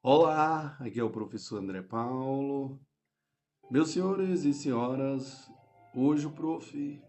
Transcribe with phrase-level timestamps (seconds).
[0.00, 2.80] Olá, aqui é o professor André Paulo.
[3.68, 5.50] Meus senhores e senhoras,
[5.92, 7.02] hoje o prof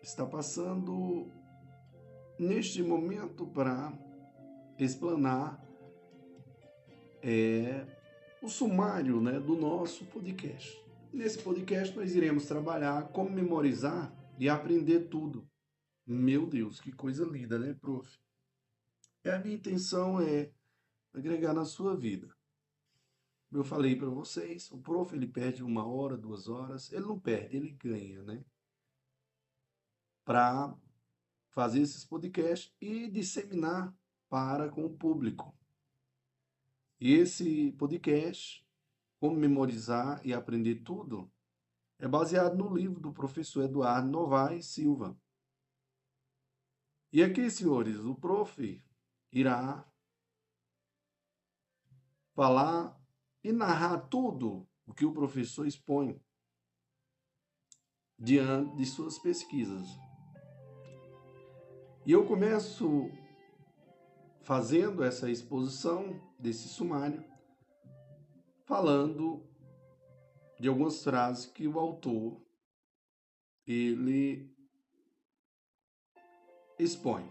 [0.00, 1.28] está passando
[2.38, 3.92] neste momento para
[4.78, 5.60] explanar
[7.20, 7.84] é,
[8.40, 10.80] o sumário né, do nosso podcast.
[11.12, 15.50] Nesse podcast nós iremos trabalhar como memorizar e aprender tudo.
[16.06, 18.08] Meu Deus, que coisa linda, né, prof?
[19.24, 20.52] E a minha intenção é
[21.12, 22.34] agregar na sua vida.
[23.52, 27.56] Eu falei para vocês, o prof ele perde uma hora, duas horas, ele não perde,
[27.56, 28.44] ele ganha, né?
[30.24, 30.76] Para
[31.48, 33.92] fazer esses podcasts e disseminar
[34.28, 35.52] para com o público.
[37.00, 38.64] E esse podcast,
[39.18, 41.28] como memorizar e aprender tudo,
[41.98, 45.18] é baseado no livro do professor Eduardo Novaes Silva.
[47.12, 48.80] E aqui, senhores, o prof
[49.32, 49.89] irá
[52.34, 52.98] falar
[53.42, 56.20] e narrar tudo o que o professor expõe
[58.18, 59.88] diante de suas pesquisas.
[62.04, 63.10] E eu começo
[64.42, 67.24] fazendo essa exposição desse sumário,
[68.64, 69.46] falando
[70.58, 72.40] de algumas frases que o autor
[73.66, 74.54] ele
[76.78, 77.24] expõe.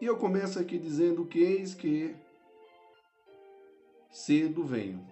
[0.00, 2.14] E eu começo aqui dizendo que eis que
[4.14, 5.04] cedo venho.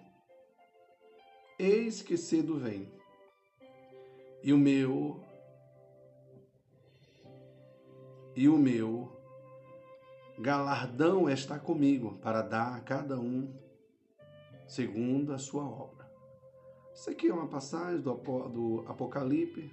[1.59, 2.89] Eis que cedo venho.
[4.41, 5.21] E o meu
[8.33, 9.11] e o meu
[10.39, 13.53] galardão está comigo para dar a cada um
[14.65, 16.09] segundo a sua obra.
[16.93, 19.69] Isso aqui é uma passagem do Apocalipse.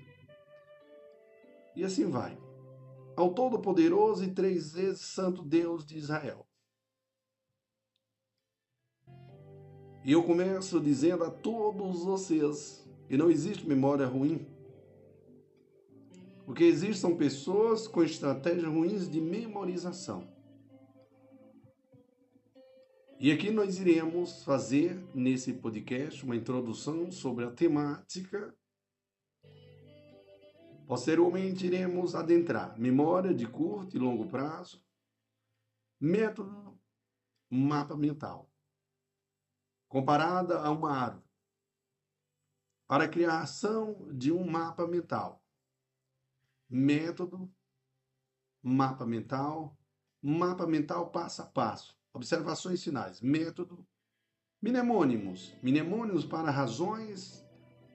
[1.76, 2.36] E assim vai.
[3.16, 6.49] Ao Todo-Poderoso e três vezes Santo Deus de Israel
[10.02, 14.46] E eu começo dizendo a todos vocês que não existe memória ruim.
[16.46, 20.26] O que existe são pessoas com estratégias ruins de memorização.
[23.18, 28.54] E aqui nós iremos fazer nesse podcast uma introdução sobre a temática.
[30.86, 34.82] Posteriormente iremos adentrar memória de curto e longo prazo,
[36.00, 36.80] método,
[37.50, 38.49] mapa mental
[39.90, 41.24] comparada a uma árvore,
[42.86, 45.44] para a criação de um mapa mental.
[46.70, 47.52] Método,
[48.62, 49.76] mapa mental,
[50.22, 53.84] mapa mental passo a passo, observações finais, método,
[54.62, 57.44] mnemônimos, mnemônimos para razões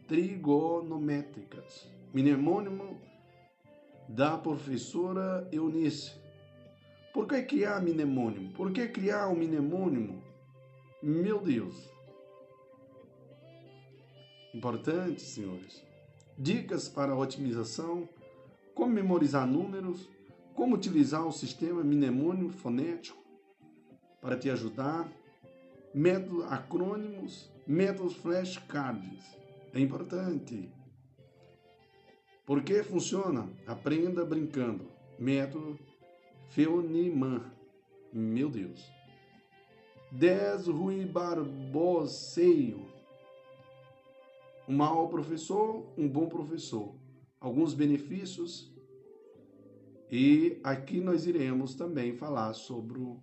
[0.05, 2.99] trigonométricas, mnemônimo
[4.09, 6.19] da professora Eunice.
[7.13, 8.51] Por que criar mnemônimo?
[8.53, 10.24] Por que criar um mnemônimo
[11.05, 11.87] meu Deus.
[14.55, 15.85] Importante, senhores.
[16.35, 18.09] Dicas para otimização,
[18.73, 20.09] como memorizar números,
[20.55, 23.23] como utilizar o sistema mnemônico fonético
[24.19, 25.07] para te ajudar,
[25.93, 29.37] métodos acrônimos, métodos flashcards.
[29.73, 30.71] É importante.
[32.47, 33.47] Por que funciona?
[33.67, 34.87] Aprenda brincando.
[35.19, 35.77] Método
[36.49, 37.43] Feoniman.
[38.11, 38.95] Meu Deus.
[40.11, 42.85] 10 Rui Barboseio.
[44.67, 46.95] Um mau professor, um bom professor.
[47.39, 48.73] Alguns benefícios.
[50.11, 53.21] E aqui nós iremos também falar sobre o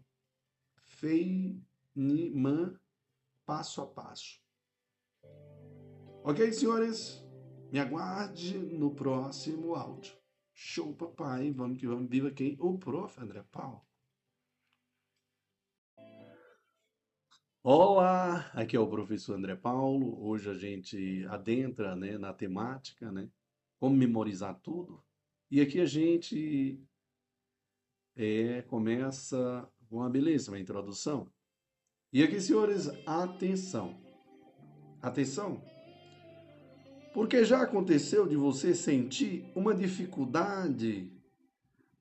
[0.76, 2.76] Feynman
[3.46, 4.40] passo a passo.
[6.24, 7.24] Ok, senhores?
[7.72, 10.14] Me aguarde no próximo áudio.
[10.52, 11.50] Show, papai.
[11.50, 12.08] Vamos que vamos.
[12.08, 12.56] Viva quem?
[12.60, 13.20] O prof.
[13.20, 13.82] André Paulo.
[17.64, 20.20] Olá, aqui é o professor André Paulo.
[20.20, 23.28] Hoje a gente adentra né, na temática, né?
[23.78, 25.00] Como memorizar tudo.
[25.48, 26.82] E aqui a gente
[28.16, 31.30] é, começa com uma beleza, uma introdução.
[32.12, 33.96] E aqui, senhores, atenção.
[35.00, 35.62] Atenção.
[37.14, 41.12] Porque já aconteceu de você sentir uma dificuldade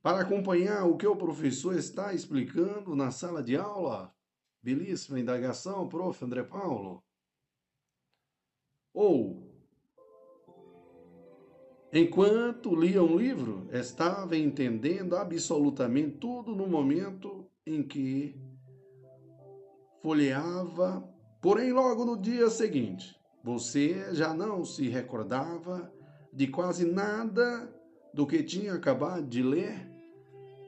[0.01, 4.11] para acompanhar o que o professor está explicando na sala de aula?
[4.63, 6.23] Belíssima indagação, prof.
[6.23, 7.03] André Paulo.
[8.93, 9.49] Ou,
[11.91, 18.35] enquanto lia um livro, estava entendendo absolutamente tudo no momento em que
[20.01, 21.01] folheava,
[21.41, 25.91] porém, logo no dia seguinte, você já não se recordava
[26.33, 27.73] de quase nada
[28.13, 29.89] do que tinha acabado de ler?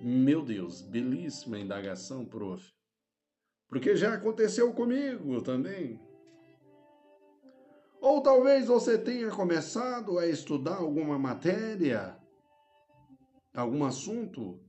[0.01, 2.73] Meu Deus, belíssima indagação, prof.
[3.67, 5.99] Porque já aconteceu comigo também.
[7.99, 12.17] Ou talvez você tenha começado a estudar alguma matéria,
[13.55, 14.59] algum assunto,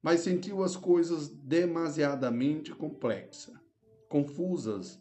[0.00, 3.54] mas sentiu as coisas demasiadamente complexas,
[4.08, 5.00] confusas.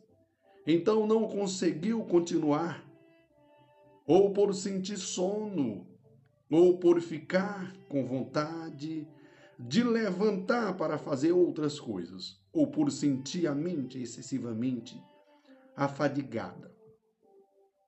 [0.66, 2.84] Então não conseguiu continuar,
[4.08, 5.88] ou por sentir sono,
[6.50, 9.08] ou por ficar com vontade
[9.68, 15.02] de levantar para fazer outras coisas, ou por sentir a mente excessivamente
[15.76, 16.72] afadigada.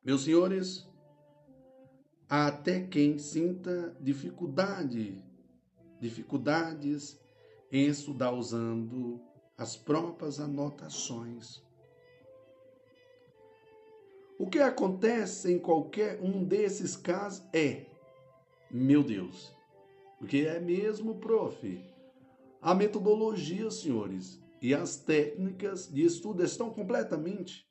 [0.04, 0.88] Meus senhores,
[2.30, 5.24] há até quem sinta dificuldade,
[6.00, 7.20] dificuldades
[7.72, 9.22] em estudar usando
[9.58, 11.62] as próprias anotações.
[14.38, 17.86] O que acontece em qualquer um desses casos é
[18.74, 19.56] meu Deus.
[20.24, 21.84] Porque é mesmo, prof.
[22.62, 27.70] A metodologia, senhores, e as técnicas de estudo estão completamente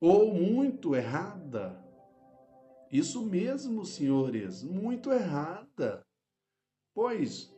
[0.00, 1.80] ou muito errada.
[2.90, 6.04] Isso mesmo, senhores, muito errada.
[6.92, 7.54] Pois,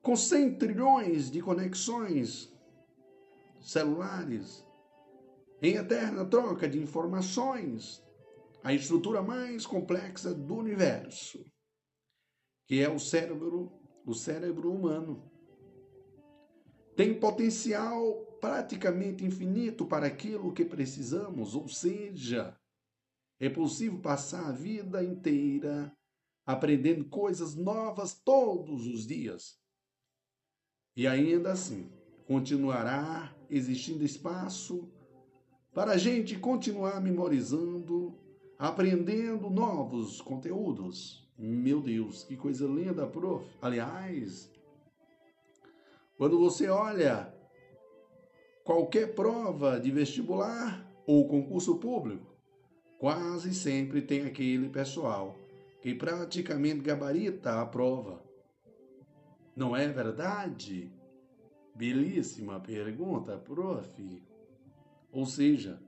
[0.00, 2.50] com 100 trilhões de conexões
[3.60, 4.66] celulares,
[5.60, 8.02] em eterna troca de informações,
[8.62, 11.44] a estrutura mais complexa do universo,
[12.66, 13.72] que é o cérebro,
[14.04, 15.30] o cérebro humano,
[16.96, 22.58] tem potencial praticamente infinito para aquilo que precisamos, ou seja,
[23.38, 25.94] é possível passar a vida inteira
[26.44, 29.58] aprendendo coisas novas todos os dias.
[30.96, 31.90] E ainda assim,
[32.26, 34.92] continuará existindo espaço
[35.72, 38.19] para a gente continuar memorizando,
[38.60, 41.26] aprendendo novos conteúdos.
[41.38, 43.48] Meu Deus, que coisa linda, prof.
[43.62, 44.52] Aliás,
[46.18, 47.34] quando você olha
[48.62, 52.36] qualquer prova de vestibular ou concurso público,
[52.98, 55.34] quase sempre tem aquele pessoal
[55.80, 58.22] que praticamente gabarita a prova.
[59.56, 60.92] Não é verdade?
[61.74, 64.22] Belíssima pergunta, prof.
[65.10, 65.80] Ou seja,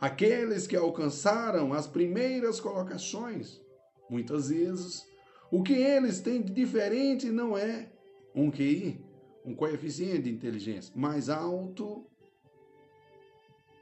[0.00, 3.60] aqueles que alcançaram as primeiras colocações,
[4.08, 5.06] muitas vezes,
[5.50, 7.90] o que eles têm de diferente não é
[8.34, 9.04] um QI,
[9.44, 12.06] um coeficiente de inteligência mais alto,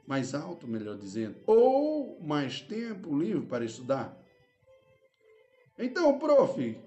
[0.07, 4.15] mais alto, melhor dizendo, ou mais tempo livre para estudar.
[5.77, 6.77] Então, prof,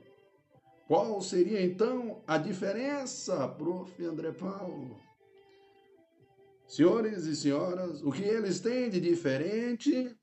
[0.86, 4.02] qual seria então a diferença, prof.
[4.02, 5.07] André Paulo?
[6.68, 10.14] Senhores e senhoras, o que eles têm de diferente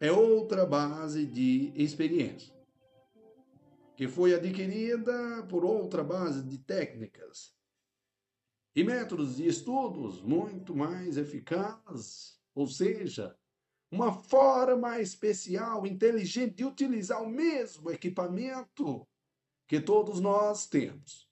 [0.00, 2.52] é outra base de experiência,
[3.96, 7.54] que foi adquirida por outra base de técnicas
[8.74, 13.38] e métodos de estudos muito mais eficazes, ou seja,
[13.92, 19.06] uma forma especial, inteligente de utilizar o mesmo equipamento
[19.68, 21.30] que todos nós temos.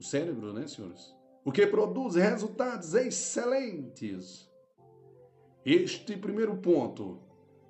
[0.00, 1.15] O cérebro, né, senhores?
[1.46, 4.50] O que produz resultados excelentes.
[5.64, 7.22] Este primeiro ponto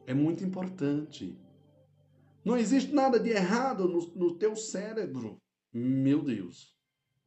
[0.07, 1.39] é muito importante.
[2.43, 5.37] Não existe nada de errado no, no teu cérebro.
[5.71, 6.75] Meu Deus,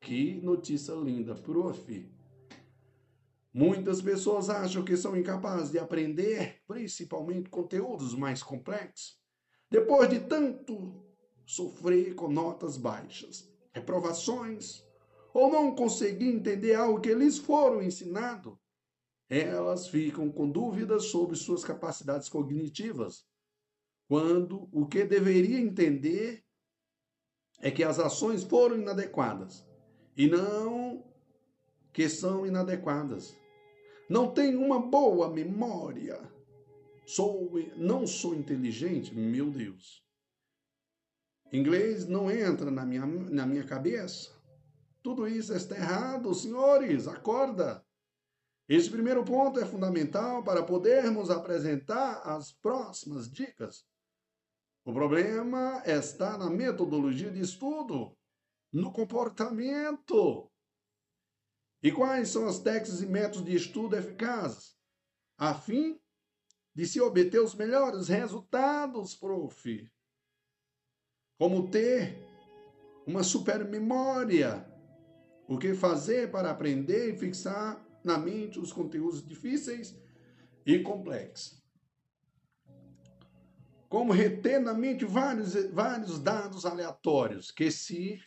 [0.01, 2.11] que notícia linda, prof.
[3.53, 9.19] Muitas pessoas acham que são incapazes de aprender, principalmente conteúdos mais complexos,
[9.69, 11.05] depois de tanto
[11.45, 14.88] sofrer com notas baixas, reprovações,
[15.33, 18.59] ou não conseguir entender algo que lhes foram ensinado,
[19.29, 23.25] elas ficam com dúvidas sobre suas capacidades cognitivas,
[24.07, 26.43] quando o que deveria entender
[27.61, 29.63] é que as ações foram inadequadas
[30.17, 31.05] e não
[31.93, 33.37] que são inadequadas.
[34.09, 36.19] Não tenho uma boa memória.
[37.05, 40.03] Sou, não sou inteligente, meu Deus.
[41.51, 44.38] Inglês não entra na minha, na minha cabeça.
[45.01, 47.85] Tudo isso está errado, senhores, acorda.
[48.67, 53.85] Esse primeiro ponto é fundamental para podermos apresentar as próximas dicas.
[54.85, 58.15] O problema está na metodologia de estudo,
[58.71, 60.51] no comportamento.
[61.81, 64.77] E quais são as técnicas e métodos de estudo eficazes?
[65.37, 65.99] A fim
[66.75, 69.91] de se obter os melhores resultados, prof.
[71.37, 72.17] Como ter
[73.07, 74.68] uma super memória
[75.49, 79.99] o que fazer para aprender e fixar na mente os conteúdos difíceis
[80.65, 81.59] e complexos?
[83.89, 88.21] como reter na mente vários, vários dados aleatórios que se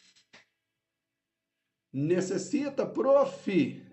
[1.92, 3.86] necessita, prof.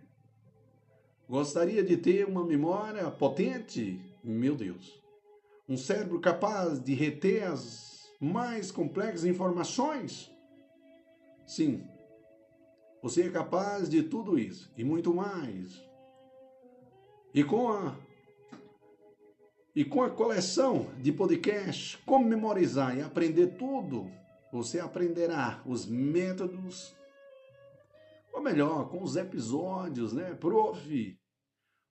[1.29, 4.01] Gostaria de ter uma memória potente?
[4.23, 4.99] Meu Deus.
[5.67, 10.31] Um cérebro capaz de reter as mais complexas informações?
[11.45, 11.87] Sim.
[13.01, 15.81] Você é capaz de tudo isso e muito mais.
[17.33, 17.95] E com a
[19.75, 24.11] e com a coleção de podcasts, como memorizar e aprender tudo,
[24.51, 26.93] você aprenderá os métodos,
[28.33, 31.17] ou melhor, com os episódios, né, prof?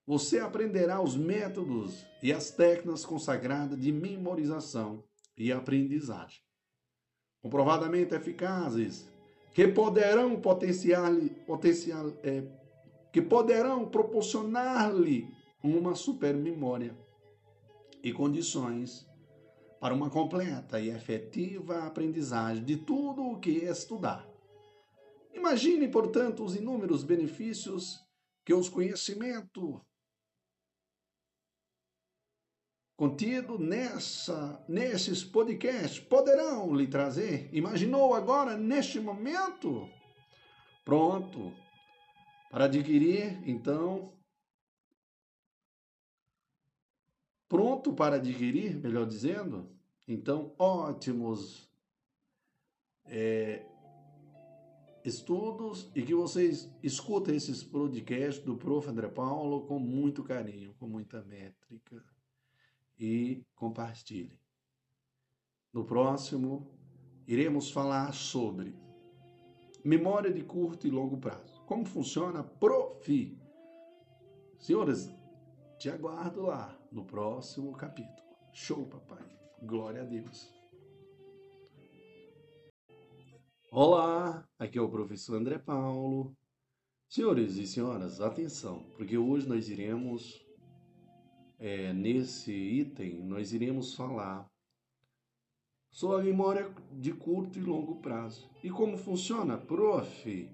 [0.05, 5.03] Você aprenderá os métodos e as técnicas consagradas de memorização
[5.37, 6.41] e aprendizagem,
[7.41, 9.09] comprovadamente eficazes,
[9.53, 11.11] que poderão potenciar,
[11.45, 12.43] potencial, é,
[13.11, 15.27] que poderão proporcionar-lhe
[15.63, 16.95] uma super memória
[18.03, 19.07] e condições
[19.79, 24.27] para uma completa e efetiva aprendizagem de tudo o que estudar.
[25.33, 27.99] Imagine, portanto, os inúmeros benefícios
[28.45, 29.79] que os conhecimentos
[32.99, 37.49] contido nessa nesses podcasts poderão lhe trazer.
[37.53, 39.89] Imaginou agora neste momento?
[40.83, 41.53] Pronto.
[42.51, 44.11] Para adquirir, então,
[47.47, 49.73] pronto para adquirir, melhor dizendo.
[50.05, 51.71] Então, ótimos
[53.05, 53.65] é,
[55.05, 58.89] estudos e que vocês escutem esses podcasts do Prof.
[58.89, 62.03] André Paulo com muito carinho, com muita métrica
[62.99, 64.37] e compartilhem.
[65.71, 66.69] No próximo,
[67.25, 68.75] iremos falar sobre
[69.83, 71.63] memória de curto e longo prazo.
[71.65, 73.39] Como funciona Profi?
[74.57, 75.09] Senhores,
[75.77, 78.27] te aguardo lá no próximo capítulo.
[78.51, 79.23] Show, papai.
[79.61, 80.53] Glória a Deus.
[83.71, 86.35] Olá, aqui é o professor André Paulo.
[87.07, 90.45] Senhores e senhoras, atenção, porque hoje nós iremos,
[91.59, 94.49] é, nesse item, nós iremos falar
[95.91, 98.49] sobre a memória de curto e longo prazo.
[98.63, 99.57] E como funciona?
[99.57, 100.49] Prof.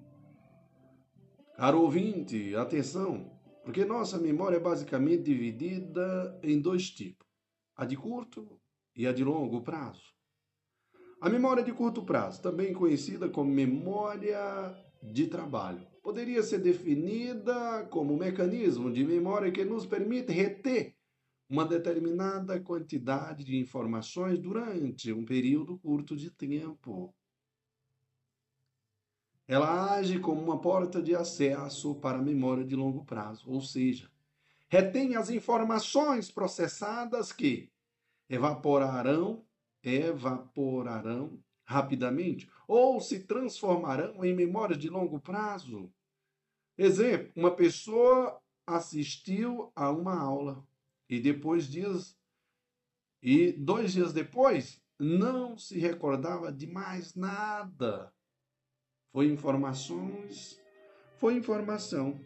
[1.56, 3.32] Caro ouvinte, atenção,
[3.64, 7.28] porque nossa memória é basicamente dividida em dois tipos:
[7.76, 8.60] a de curto
[8.96, 10.04] e a de longo prazo.
[11.22, 18.14] A memória de curto prazo, também conhecida como memória de trabalho, poderia ser definida como
[18.14, 20.95] um mecanismo de memória que nos permite reter
[21.50, 27.14] uma determinada quantidade de informações durante um período curto de tempo.
[29.48, 34.10] Ela age como uma porta de acesso para a memória de longo prazo, ou seja,
[34.68, 37.72] retém as informações processadas que
[38.28, 39.46] evaporarão,
[39.84, 45.92] evaporarão rapidamente ou se transformarão em memórias de longo prazo.
[46.76, 50.66] Exemplo, uma pessoa assistiu a uma aula
[51.10, 52.18] e depois dias
[53.22, 58.14] e dois dias depois não se recordava de mais nada.
[59.12, 60.62] Foi informações,
[61.18, 62.20] foi informação,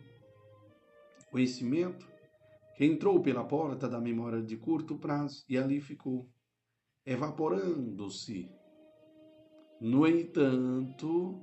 [1.32, 2.08] conhecimento
[2.76, 6.30] que entrou pela porta da memória de curto prazo e ali ficou,
[7.06, 8.52] evaporando-se.
[9.80, 11.42] No entanto,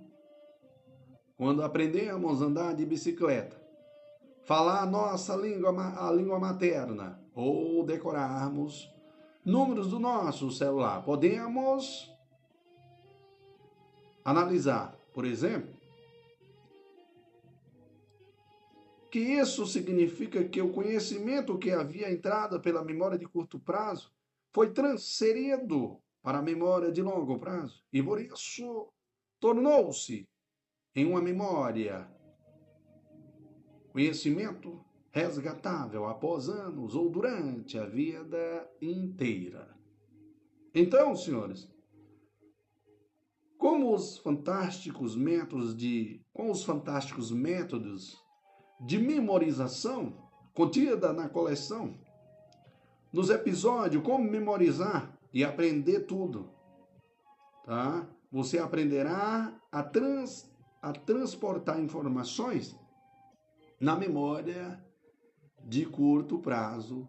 [1.37, 3.59] quando aprendemos a andar de bicicleta,
[4.45, 8.91] falar a nossa língua, a língua materna ou decorarmos
[9.45, 12.11] números do nosso celular, podemos
[14.25, 15.75] analisar por exemplo,
[19.11, 24.13] que isso significa que o conhecimento que havia entrado pela memória de curto prazo
[24.53, 27.83] foi transferido para a memória de longo prazo.
[27.91, 28.93] E por isso
[29.41, 30.29] tornou-se
[30.95, 32.07] em uma memória
[33.95, 34.85] conhecimento
[35.17, 39.75] resgatável após anos ou durante a vida inteira.
[40.75, 41.67] Então, senhores,
[43.57, 48.23] como os fantásticos métodos de, com os fantásticos métodos
[48.79, 51.99] de memorização contida na coleção,
[53.11, 56.51] nos episódios como memorizar e aprender tudo,
[57.65, 58.07] tá?
[58.31, 62.77] Você aprenderá a, trans, a transportar informações
[63.81, 64.85] na memória
[65.67, 67.07] de curto prazo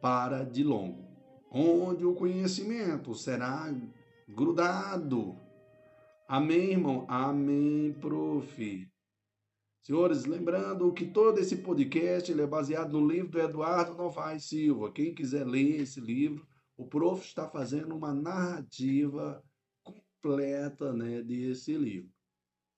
[0.00, 1.06] para de longo,
[1.50, 3.72] onde o conhecimento será
[4.28, 5.40] grudado
[6.32, 7.04] Amém, irmão?
[7.10, 8.88] Amém, prof.
[9.82, 14.90] Senhores, lembrando que todo esse podcast é baseado no livro do Eduardo Novaes Silva.
[14.90, 19.44] Quem quiser ler esse livro, O prof está fazendo uma narrativa
[19.84, 22.10] completa, né, desse livro.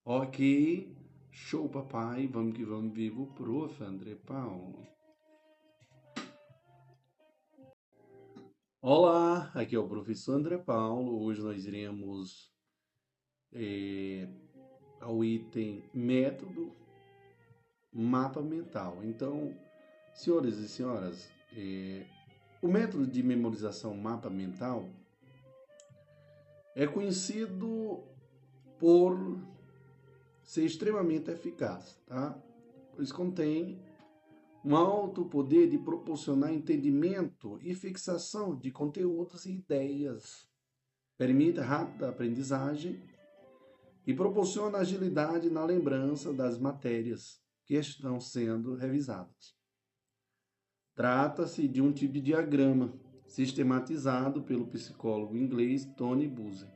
[0.04, 0.92] Ok,
[1.30, 3.84] show papai, vamos que vamos, vivo o prof.
[3.84, 4.93] André Paulo.
[8.86, 11.24] Olá, aqui é o professor André Paulo.
[11.24, 12.52] Hoje nós iremos
[13.50, 14.28] é,
[15.00, 16.70] ao item método
[17.90, 19.02] mapa mental.
[19.02, 19.56] Então,
[20.12, 22.04] senhores e senhoras, é,
[22.60, 24.86] o método de memorização mapa mental
[26.76, 28.04] é conhecido
[28.78, 29.40] por
[30.42, 32.38] ser extremamente eficaz, tá?
[32.94, 33.82] Pois contém
[34.64, 40.48] um alto poder de proporcionar entendimento e fixação de conteúdos e ideias,
[41.18, 43.02] permite rápida aprendizagem
[44.06, 49.54] e proporciona agilidade na lembrança das matérias que estão sendo revisadas.
[50.94, 52.94] Trata-se de um tipo de diagrama
[53.26, 56.68] sistematizado pelo psicólogo inglês Tony Buzzi,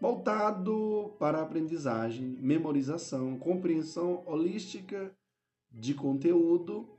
[0.00, 5.14] voltado para a aprendizagem, memorização, compreensão holística
[5.72, 6.98] de conteúdo,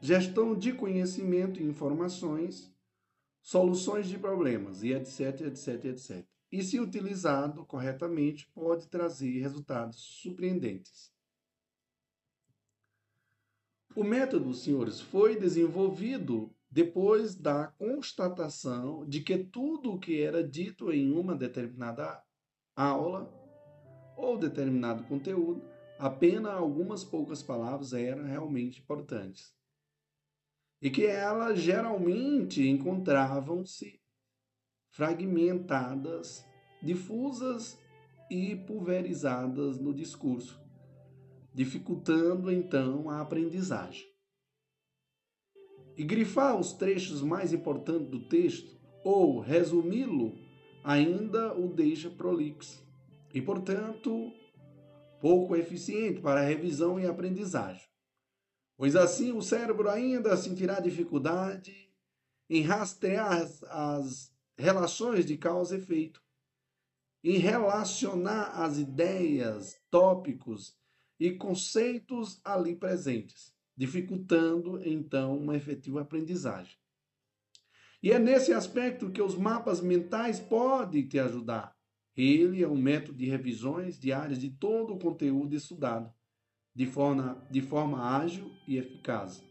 [0.00, 2.72] gestão de conhecimento e informações,
[3.40, 6.26] soluções de problemas e etc, etc, etc.
[6.50, 11.12] E se utilizado corretamente, pode trazer resultados surpreendentes.
[13.94, 20.92] O método, senhores, foi desenvolvido depois da constatação de que tudo o que era dito
[20.92, 22.22] em uma determinada
[22.74, 23.32] aula
[24.16, 25.69] ou determinado conteúdo
[26.00, 29.54] apenas algumas poucas palavras eram realmente importantes.
[30.80, 34.00] E que elas geralmente encontravam-se
[34.88, 36.42] fragmentadas,
[36.82, 37.78] difusas
[38.30, 40.58] e pulverizadas no discurso,
[41.52, 44.08] dificultando então a aprendizagem.
[45.98, 50.32] E grifar os trechos mais importantes do texto ou resumi-lo
[50.82, 52.82] ainda o deixa prolixo
[53.34, 54.32] e, portanto,
[55.20, 57.86] pouco eficiente para revisão e aprendizagem,
[58.76, 61.92] pois assim o cérebro ainda sentirá dificuldade
[62.48, 66.22] em rastrear as relações de causa e efeito,
[67.22, 70.76] em relacionar as ideias, tópicos
[71.18, 76.76] e conceitos ali presentes, dificultando então uma efetiva aprendizagem.
[78.02, 81.76] E é nesse aspecto que os mapas mentais podem te ajudar
[82.22, 86.12] ele é um método de revisões diárias de todo o conteúdo estudado,
[86.74, 89.42] de forma, de forma ágil e eficaz,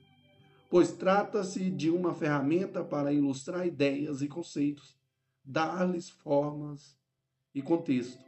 [0.69, 4.97] pois trata-se de uma ferramenta para ilustrar ideias e conceitos,
[5.43, 6.97] dar-lhes formas
[7.53, 8.23] e contexto,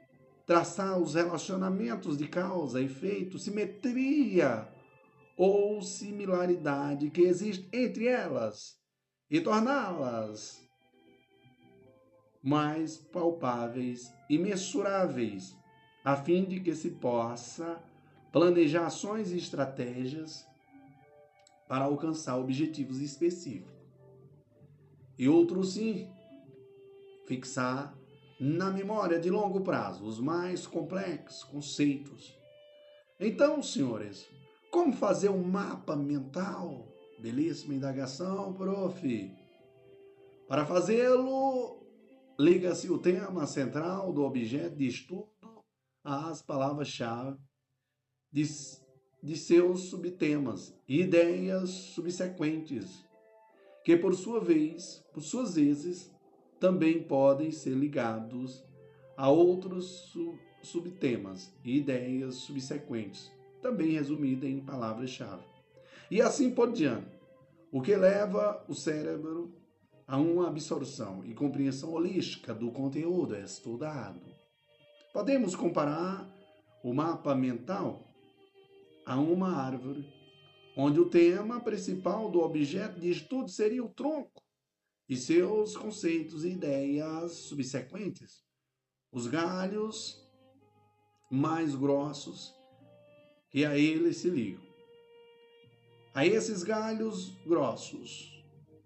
[0.46, 4.68] traçar os relacionamentos de causa, efeito, simetria
[5.38, 8.80] ou similaridade que existe entre elas
[9.30, 10.62] e torná-las
[12.44, 15.56] mais palpáveis e mensuráveis,
[16.04, 17.82] a fim de que se possa
[18.32, 20.46] planejar ações e estratégias
[21.68, 23.72] para alcançar objetivos específicos.
[25.18, 26.10] E outro sim,
[27.28, 27.96] fixar
[28.40, 32.36] na memória de longo prazo os mais complexos conceitos.
[33.20, 34.28] Então, senhores,
[34.72, 36.88] como fazer um mapa mental?
[37.20, 39.32] Belíssima indagação, prof.
[40.48, 41.81] Para fazê-lo,
[42.42, 45.30] liga-se o tema central do objeto de estudo
[46.04, 47.38] às palavras-chave
[48.32, 48.44] de,
[49.22, 53.06] de seus subtemas e ideias subsequentes,
[53.86, 56.12] que por sua vez, por suas vezes,
[56.60, 58.66] também podem ser ligados
[59.16, 60.12] a outros
[60.64, 65.44] subtemas e ideias subsequentes, também resumidas em palavras-chave.
[66.10, 67.20] E assim por diante,
[67.72, 69.61] o que leva o cérebro
[70.12, 74.20] a uma absorção e compreensão holística do conteúdo estudado.
[75.14, 76.30] Podemos comparar
[76.84, 78.14] o mapa mental
[79.06, 80.06] a uma árvore,
[80.76, 84.44] onde o tema principal do objeto de estudo seria o tronco
[85.08, 88.44] e seus conceitos e ideias subsequentes,
[89.14, 90.22] os galhos
[91.32, 92.54] mais grossos
[93.50, 94.62] que a ele se ligam.
[96.14, 98.31] A esses galhos grossos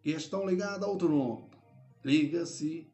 [0.06, 1.50] que estão ligados ao tronco.
[2.04, 2.88] Liga-se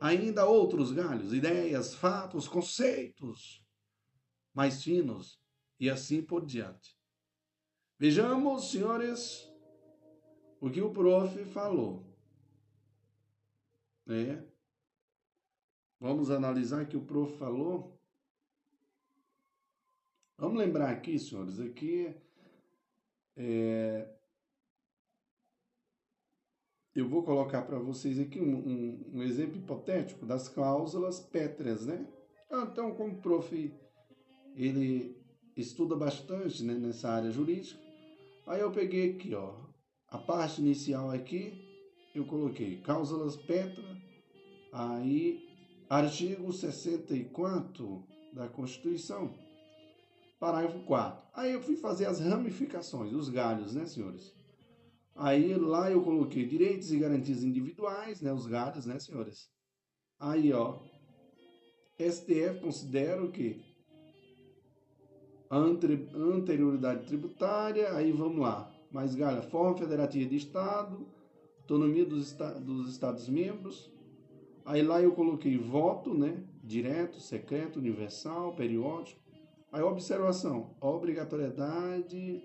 [0.00, 3.60] ainda a outros galhos, ideias, fatos, conceitos
[4.54, 5.42] mais finos
[5.80, 6.96] e assim por diante.
[7.98, 9.52] Vejamos, senhores,
[10.60, 12.06] o que o prof falou.
[14.06, 14.40] É.
[15.98, 18.00] Vamos analisar o que o prof falou.
[20.38, 22.14] Vamos lembrar aqui, senhores, aqui
[23.34, 24.08] é,
[26.94, 32.06] eu vou colocar para vocês aqui um, um, um, exemplo hipotético das cláusulas pétreas, né?
[32.50, 33.74] Ah, então, como o prof,
[34.54, 35.16] ele
[35.56, 37.80] estuda bastante né, nessa área jurídica,
[38.46, 39.54] aí eu peguei aqui, ó,
[40.08, 41.52] a parte inicial aqui,
[42.14, 43.98] eu coloquei cláusulas pétreas,
[44.72, 45.42] aí
[45.90, 49.34] artigo 64 da Constituição,
[50.38, 51.24] parágrafo 4.
[51.34, 54.32] Aí eu fui fazer as ramificações, os galhos, né, senhores?
[55.16, 59.48] Aí lá eu coloquei direitos e garantias individuais, né, os galhos, né, senhores?
[60.18, 60.80] Aí, ó,
[61.98, 63.60] STF considera o quê?
[65.50, 68.72] Anterioridade tributária, aí vamos lá.
[68.90, 71.06] Mais galha, forma federativa de Estado,
[71.60, 73.92] autonomia dos, dos Estados-membros.
[74.64, 76.42] Aí lá eu coloquei voto, né?
[76.62, 79.20] Direto, secreto, universal, periódico.
[79.70, 82.42] Aí observação, obrigatoriedade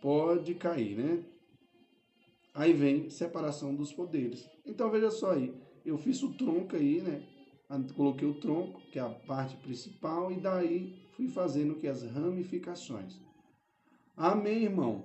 [0.00, 1.24] pode cair, né?
[2.54, 4.48] Aí vem separação dos poderes.
[4.66, 7.22] Então veja só aí, eu fiz o tronco aí, né?
[7.94, 13.20] Coloquei o tronco, que é a parte principal, e daí fui fazendo que as ramificações.
[14.16, 15.04] Amém, irmão.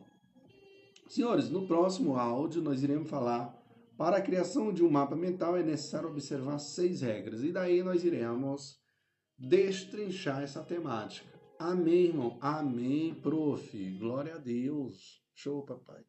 [1.07, 3.53] Senhores, no próximo áudio nós iremos falar
[3.97, 7.43] para a criação de um mapa mental é necessário observar seis regras.
[7.43, 8.79] E daí nós iremos
[9.37, 11.32] destrinchar essa temática.
[11.59, 12.37] Amém, irmão.
[12.41, 13.97] Amém, prof.
[13.97, 15.23] Glória a Deus.
[15.33, 16.03] Show, papai.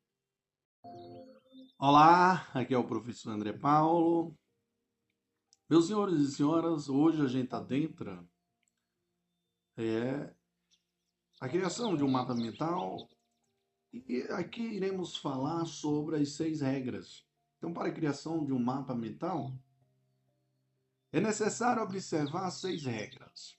[1.79, 4.37] Olá, aqui é o professor André Paulo.
[5.69, 8.27] Meus senhores e senhoras, hoje a gente adentra
[9.77, 10.33] é,
[11.41, 13.09] a criação de um mapa mental
[13.93, 17.27] e aqui iremos falar sobre as seis regras.
[17.59, 19.53] Então, para a criação de um mapa mental,
[21.13, 23.57] é necessário observar seis regras.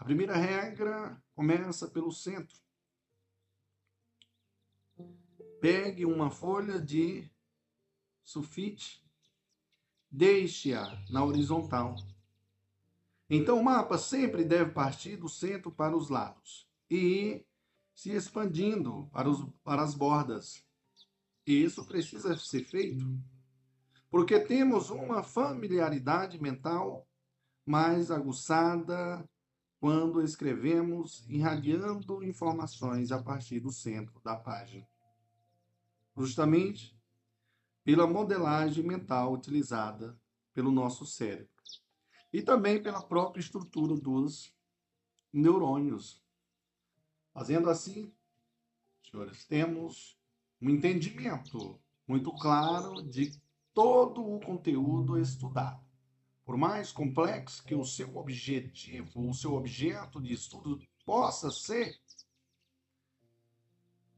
[0.00, 2.58] A primeira regra começa pelo centro.
[5.60, 7.30] Pegue uma folha de
[8.24, 9.06] sulfite,
[10.10, 11.96] deixe-a na horizontal.
[13.28, 17.44] Então o mapa sempre deve partir do centro para os lados e
[17.94, 20.64] se expandindo para, os, para as bordas.
[21.46, 23.04] E isso precisa ser feito
[24.10, 27.06] porque temos uma familiaridade mental
[27.66, 29.28] mais aguçada
[29.80, 34.86] quando escrevemos irradiando informações a partir do centro da página.
[36.14, 36.94] Justamente
[37.82, 40.20] pela modelagem mental utilizada
[40.52, 41.48] pelo nosso cérebro
[42.30, 44.54] e também pela própria estrutura dos
[45.32, 46.22] neurônios.
[47.32, 48.12] Fazendo assim,
[49.10, 50.18] senhores, temos
[50.60, 53.32] um entendimento muito claro de
[53.72, 55.89] todo o conteúdo estudado.
[56.50, 61.96] Por mais complexo que o seu objetivo, o seu objeto de estudo possa ser,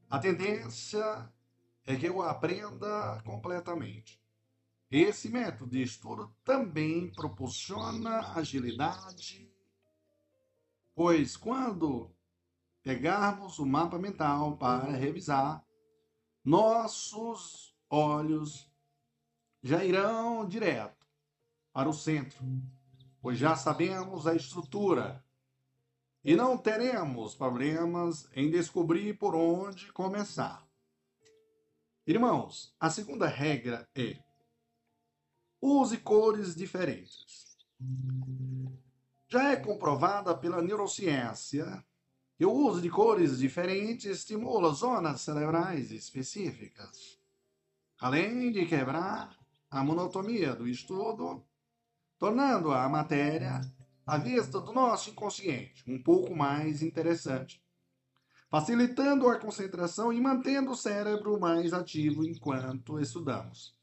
[0.09, 1.31] a tendência
[1.85, 4.19] é que eu aprenda completamente.
[4.91, 9.53] Esse método de estudo também proporciona agilidade,
[10.95, 12.17] pois quando
[12.83, 15.63] pegarmos o mapa mental para revisar,
[16.43, 18.67] nossos olhos
[19.63, 21.02] já irão direto
[21.73, 22.45] para o centro,
[23.21, 25.25] pois já sabemos a estrutura
[26.25, 30.67] e não teremos problemas em descobrir por onde começar.
[32.07, 34.19] Irmãos, a segunda regra é:
[35.61, 37.57] use cores diferentes.
[39.29, 41.85] Já é comprovada pela neurociência
[42.37, 47.19] que o uso de cores diferentes estimula zonas cerebrais específicas,
[47.99, 49.37] além de quebrar
[49.71, 51.45] a monotonia do estudo
[52.23, 53.61] tornando a matéria,
[54.07, 57.61] à vista do nosso inconsciente, um pouco mais interessante,
[58.49, 63.77] facilitando a concentração e mantendo o cérebro mais ativo enquanto estudamos,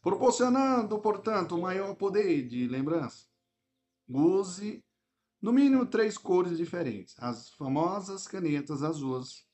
[0.00, 3.26] proporcionando, portanto, maior poder de lembrança.
[4.08, 4.82] Use
[5.42, 9.46] no mínimo três cores diferentes, as famosas canetas azuis,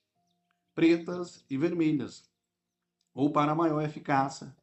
[0.73, 2.31] pretas e vermelhas,
[3.13, 4.55] ou para maior eficácia,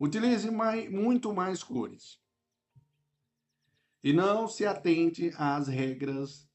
[0.00, 2.18] utilize mais, muito mais cores
[4.02, 6.48] e não se atente às regras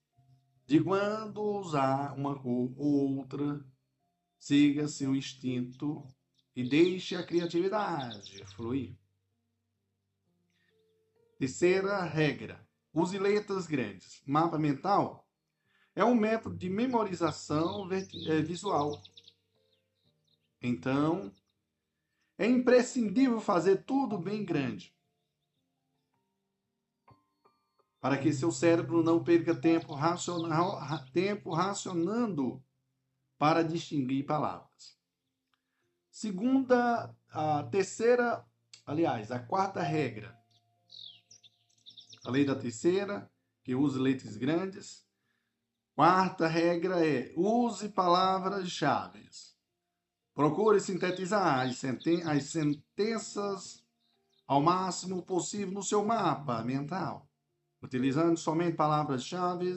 [0.66, 3.64] de quando usar uma cor ou outra.
[4.40, 6.06] Siga seu instinto
[6.56, 8.98] e deixe a criatividade fluir.
[11.38, 14.22] Terceira regra: use letras grandes.
[14.26, 15.28] Mapa mental
[15.96, 19.02] é um método de memorização eh, visual.
[20.62, 21.32] Então,
[22.38, 24.93] é imprescindível fazer tudo bem grande
[28.04, 29.96] para que seu cérebro não perca tempo,
[31.14, 32.62] tempo racionando
[33.40, 34.98] para distinguir palavras.
[36.12, 38.46] Segunda, a terceira,
[38.86, 40.38] aliás, a quarta regra.
[42.26, 43.32] A lei da terceira,
[43.64, 45.08] que usa letras grandes.
[45.96, 49.30] Quarta regra é: use palavras-chave.
[50.34, 53.82] Procure sintetizar as, senten as sentenças
[54.46, 57.30] ao máximo possível no seu mapa mental,
[57.84, 59.76] utilizando somente palavras-chave,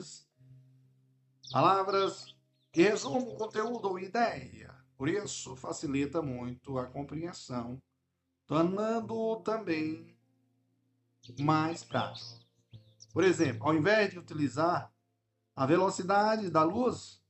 [1.51, 2.33] palavras
[2.71, 4.73] que resumam conteúdo ou ideia.
[4.95, 7.83] Por isso, facilita muito a compreensão,
[8.45, 10.17] tornando-o também
[11.39, 12.39] mais prático.
[13.11, 14.89] Por exemplo, ao invés de utilizar
[15.53, 17.21] a velocidade da luz,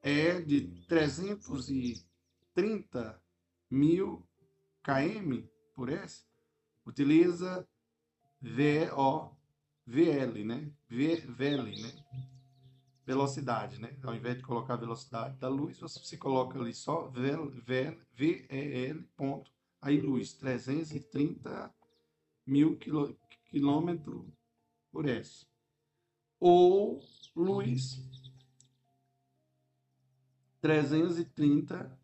[0.00, 3.20] é de 330
[3.68, 4.24] mil
[4.84, 6.24] km por S,
[6.84, 7.68] utiliza
[8.40, 9.34] VOVL,
[10.44, 10.72] né?
[10.88, 12.04] VL, né?
[13.04, 13.96] Velocidade, né?
[14.02, 17.50] Ao invés de colocar velocidade da luz, você coloca ali só VEL,
[19.16, 19.50] ponto.
[19.80, 21.72] Aí luz, 330
[22.46, 22.78] mil
[23.48, 24.24] quilômetros
[24.90, 25.46] por S.
[26.40, 27.00] Ou
[27.34, 28.02] luz
[30.60, 31.98] 330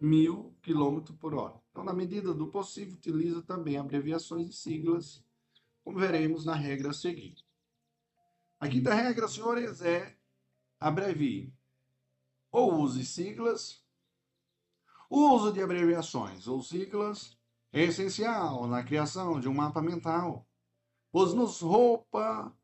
[0.00, 1.63] mil quilômetros por hora.
[1.74, 5.24] Então, na medida do possível, utiliza também abreviações e siglas,
[5.82, 7.34] como veremos na regra a seguir.
[8.60, 10.16] A quinta regra, senhores, é
[10.78, 11.52] abrevie
[12.52, 13.84] ou use siglas.
[15.10, 17.36] O uso de abreviações ou siglas
[17.72, 20.46] é essencial na criação de um mapa mental,
[21.10, 22.56] pois nos roupa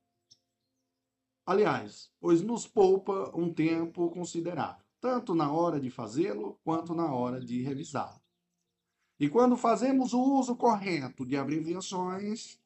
[1.44, 7.40] Aliás, pois nos poupa um tempo considerável, tanto na hora de fazê-lo quanto na hora
[7.40, 8.19] de revisá-lo.
[9.20, 12.58] E quando fazemos o uso correto de abreviações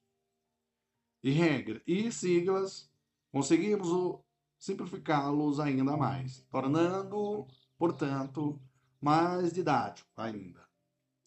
[1.23, 2.89] e regras e siglas,
[3.33, 4.21] conseguimos
[4.57, 8.63] simplificá-los ainda mais, tornando, portanto,
[9.01, 10.65] mais didático ainda.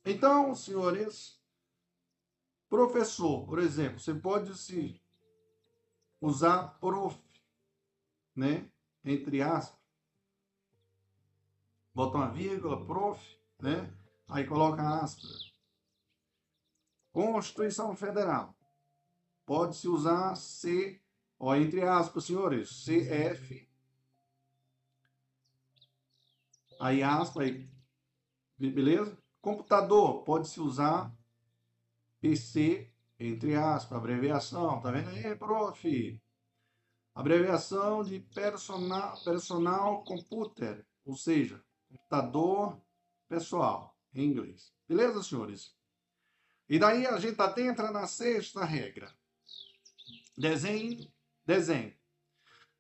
[0.05, 1.37] Então, senhores,
[2.69, 4.99] professor, por exemplo, você pode se
[6.21, 7.19] usar prof
[8.37, 8.69] né?
[9.03, 9.81] Entre aspas.
[11.93, 13.19] Bota uma vírgula, prof,
[13.59, 13.96] né?
[14.27, 15.53] Aí coloca aspas.
[17.11, 18.53] Constituição Federal.
[19.45, 21.01] Pode-se usar C,
[21.39, 23.67] ó, entre aspas, senhores, CF.
[26.79, 27.69] Aí aspas, aí,
[28.59, 29.17] beleza?
[29.41, 31.11] Computador, pode-se usar
[32.19, 36.21] PC, entre aspas, abreviação, tá vendo aí, prof?
[37.15, 42.79] Abreviação de personal, personal computer, ou seja, computador
[43.27, 44.73] pessoal, em inglês.
[44.87, 45.75] Beleza, senhores?
[46.69, 49.13] E daí a gente adentra na sexta regra.
[50.37, 51.11] Desenho,
[51.45, 51.93] desenho.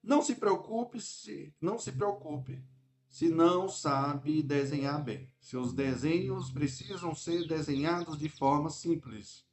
[0.03, 2.63] Não se preocupe se não se preocupe
[3.09, 5.31] se não sabe desenhar bem.
[5.39, 9.45] Seus desenhos precisam ser desenhados de forma simples,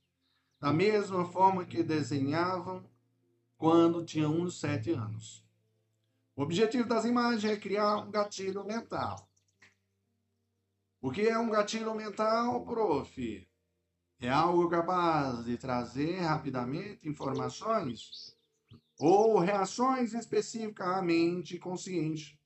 [0.61, 2.85] da mesma forma que desenhavam
[3.57, 5.43] quando tinha uns sete anos.
[6.37, 9.29] O objetivo das imagens é criar um gatilho mental.
[11.05, 13.47] O que é um gatilho mental, prof?
[14.19, 18.35] É algo capaz de trazer rapidamente informações
[18.99, 22.41] ou reações específicas à mente consciente.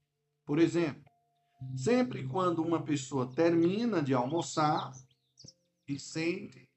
[0.45, 1.05] Por exemplo,
[1.77, 4.91] sempre quando uma pessoa termina de almoçar
[5.87, 6.69] e sente,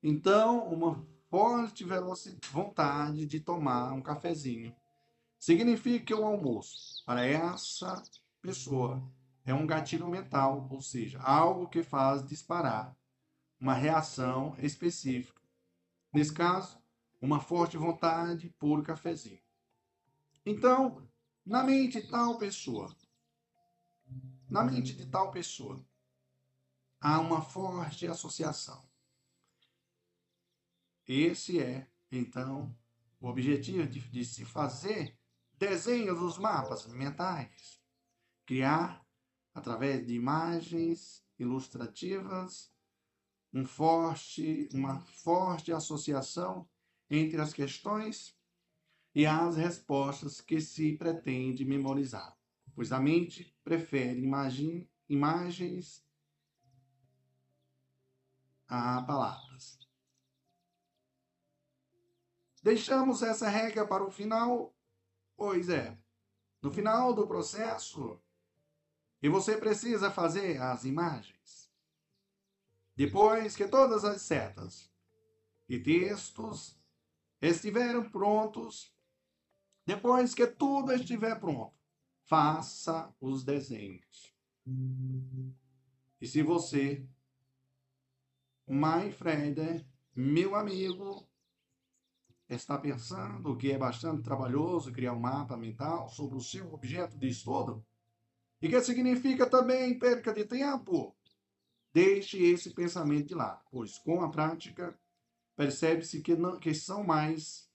[0.00, 1.84] então uma forte
[2.52, 4.72] vontade de tomar um cafezinho.
[5.36, 8.00] Significa que o almoço, para essa
[8.40, 9.02] pessoa,
[9.46, 12.94] é um gatilho mental, ou seja, algo que faz disparar
[13.58, 15.40] uma reação específica.
[16.12, 16.78] Nesse caso,
[17.20, 19.40] uma forte vontade por cafezinho.
[20.44, 21.08] Então,
[21.44, 22.94] na mente de tal pessoa,
[24.50, 25.82] na mente de tal pessoa,
[27.00, 28.86] há uma forte associação
[31.06, 32.76] esse é, então,
[33.20, 35.16] o objetivo de, de se fazer
[35.56, 37.80] desenhos dos mapas mentais.
[38.44, 39.05] Criar,
[39.56, 42.70] através de imagens ilustrativas,
[43.54, 46.68] um forte, uma forte associação
[47.08, 48.36] entre as questões
[49.14, 52.36] e as respostas que se pretende memorizar,
[52.74, 56.06] pois a mente prefere imagem, imagens
[58.68, 59.78] a palavras.
[62.62, 64.76] Deixamos essa regra para o final?
[65.34, 65.98] Pois é.
[66.60, 68.20] No final do processo,
[69.26, 71.68] e você precisa fazer as imagens.
[72.94, 74.88] Depois que todas as setas
[75.68, 76.80] e textos
[77.42, 78.94] estiveram prontos,
[79.84, 81.74] depois que tudo estiver pronto,
[82.22, 84.32] faça os desenhos.
[86.20, 87.04] E se você,
[88.64, 89.84] My Friend,
[90.14, 91.28] meu amigo,
[92.48, 97.26] está pensando que é bastante trabalhoso criar um mapa mental sobre o seu objeto de
[97.26, 97.84] estudo,
[98.60, 101.14] e que significa também perca de tempo,
[101.92, 104.98] deixe esse pensamento de lado, pois com a prática
[105.56, 107.70] percebe-se que, que são mais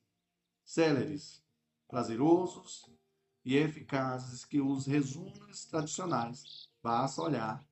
[0.64, 1.44] céleres,
[1.88, 2.90] prazerosos
[3.44, 6.70] e eficazes que os resumos tradicionais.
[6.82, 7.66] Basta olhar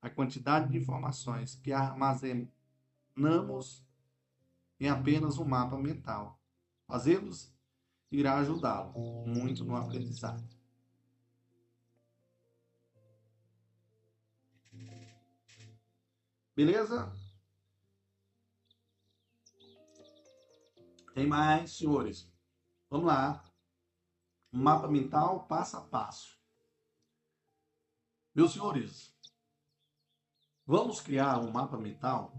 [0.00, 2.52] a quantidade de informações que armazenamos
[4.78, 6.38] em apenas um mapa mental.
[6.86, 7.52] Fazê-los
[8.10, 10.55] irá ajudá-lo muito no aprendizado.
[16.56, 17.12] Beleza?
[21.12, 22.26] Tem mais, senhores.
[22.88, 23.44] Vamos lá.
[24.50, 26.40] Mapa mental passo a passo.
[28.34, 29.14] Meus senhores,
[30.64, 32.32] vamos criar um mapa mental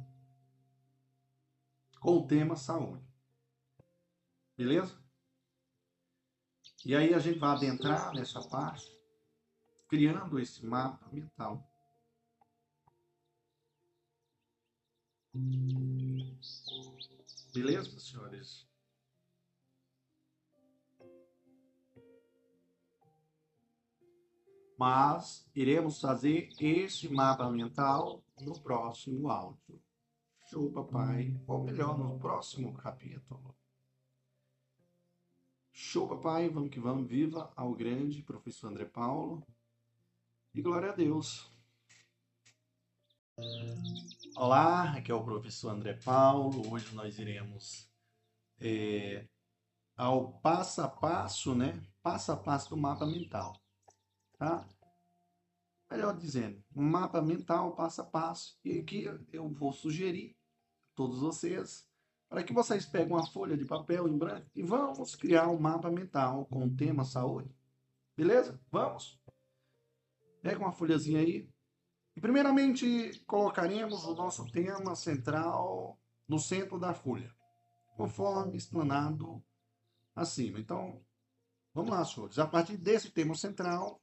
[1.99, 3.06] com o tema saúde.
[4.56, 4.99] Beleza?
[6.84, 8.91] E aí a gente vai adentrar nessa parte,
[9.88, 11.67] criando esse mapa mental.
[17.54, 18.67] Beleza, senhores?
[24.78, 29.82] Mas iremos fazer este mapa mental no próximo áudio.
[30.50, 31.36] Show, papai.
[31.47, 33.56] Ou melhor, no próximo capítulo.
[35.71, 36.47] Show, papai.
[36.47, 37.08] Vamos que vamos.
[37.08, 39.43] Viva ao grande professor André Paulo.
[40.54, 41.52] E glória a Deus.
[44.39, 46.71] Olá, aqui é o professor André Paulo.
[46.71, 47.89] Hoje nós iremos
[48.60, 49.28] é,
[49.95, 51.84] ao passo a passo, né?
[52.04, 53.60] Passo a passo do mapa mental,
[54.38, 54.69] tá?
[55.89, 58.60] Melhor dizendo, mapa mental passo a passo.
[58.63, 60.38] E aqui eu vou sugerir
[60.91, 61.89] a todos vocês
[62.30, 65.89] para que vocês peguem uma folha de papel em branco e vamos criar um mapa
[65.89, 67.50] mental com o tema saúde.
[68.15, 68.62] Beleza?
[68.69, 69.19] Vamos?
[70.43, 71.50] Pega uma folhazinha aí,
[72.17, 77.32] e primeiramente colocaremos o nosso tema central no centro da folha,
[77.95, 79.45] conforme explanado
[80.15, 80.60] acima.
[80.60, 80.99] Então,
[81.71, 82.39] vamos lá, senhores.
[82.39, 84.01] A partir desse tema central,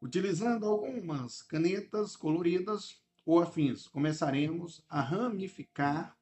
[0.00, 6.16] utilizando algumas canetas coloridas ou afins, começaremos a ramificar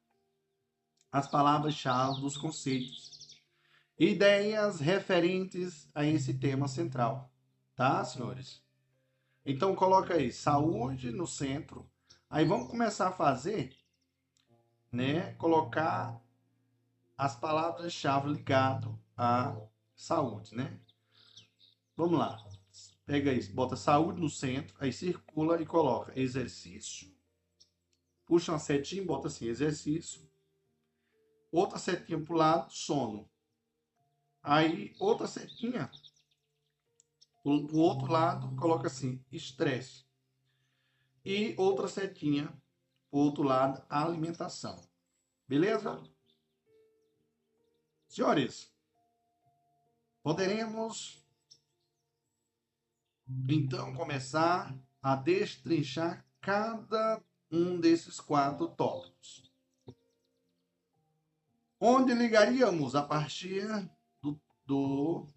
[1.11, 3.39] as palavras-chave dos conceitos,
[3.95, 7.31] ideias referentes a esse tema central.
[7.75, 8.66] Tá, senhores?
[9.49, 11.89] Então coloca aí saúde no centro.
[12.29, 13.73] Aí vamos começar a fazer,
[14.91, 15.35] né?
[15.35, 16.21] Colocar
[17.17, 19.55] as palavras-chave ligado à
[19.95, 20.77] saúde, né?
[21.95, 22.37] Vamos lá.
[23.05, 27.09] Pega isso, bota saúde no centro, aí circula e coloca exercício.
[28.25, 30.29] Puxa uma setinha, bota assim, exercício.
[31.49, 33.29] Outra setinha para o lado, sono.
[34.43, 35.89] Aí, outra setinha
[37.47, 40.05] o, outro lado coloca assim, estresse.
[41.23, 42.51] E outra setinha,
[43.09, 44.81] o outro lado, alimentação.
[45.47, 46.01] Beleza?
[48.07, 48.73] Senhores,
[50.21, 51.25] poderemos
[53.49, 59.49] então começar a destrinchar cada um desses quatro tópicos.
[61.79, 63.67] Onde ligaríamos a partir
[64.21, 65.27] do, do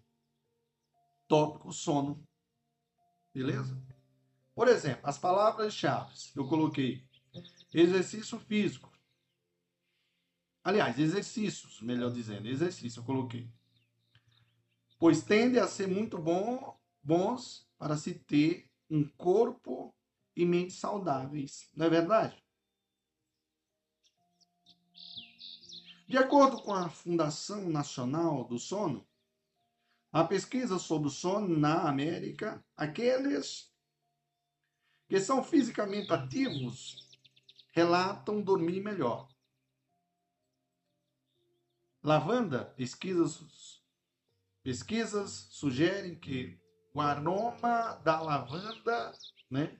[1.31, 2.21] tópico sono.
[3.33, 3.81] Beleza?
[4.53, 7.07] Por exemplo, as palavras-chave eu coloquei
[7.73, 8.91] exercício físico.
[10.61, 13.49] Aliás, exercícios, melhor dizendo, exercício eu coloquei.
[14.99, 19.95] Pois tende a ser muito bom, bons para se ter um corpo
[20.35, 21.69] e mente saudáveis.
[21.73, 22.43] Não é verdade?
[26.09, 29.07] De acordo com a Fundação Nacional do Sono,
[30.11, 33.71] a pesquisa sobre o sono na América, aqueles
[35.07, 37.09] que são fisicamente ativos
[37.71, 39.29] relatam dormir melhor.
[42.03, 43.81] Lavanda, pesquisas,
[44.63, 46.59] pesquisas sugerem que
[46.93, 49.13] o aroma da lavanda
[49.49, 49.79] né,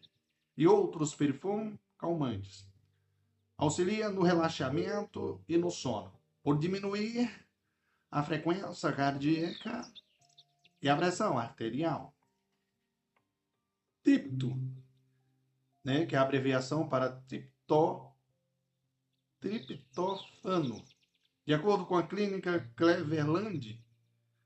[0.56, 2.70] e outros perfumes calmantes
[3.58, 7.48] auxilia no relaxamento e no sono, por diminuir
[8.10, 9.92] a frequência cardíaca
[10.82, 12.14] e a pressão arterial.
[14.02, 14.60] Tripto,
[15.84, 18.16] né, que é a abreviação para triptó,
[19.40, 20.84] triptofano.
[21.46, 23.84] De acordo com a clínica Cleveland,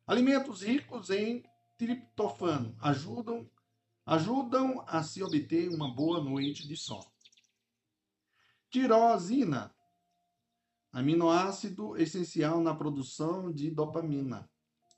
[0.05, 1.43] alimentos ricos em
[1.77, 3.49] triptofano ajudam,
[4.05, 7.11] ajudam a se obter uma boa noite de sono.
[8.69, 9.73] Tirosina,
[10.91, 14.49] aminoácido essencial na produção de dopamina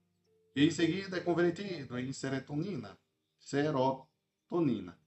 [0.56, 2.98] E em seguida é convertido em serotonina,
[3.38, 5.00] serotonina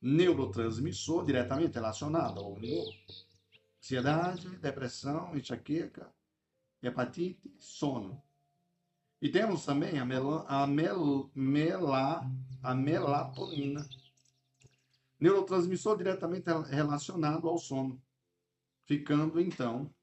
[0.00, 2.86] neurotransmissor diretamente relacionado ao humor,
[3.86, 6.12] ansiedade, depressão, enxaqueca,
[6.82, 8.20] hepatite, sono.
[9.22, 12.28] E temos também a, mel, a, mel, mela,
[12.62, 13.88] a melatonina,
[15.20, 18.02] neurotransmissor diretamente relacionado ao sono,
[18.86, 19.94] ficando então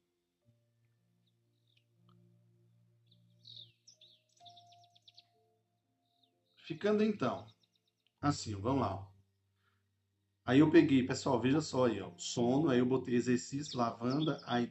[6.56, 7.46] ficando então
[8.20, 9.13] assim, vamos lá.
[10.44, 14.70] Aí eu peguei, pessoal, veja só aí, ó, sono, aí eu botei exercício, lavanda, aí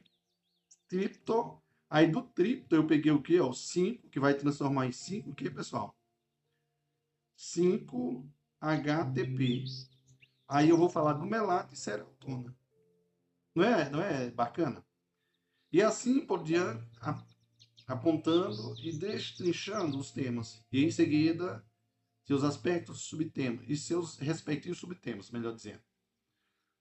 [0.86, 1.60] tripto,
[1.90, 5.34] aí do tripto eu peguei o que, ó, 5, que vai transformar em 5, o
[5.34, 5.96] que, pessoal?
[7.36, 8.24] 5
[8.60, 9.64] HTP.
[10.46, 12.56] Aí eu vou falar do melato e serotonina.
[13.54, 14.84] Não é, não é bacana?
[15.72, 16.84] E assim por diante,
[17.86, 20.64] apontando e destrinchando os temas.
[20.70, 21.64] E em seguida,
[22.24, 25.82] seus aspectos subtemas e seus respectivos subtemas, melhor dizendo.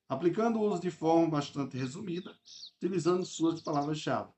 [0.07, 2.37] Aplicando-os de forma bastante resumida,
[2.77, 4.31] utilizando suas palavras-chave.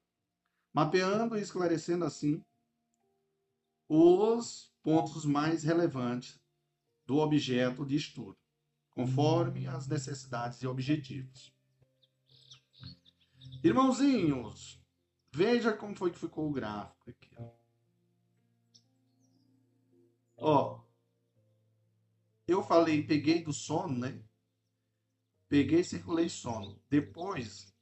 [0.74, 2.44] Mapeando e esclarecendo assim
[3.88, 6.40] os pontos mais relevantes
[7.06, 8.38] do objeto de estudo,
[8.90, 11.54] conforme as necessidades e objetivos.
[13.64, 14.80] Irmãozinhos,
[15.32, 17.36] veja como foi que ficou o gráfico aqui.
[20.38, 20.85] Ó,
[22.48, 24.22] eu falei, peguei do sono, né?
[25.50, 26.80] Peguei e circulei sono.
[26.90, 27.74] Depois,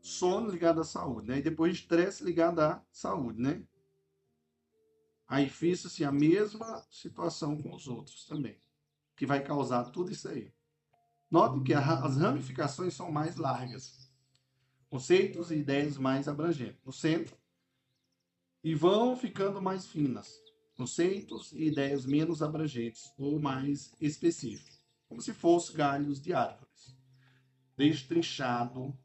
[0.00, 1.38] sono ligado à saúde, né?
[1.38, 3.66] E depois estresse ligado à saúde, né?
[5.26, 8.60] Aí fiz assim, a mesma situação com os outros também,
[9.16, 10.54] que vai causar tudo isso aí.
[11.28, 14.08] Note que as ramificações são mais largas,
[14.88, 17.36] conceitos e ideias mais abrangentes no centro
[18.62, 20.45] e vão ficando mais finas
[20.76, 26.96] conceitos e ideias menos abrangentes ou mais específicos, como se fossem galhos de árvores.
[27.76, 28.96] Destrinchado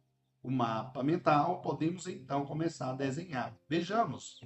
[0.43, 3.55] o mapa mental, podemos então começar a desenhar.
[3.69, 4.39] Vejamos.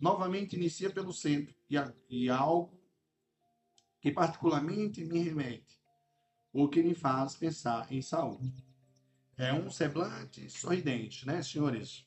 [0.00, 1.76] Novamente inicia pelo centro e,
[2.08, 2.80] e algo
[4.00, 5.80] que particularmente me remete,
[6.52, 8.64] ou que me faz pensar em saúde.
[9.36, 12.04] É um semblante sorridente, né, senhores?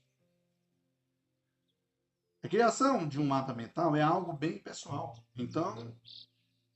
[2.46, 5.18] A criação de um mapa mental é algo bem pessoal.
[5.36, 5.92] Então,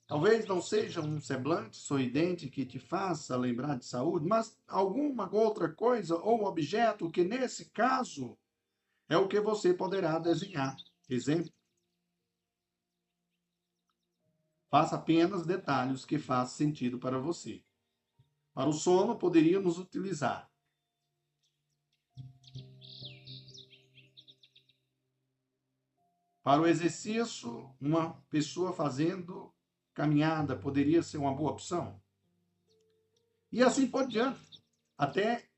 [0.07, 5.71] talvez não seja um semblante sorridente que te faça lembrar de saúde, mas alguma outra
[5.71, 8.35] coisa ou objeto que, nesse caso,
[9.07, 10.75] é o que você poderá desenhar.
[11.07, 11.53] Exemplo.
[14.71, 17.63] Faça apenas detalhes que façam sentido para você.
[18.55, 20.48] Para o sono, poderíamos utilizar
[26.41, 29.53] Para o exercício, uma pessoa fazendo
[29.93, 32.01] caminhada poderia ser uma boa opção.
[33.51, 34.63] E assim por diante,
[34.97, 35.49] até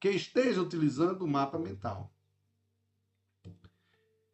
[0.00, 2.12] que esteja utilizando o mapa mental.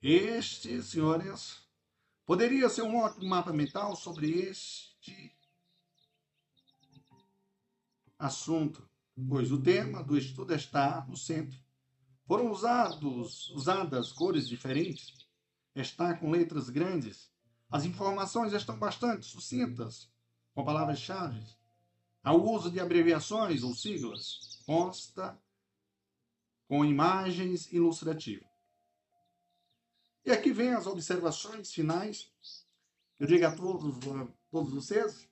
[0.00, 1.68] Este, senhores,
[2.24, 5.36] poderia ser um ótimo mapa mental sobre este
[8.18, 8.88] assunto,
[9.28, 11.58] pois o tema do estudo está no centro.
[12.26, 15.27] Foram usados, usadas cores diferentes,
[15.74, 17.30] está com letras grandes.
[17.70, 20.10] As informações estão bastante sucintas,
[20.54, 21.40] com palavras-chave.
[22.22, 25.40] Ao uso de abreviações ou siglas, consta
[26.66, 28.48] com imagens ilustrativas.
[30.24, 32.30] E aqui vem as observações finais.
[33.18, 35.28] Eu digo a todos, a todos vocês.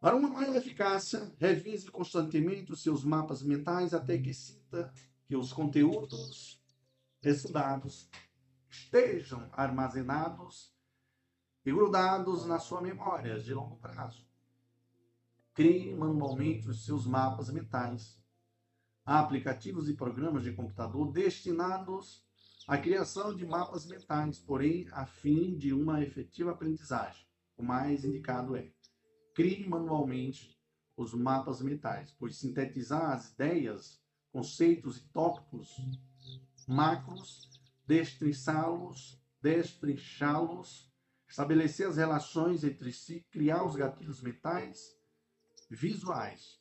[0.00, 4.90] Para uma maior eficácia, revise constantemente os seus mapas mentais até que sinta
[5.26, 6.58] que os conteúdos
[7.22, 8.08] estudados
[8.70, 10.74] estejam armazenados
[11.64, 14.26] e grudados na sua memória de longo prazo.
[15.52, 18.18] Crie manualmente os seus mapas mentais.
[19.04, 22.24] Há aplicativos e programas de computador destinados
[22.70, 27.26] a criação de mapas mentais, porém, a fim de uma efetiva aprendizagem.
[27.56, 28.70] O mais indicado é
[29.34, 30.56] crie manualmente
[30.96, 34.00] os mapas mentais, pois sintetizar as ideias,
[34.30, 35.76] conceitos e tópicos
[36.68, 37.49] macros,
[37.90, 40.88] destrinçá-los, destrinchá-los,
[41.28, 44.96] estabelecer as relações entre si, criar os gatilhos mentais
[45.68, 46.60] visuais.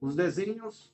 [0.00, 0.92] Os desenhos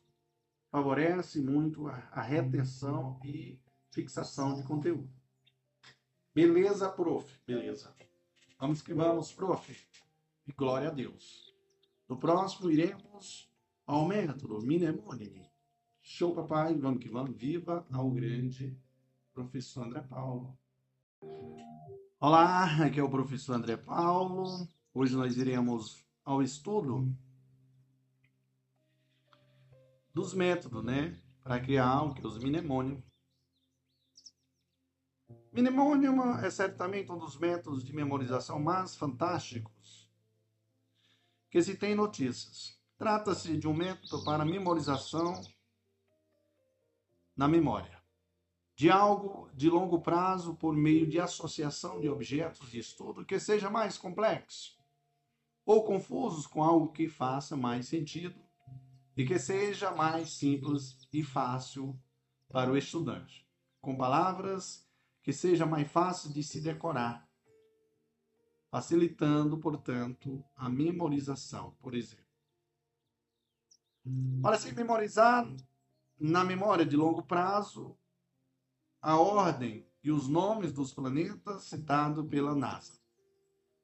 [0.71, 3.59] favorecem muito a retenção e
[3.91, 5.11] fixação de conteúdo.
[6.35, 7.27] Beleza, prof?
[7.47, 7.97] Beleza.
[8.61, 9.75] Vamos que vamos, prof.
[10.47, 11.55] E glória a Deus.
[12.07, 13.51] No próximo, iremos
[13.87, 15.51] ao método Minemônime.
[16.03, 16.75] Show, papai.
[16.75, 17.35] Vamos que vamos.
[17.35, 18.79] Viva ao grande
[19.45, 20.59] professor André Paulo.
[22.19, 24.67] Olá, aqui é o professor André Paulo.
[24.93, 27.17] Hoje nós iremos ao estudo
[30.13, 31.17] dos métodos, né?
[31.45, 33.01] Para criar o que os mnemônios
[35.53, 40.11] Mnemônio é certamente um dos métodos de memorização mais fantásticos
[41.49, 42.77] que se tem notícias.
[42.97, 45.41] Trata-se de um método para memorização
[47.37, 47.98] na memória,
[48.79, 53.69] de algo de longo prazo por meio de associação de objetos de estudo que seja
[53.69, 54.79] mais complexo
[55.67, 58.41] ou confusos com algo que faça mais sentido
[59.17, 62.01] e que seja mais simples e fácil
[62.49, 63.45] para o estudante,
[63.81, 64.89] com palavras
[65.25, 67.29] que seja mais fácil de se decorar,
[68.71, 72.25] facilitando, portanto, a memorização, por exemplo.
[74.41, 75.53] Para se memorizar
[76.17, 77.99] na memória de longo prazo,
[79.01, 83.01] a ordem e os nomes dos planetas citados pela NASA: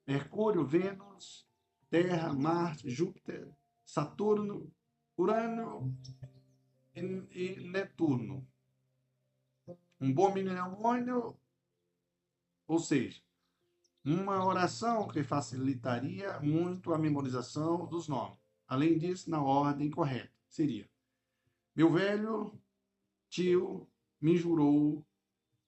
[0.07, 1.47] Mercúrio, Vênus,
[1.89, 3.51] Terra, Marte, Júpiter,
[3.85, 4.71] Saturno,
[5.17, 5.95] Urano
[6.95, 8.47] e Netuno
[9.99, 11.37] um bom mnemônio,
[12.67, 13.21] ou seja,
[14.03, 18.37] uma oração que facilitaria muito a memorização dos nomes.
[18.67, 20.89] Além disso, na ordem correta, seria:
[21.75, 22.59] Meu velho
[23.29, 23.87] tio
[24.21, 25.04] me jurou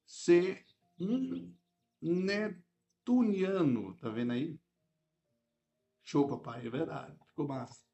[0.08, 0.66] ser
[1.00, 1.54] um
[2.02, 3.96] netuniano.
[3.98, 4.60] Tá vendo aí?
[6.04, 7.16] Show, papai, é verdade.
[7.28, 7.86] Ficou massa.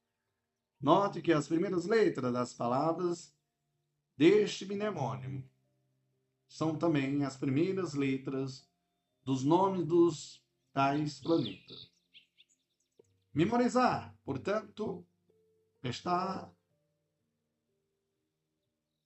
[0.80, 3.36] Note que as primeiras letras das palavras
[4.16, 5.50] deste mnemônimo
[6.48, 8.70] são também as primeiras letras
[9.24, 11.92] dos nomes dos tais planetas.
[13.34, 15.04] Memorizar, portanto,
[15.82, 16.54] está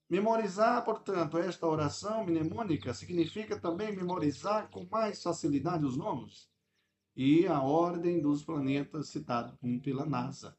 [0.10, 6.50] Memorizar, portanto, esta oração mnemônica significa também memorizar com mais facilidade os nomes
[7.14, 10.58] e a ordem dos planetas citados pela NASA.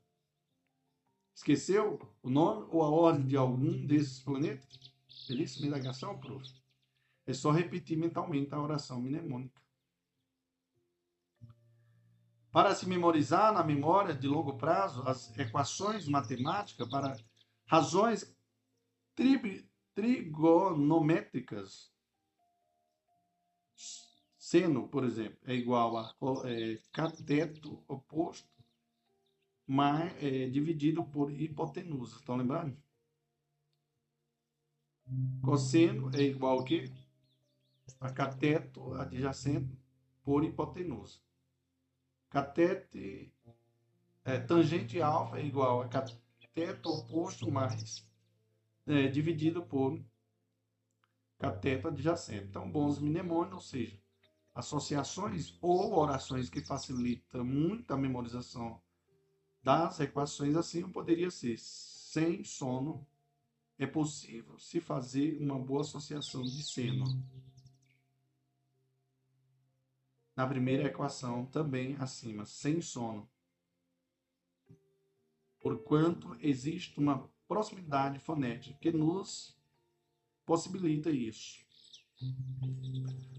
[1.35, 4.93] Esqueceu o nome ou a ordem de algum desses planetas?
[5.29, 6.45] Belíssima indagação, prof.
[7.25, 9.63] É só repetir mentalmente a oração mnemônica.
[12.51, 17.17] Para se memorizar na memória de longo prazo as equações matemáticas para
[17.67, 18.37] razões
[19.19, 21.93] tri trigonométricas,
[24.39, 26.15] seno, por exemplo, é igual a
[26.45, 28.49] é, cateto oposto
[29.67, 32.19] mais, é, dividido por hipotenusa.
[32.19, 32.81] Estão lembrando?
[35.43, 36.85] Cosseno é igual a quê?
[38.01, 39.77] a cateto adjacente
[40.23, 41.19] por hipotenusa.
[42.31, 43.35] Catete,
[44.25, 48.08] é, tangente alfa é igual a cateto oposto mais
[48.89, 50.03] é, dividido por
[51.39, 52.47] cateta adjacente.
[52.49, 54.01] Então, bons mnemônios, ou seja,
[54.55, 58.83] associações ou orações que facilitam muito a memorização
[59.63, 63.07] das equações assim poderia ser sem sono
[63.79, 67.05] é possível se fazer uma boa associação de seno.
[70.35, 73.31] Na primeira equação, também acima, sem sono.
[75.61, 79.59] Porquanto existe uma proximidade fonética que nos
[80.45, 81.59] possibilita isso.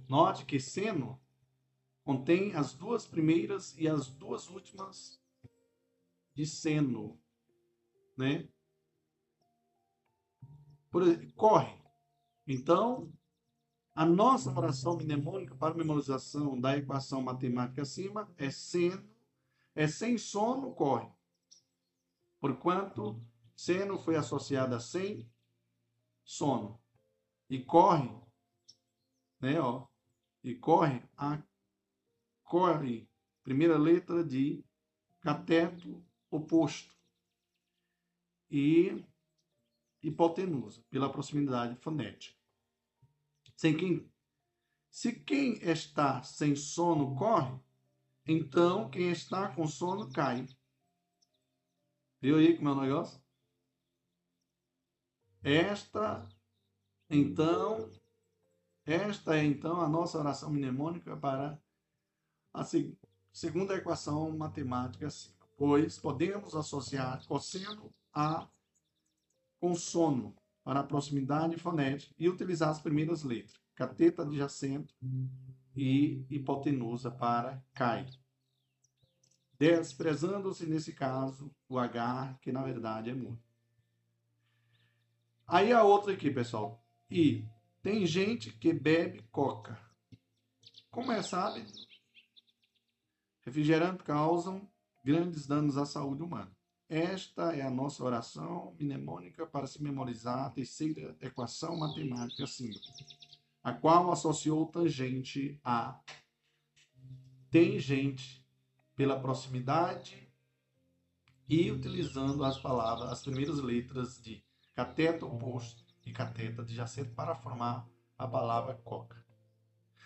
[0.10, 1.22] Note que seno
[2.04, 5.22] contém as duas primeiras e as duas últimas
[6.34, 7.22] de seno,
[8.18, 8.50] né?
[10.90, 11.78] Por exemplo, corre.
[12.48, 13.14] Então,
[13.94, 19.08] a nossa oração mnemônica para memorização da equação matemática acima é seno,
[19.76, 21.12] é sem sono, corre.
[22.40, 23.22] Porquanto
[23.60, 25.30] seno foi associada a sem
[26.24, 26.82] sono.
[27.50, 28.10] E corre,
[29.42, 29.86] né, ó,
[30.42, 31.44] e corre a
[32.42, 33.10] corre,
[33.44, 34.64] primeira letra de
[35.20, 36.02] cateto
[36.32, 36.96] oposto.
[38.50, 39.04] E
[40.02, 42.40] hipotenusa, pela proximidade fonética.
[43.58, 44.10] Sem quem,
[44.90, 47.60] se quem está sem sono corre,
[48.26, 50.48] então quem está com sono cai.
[52.22, 53.29] Viu aí como é o negócio?
[55.42, 56.28] Esta,
[57.10, 57.90] então,
[58.86, 61.58] esta é então a nossa oração mnemônica para
[62.54, 62.64] a
[63.32, 65.40] segunda equação matemática acima.
[65.58, 68.48] Pois podemos associar cosseno a
[69.60, 70.34] com sono
[70.64, 74.96] para a proximidade fonética e utilizar as primeiras letras, cateta adjacente
[75.76, 78.10] e hipotenusa para cai.
[79.58, 83.49] Desprezando-se, nesse caso, o H, que na verdade é mudo.
[85.52, 86.80] Aí a outra aqui, pessoal.
[87.10, 87.44] E
[87.82, 89.80] tem gente que bebe coca.
[90.92, 91.66] Como é, sabe?
[93.42, 94.70] Refrigerantes causam
[95.04, 96.56] grandes danos à saúde humana.
[96.88, 102.84] Esta é a nossa oração mnemônica para se memorizar a terceira equação matemática simples,
[103.64, 106.00] a qual associou tangente a
[107.50, 108.46] tangente
[108.96, 110.32] pela proximidade
[111.48, 114.44] e utilizando as palavras, as primeiras letras de
[114.80, 117.86] cateto oposto e cateta adjacente para formar
[118.18, 119.22] a palavra coca.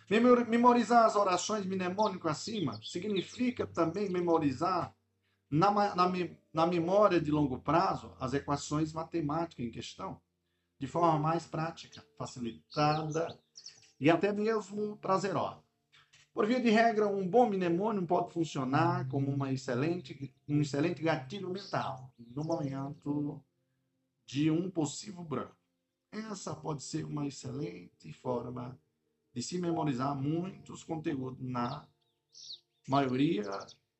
[0.10, 4.92] Memorizar as orações mnemônicas acima significa também memorizar
[5.50, 6.12] na, na,
[6.52, 10.20] na memória de longo prazo as equações matemáticas em questão,
[10.80, 13.40] de forma mais prática, facilitada
[14.00, 15.62] e até mesmo prazerosa.
[16.34, 21.52] Por via de regra, um bom mnemônio pode funcionar como uma excelente, um excelente gatilho
[21.52, 23.40] mental no momento
[24.26, 25.56] de um possível branco.
[26.12, 28.80] Essa pode ser uma excelente forma
[29.34, 31.88] de se memorizar muitos conteúdos na
[32.88, 33.44] maioria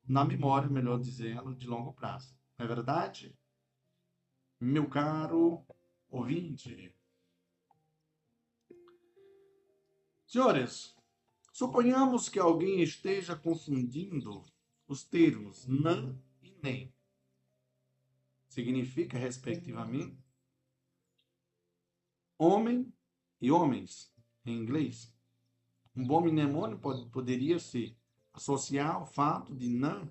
[0.06, 2.36] na memória, melhor dizendo, de longo prazo.
[2.58, 3.36] Não é verdade?
[4.60, 5.64] Meu caro
[6.08, 6.94] ouvinte.
[10.26, 10.94] Senhores,
[11.52, 14.44] suponhamos que alguém esteja confundindo
[14.86, 16.92] os termos não e nem.
[18.54, 20.16] Significa, respectivamente,
[22.38, 22.94] homem
[23.40, 25.12] e homens, em inglês.
[25.92, 27.98] Um bom mnemônio pode, poderia ser
[28.32, 30.08] associar o fato de nan,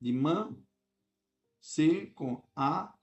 [0.00, 0.56] de man,
[1.60, 2.96] ser com a,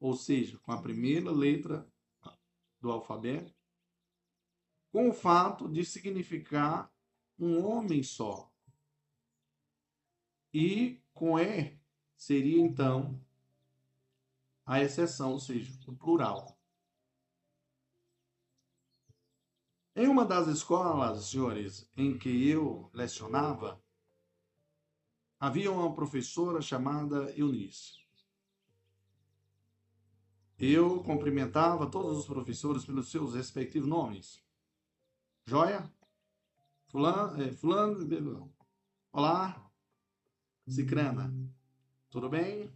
[0.00, 1.88] ou seja, com a primeira letra
[2.80, 3.54] do alfabeto,
[4.90, 6.92] com o fato de significar
[7.38, 8.52] um homem só.
[10.52, 11.77] E com E
[12.18, 13.18] seria então
[14.66, 16.58] a exceção, ou seja, o plural.
[19.94, 23.82] Em uma das escolas, senhores, em que eu lecionava,
[25.40, 28.06] havia uma professora chamada Eunice.
[30.58, 34.44] Eu cumprimentava todos os professores pelos seus respectivos nomes.
[35.46, 35.90] Joia?
[36.88, 38.52] Fulano, é, fulano
[39.12, 39.70] olá,
[40.66, 41.32] Cicrana,
[42.10, 42.72] tudo bem?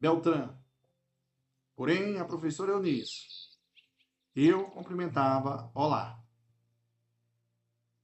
[0.00, 0.56] Beltrán.
[1.74, 3.44] Porém, a professora Eunice
[4.34, 6.20] eu cumprimentava, olá.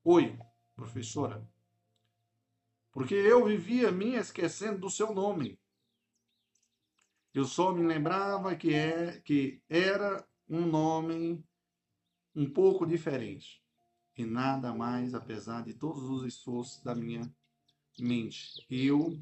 [0.04, 0.38] Oi,
[0.76, 1.44] professora.
[2.92, 5.58] Porque eu vivia me esquecendo do seu nome.
[7.34, 11.44] Eu só me lembrava que, é, que era um nome
[12.34, 13.60] um pouco diferente.
[14.16, 17.22] E nada mais, apesar de todos os esforços da minha
[17.98, 18.64] mente.
[18.70, 19.18] Eu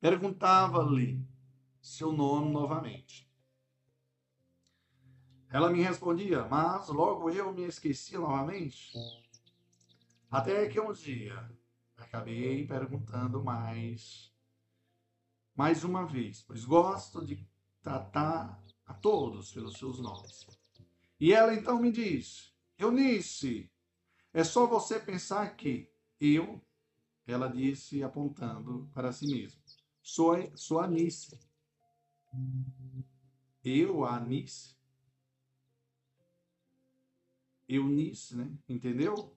[0.00, 1.24] perguntava-lhe
[1.80, 3.26] seu nome novamente.
[5.48, 8.92] Ela me respondia, mas logo eu me esquecia novamente.
[10.30, 11.48] Até que um dia
[11.96, 14.32] acabei perguntando mais,
[15.54, 17.48] mais uma vez, pois gosto de
[17.80, 20.46] tratar a todos pelos seus nomes.
[21.18, 23.70] E ela então me disse: Eunice,
[24.32, 25.90] é só você pensar que
[26.20, 26.60] eu,
[27.26, 29.60] ela disse apontando para si mesma,
[30.06, 31.36] sou, sou Anice.
[33.64, 34.76] Eu, a Anice.
[37.68, 38.56] Eunice, né?
[38.68, 39.36] Entendeu?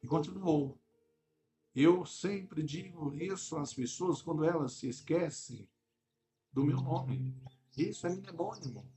[0.00, 0.78] E continuou.
[1.74, 5.68] Eu sempre digo isso às pessoas quando elas se esquecem
[6.52, 7.34] do meu nome.
[7.76, 8.88] Isso é mnemônimo.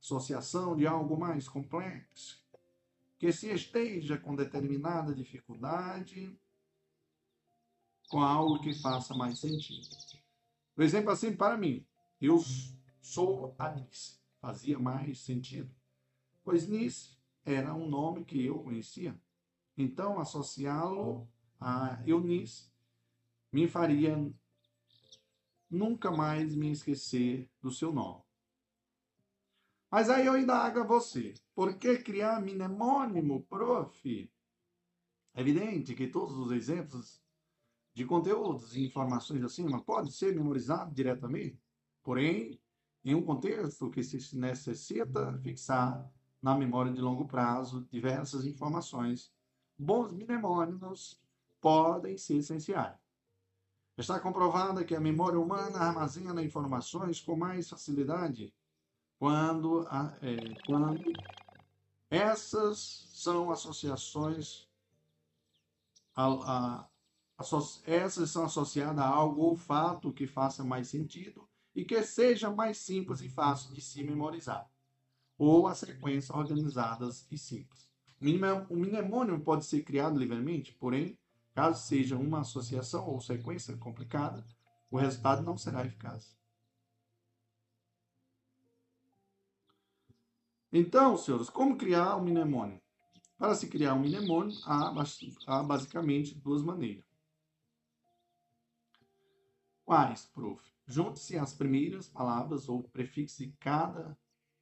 [0.00, 2.44] Associação de algo mais complexo.
[3.16, 6.36] Que se esteja com determinada dificuldade,
[8.12, 9.88] com algo que faça mais sentido.
[10.74, 11.82] Por exemplo, assim, para mim,
[12.20, 12.44] eu
[13.00, 14.20] sou Alice.
[14.38, 15.74] Fazia mais sentido.
[16.44, 19.18] Pois Nice era um nome que eu conhecia.
[19.78, 21.26] Então, associá-lo
[21.58, 22.70] a Eunice
[23.50, 24.14] me faria
[25.70, 28.22] nunca mais me esquecer do seu nome.
[29.90, 34.30] Mas aí eu indago a você, por que criar mnemônimo, prof?
[35.32, 37.21] É evidente que todos os exemplos
[37.94, 41.60] de conteúdos e informações acima podem ser memorizados diretamente,
[42.02, 42.60] porém,
[43.04, 49.32] em um contexto que se necessita fixar na memória de longo prazo diversas informações,
[49.78, 51.20] bons mnemônimos
[51.60, 52.96] podem ser essenciais.
[53.96, 58.52] Está comprovado que a memória humana armazena informações com mais facilidade
[59.18, 59.86] quando,
[60.22, 61.00] é, quando
[62.10, 64.66] essas são associações
[66.16, 66.88] a, a,
[67.86, 72.78] essas são associadas a algo ou fato que faça mais sentido e que seja mais
[72.78, 74.70] simples e fácil de se memorizar,
[75.38, 77.90] ou a sequências organizadas e simples.
[78.68, 81.18] O mnemônimo pode ser criado livremente, porém
[81.54, 84.44] Caso seja uma associação ou sequência complicada,
[84.90, 86.34] o resultado não será eficaz.
[90.72, 92.80] Então, senhores, como criar um mnemônio?
[93.36, 94.94] Para se criar um mnemônio, há,
[95.46, 97.04] há basicamente duas maneiras.
[99.84, 100.62] Quais, prof?
[100.86, 104.16] Junte-se as primeiras palavras ou prefixos de cada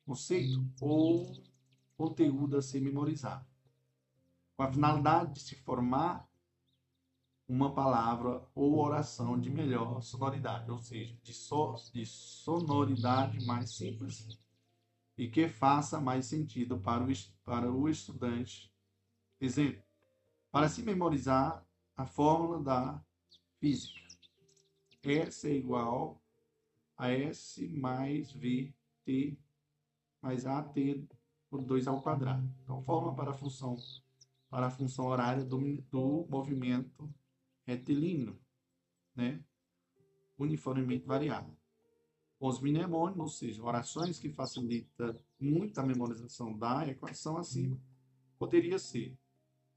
[0.05, 1.33] conceito ou
[1.97, 3.47] conteúdo a ser memorizado,
[4.57, 6.29] com a finalidade de se formar
[7.47, 14.39] uma palavra ou oração de melhor sonoridade, ou seja, de, so, de sonoridade mais simples
[15.19, 17.09] e que faça mais sentido para o,
[17.45, 18.73] para o estudante.
[19.41, 19.83] Exemplo,
[20.51, 21.67] para se memorizar
[21.97, 23.05] a fórmula da
[23.59, 24.00] física.
[25.03, 26.23] S é igual
[26.97, 29.39] a S mais VT
[30.21, 30.75] mais AT
[31.49, 32.49] por 2 ao quadrado.
[32.63, 33.77] Então, fórmula para a função,
[34.49, 35.59] para a função horária do,
[35.91, 37.13] do movimento
[37.65, 38.39] retilíneo,
[39.15, 39.43] né?
[40.39, 41.57] uniformemente variável.
[42.39, 47.79] Os mnemônimos, ou seja, orações que facilitam muito a memorização da equação acima,
[48.39, 49.19] poderia ser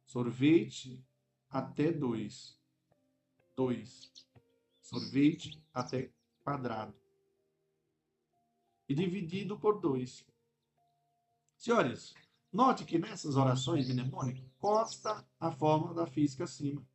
[0.05, 1.03] sorvete
[1.49, 2.57] até 2,
[3.55, 4.22] 2,
[4.83, 6.11] sorvete até
[6.43, 6.93] quadrado,
[8.87, 10.27] e dividido por 2.
[11.57, 12.13] Senhores,
[12.51, 16.85] note que nessas orações mnemônicas consta a fórmula da física acima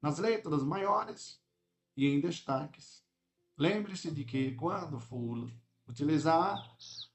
[0.00, 1.42] nas letras maiores
[1.96, 3.04] e em destaques.
[3.56, 5.50] Lembre-se de que, quando for
[5.88, 6.56] utilizar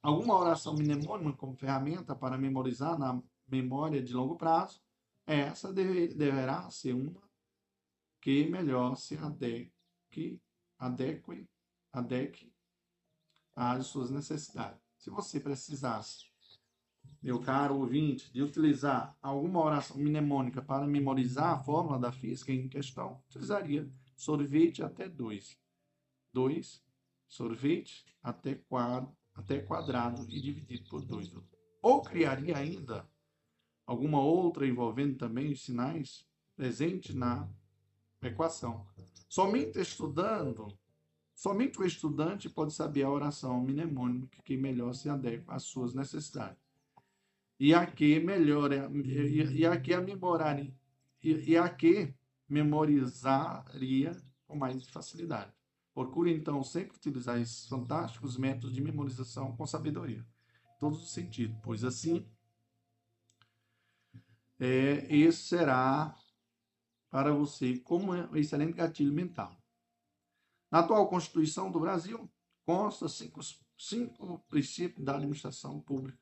[0.02, 4.82] alguma oração mnemônica como ferramenta para memorizar na memória de longo prazo,
[5.26, 7.22] essa deve, deverá ser uma
[8.20, 9.74] que melhor se adeque,
[10.78, 11.48] adeque,
[11.92, 12.54] adeque
[13.56, 14.82] às suas necessidades.
[14.98, 16.34] Se você precisasse
[17.22, 22.68] meu caro ouvinte, de utilizar alguma oração mnemônica para memorizar a fórmula da física em
[22.68, 25.58] questão, utilizaria sorvete até 2.
[26.34, 26.84] 2,
[27.28, 31.34] sorvete até, quadro, até quadrado e dividido por 2.
[31.82, 33.10] Ou criaria ainda
[33.86, 37.50] alguma outra envolvendo também os sinais presentes na
[38.30, 38.86] equação.
[39.30, 40.68] Somente estudando,
[41.36, 46.64] somente o estudante pode saber a oração mnemônica que melhor se adequa às suas necessidades
[47.60, 50.74] e a que melhora e, e a que a memorar e,
[51.24, 52.14] e a que
[52.50, 54.12] memorizaria
[54.46, 55.52] com mais facilidade.
[55.94, 60.26] Procure então sempre utilizar esses fantásticos métodos de memorização com sabedoria,
[60.76, 62.28] em todos os sentidos, pois assim
[64.60, 66.16] é, esse será
[67.14, 69.56] para você como um excelente gatilho mental.
[70.72, 72.28] Na atual Constituição do Brasil
[72.66, 73.40] consta cinco,
[73.78, 76.18] cinco princípios da administração pública,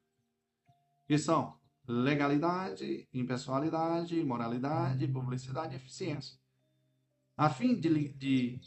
[1.08, 6.38] que são legalidade, impessoalidade, moralidade, publicidade e eficiência.
[7.38, 8.60] A fim de, de,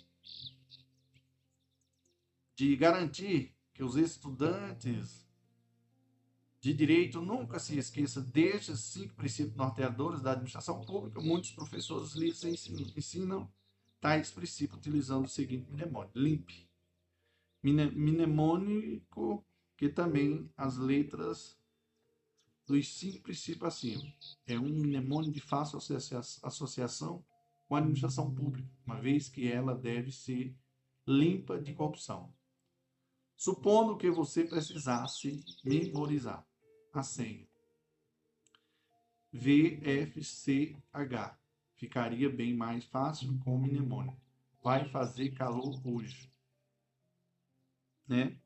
[2.56, 5.23] de garantir que os estudantes
[6.64, 13.52] de direito nunca se esqueçam destes cinco princípios norteadores da administração pública, muitos professores ensinam,
[14.00, 16.66] tais princípios utilizando o seguinte mnemônico: LIMP.
[17.62, 19.44] Mnemônico
[19.76, 21.54] que também as letras
[22.66, 24.14] dos cinco princípios acima.
[24.46, 25.78] É um mnemônico de fácil
[26.42, 27.22] associação
[27.68, 30.56] com a administração pública, uma vez que ela deve ser
[31.06, 32.32] limpa de corrupção.
[33.36, 36.42] Supondo que você precisasse memorizar
[36.98, 37.46] a senha
[39.34, 40.76] VFCH,
[41.74, 44.16] ficaria bem mais fácil com o mnemônico.
[44.62, 46.32] Vai fazer calor hoje.
[48.06, 48.38] Né?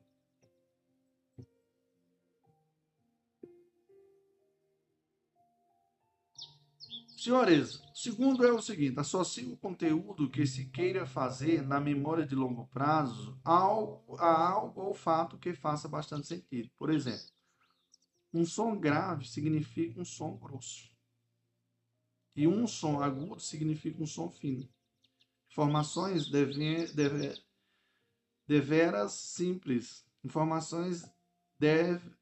[7.15, 12.33] Senhores, segundo é o seguinte: associe o conteúdo que se queira fazer na memória de
[12.33, 16.71] longo prazo ao, a algo ou fato que faça bastante sentido.
[16.77, 17.38] Por exemplo,
[18.33, 20.89] um som grave significa um som grosso.
[22.35, 24.67] E um som agudo significa um som fino.
[25.49, 27.43] Informações deve, deve,
[28.47, 30.05] deveras simples.
[30.23, 31.09] Informações
[31.57, 32.15] deve,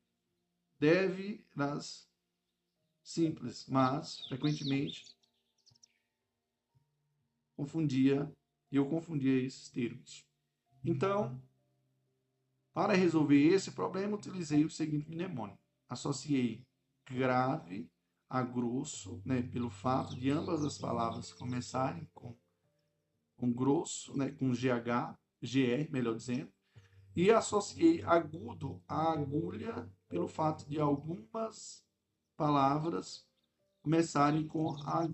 [0.79, 2.09] deveras
[3.03, 5.17] simples, mas frequentemente
[7.55, 8.31] confundia,
[8.71, 10.25] eu confundia esses termos.
[10.85, 11.41] Então,
[12.71, 15.66] para resolver esse problema, utilizei o seguinte mnemônico.
[15.89, 16.65] Associei
[17.09, 17.89] grave
[18.29, 22.35] a grosso, né, pelo fato de ambas as palavras começarem com,
[23.37, 26.51] com grosso, né, com GH, GR, melhor dizendo,
[27.15, 31.85] e associei agudo a agulha pelo fato de algumas
[32.35, 33.25] palavras
[33.81, 35.09] começarem com a,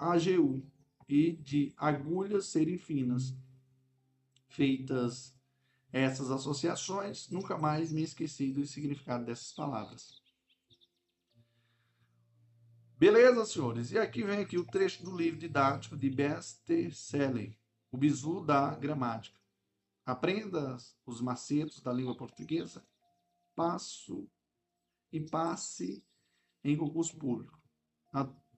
[0.00, 0.66] AGU
[1.06, 3.36] e de agulhas serem finas.
[4.48, 5.38] Feitas
[5.92, 10.20] essas associações, nunca mais me esqueci do significado dessas palavras.
[12.96, 13.92] Beleza, senhores?
[13.92, 17.56] E aqui vem aqui o trecho do livro didático de best-seller,
[17.90, 19.40] O Bizu da Gramática.
[20.04, 20.76] Aprenda
[21.06, 22.84] os macetos da língua portuguesa,
[23.54, 24.28] passo
[25.12, 26.04] e passe
[26.62, 27.58] em concurso público.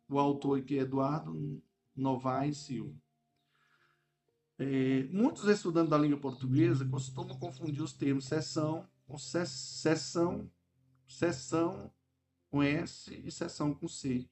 [0.08, 1.62] O autor aqui é Eduardo
[1.94, 3.00] Novaes Silva.
[4.64, 10.48] É, muitos estudantes da língua portuguesa costumam confundir os termos sessão com sessão,
[11.08, 11.92] sessão
[12.48, 14.28] com S e sessão com C,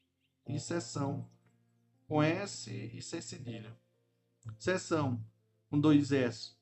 [0.47, 1.29] e sessão
[2.07, 3.77] com S e C cedilha.
[4.57, 5.21] Sessão
[5.69, 6.53] com dois S,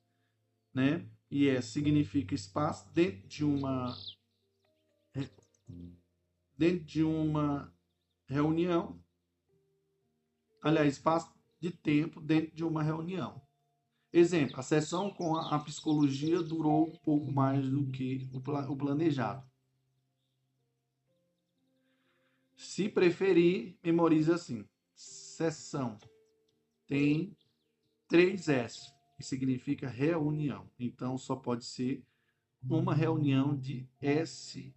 [0.73, 1.07] né?
[1.31, 3.95] E S significa espaço dentro de uma
[6.57, 7.71] dentro de uma
[8.27, 8.99] reunião,
[10.62, 13.47] aliás, espaço de tempo dentro de uma reunião.
[14.13, 19.47] Exemplo, a sessão com a, psicologia durou um pouco mais do que o, planejado.
[22.57, 24.65] Se preferir, memorize assim.
[24.95, 25.99] Sessão
[26.87, 27.37] tem
[28.09, 30.69] três S, que significa reunião.
[30.79, 32.03] Então, só pode ser
[32.63, 34.75] uma reunião de S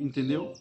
[0.00, 0.54] Entendeu?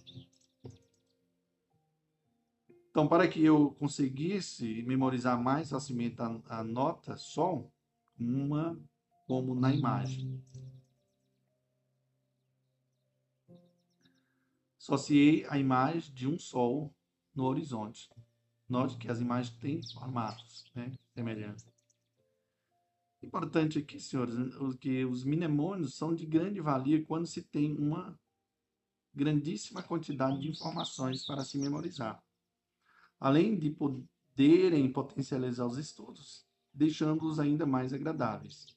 [2.90, 7.72] Então, para que eu conseguisse memorizar mais facilmente a, a nota Sol,
[8.20, 8.80] uma
[9.28, 10.44] como na imagem.
[14.80, 16.94] Associei a imagem de um Sol
[17.36, 18.10] no horizonte.
[18.68, 21.68] Note que as imagens têm formatos né, semelhantes.
[23.22, 24.36] Importante aqui, senhores,
[24.80, 28.18] que os mnemônios são de grande valia quando se tem uma
[29.14, 32.24] grandíssima quantidade de informações para se memorizar,
[33.20, 38.68] além de poderem potencializar os estudos, deixando-os ainda mais agradáveis.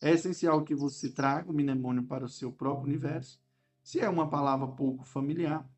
[0.00, 3.40] É essencial que você traga o mnemônio para o seu próprio universo.
[3.82, 5.68] Se é uma palavra pouco familiar,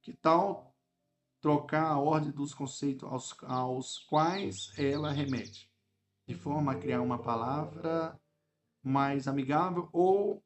[0.00, 0.74] que tal
[1.40, 5.70] trocar a ordem dos conceitos aos, aos quais ela remete,
[6.26, 8.18] de forma a criar uma palavra
[8.82, 10.42] mais amigável ou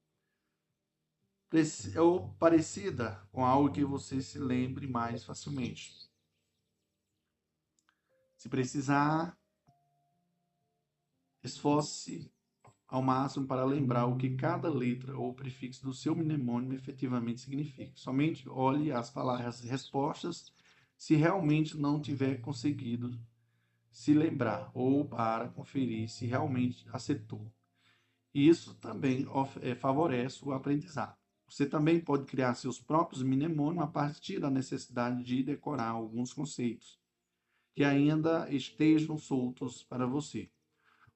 [1.97, 5.93] ou parecida com algo que você se lembre mais facilmente.
[8.45, 9.35] Se precisar,
[11.43, 12.31] esforce
[12.87, 17.93] ao máximo para lembrar o que cada letra ou prefixo do seu mnemônimo efetivamente significa.
[17.95, 20.53] Somente olhe as palavras respostas
[20.95, 23.19] se realmente não tiver conseguido
[23.91, 27.51] se lembrar ou para conferir se realmente acertou.
[28.35, 29.27] Isso também
[29.63, 31.17] é, favorece o aprendizado.
[31.49, 37.03] Você também pode criar seus próprios mnemônios a partir da necessidade de decorar alguns conceitos
[37.75, 40.51] que ainda estejam soltos para você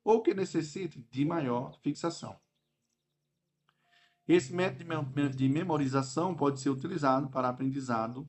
[0.05, 2.39] ou que necessite de maior fixação.
[4.27, 8.29] Esse método de memorização pode ser utilizado para aprendizado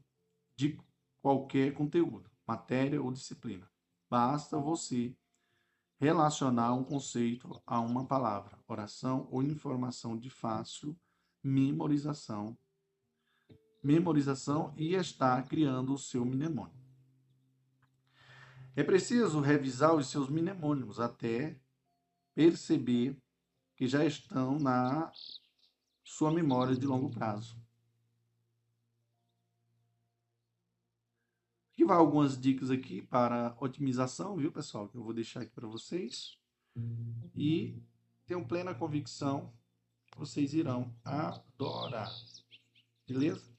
[0.55, 0.79] de
[1.21, 3.69] qualquer conteúdo, matéria ou disciplina.
[4.09, 5.15] Basta você
[5.99, 10.97] relacionar um conceito a uma palavra, oração ou informação de fácil
[11.43, 12.57] memorização,
[13.83, 16.78] memorização e está criando o seu mnemônio.
[18.75, 21.59] É preciso revisar os seus mnemônios até
[22.33, 23.17] perceber
[23.75, 25.11] que já estão na
[26.03, 27.57] sua memória de longo prazo.
[31.73, 34.87] Aqui vai algumas dicas aqui para otimização, viu, pessoal?
[34.87, 36.37] Que eu vou deixar aqui para vocês.
[37.35, 37.81] E
[38.25, 39.53] tenho plena convicção
[40.17, 42.11] vocês irão adorar.
[43.07, 43.49] Beleza?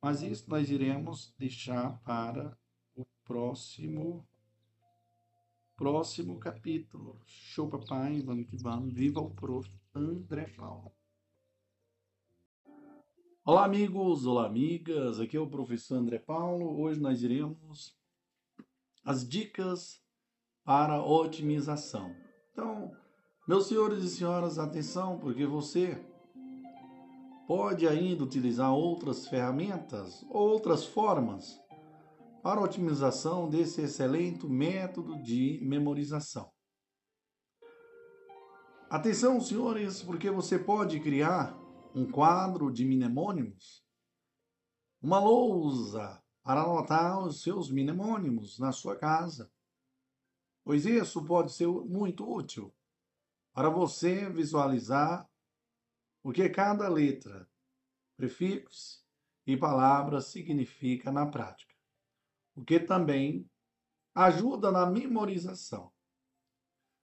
[0.00, 2.56] Mas isso nós iremos deixar para
[3.24, 4.26] próximo
[5.76, 7.18] próximo capítulo.
[7.26, 8.20] Show, papai.
[8.20, 8.92] Vamos que vamos.
[8.92, 9.68] Viva o prof.
[9.94, 10.92] André Paulo.
[13.44, 14.24] Olá, amigos.
[14.24, 15.18] Olá, amigas.
[15.18, 16.80] Aqui é o professor André Paulo.
[16.80, 17.96] Hoje nós iremos
[19.04, 20.00] as dicas
[20.64, 22.14] para otimização.
[22.52, 22.92] Então,
[23.46, 26.00] meus senhores e senhoras, atenção, porque você
[27.48, 31.61] pode ainda utilizar outras ferramentas, outras formas
[32.42, 36.52] para a otimização desse excelente método de memorização.
[38.90, 41.56] Atenção, senhores, porque você pode criar
[41.94, 43.82] um quadro de mnemônimos,
[45.00, 49.50] uma lousa para anotar os seus mnemônimos na sua casa,
[50.64, 52.74] pois isso pode ser muito útil
[53.52, 55.28] para você visualizar
[56.22, 57.48] o que cada letra,
[58.16, 59.04] prefixo
[59.46, 61.71] e palavra significa na prática,
[62.54, 63.48] o que também
[64.14, 65.92] ajuda na memorização.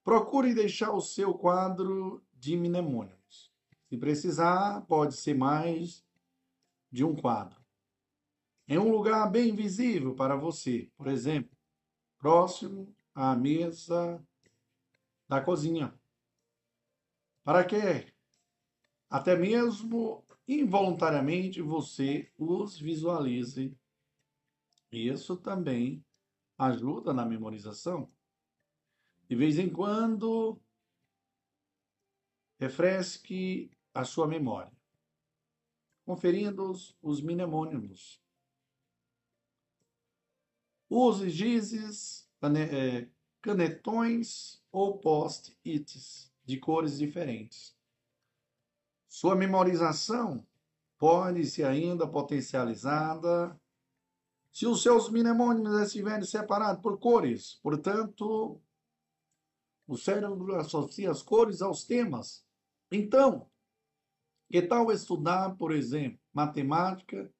[0.03, 3.51] Procure deixar o seu quadro de mnemônios.
[3.87, 6.05] Se precisar, pode ser mais
[6.91, 7.59] de um quadro.
[8.67, 11.57] Em um lugar bem visível para você, por exemplo,
[12.17, 14.23] próximo à mesa
[15.27, 15.99] da cozinha
[17.49, 18.13] para que
[19.09, 23.75] até mesmo involuntariamente você os visualize.
[24.91, 26.03] Isso também
[26.57, 28.11] ajuda na memorização.
[29.27, 30.59] De vez em quando,
[32.59, 34.71] refresque a sua memória,
[36.03, 38.21] conferindo os, os mnemônimos.
[40.89, 43.07] Use gizes, eh,
[43.41, 47.77] canetões ou post-its de cores diferentes.
[49.07, 50.45] Sua memorização
[50.97, 53.58] pode ser ainda potencializada
[54.51, 57.59] se os seus mnemônimos estiverem separados por cores.
[57.61, 58.61] Portanto,
[59.87, 62.45] o cérebro associa as cores aos temas.
[62.91, 63.49] Então,
[64.49, 67.31] que tal estudar, por exemplo, matemática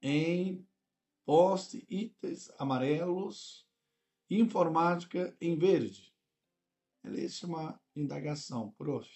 [0.00, 0.66] em
[1.24, 3.66] post-its amarelos,
[4.30, 6.12] informática em verde?
[7.04, 9.08] É uma indagação, prof.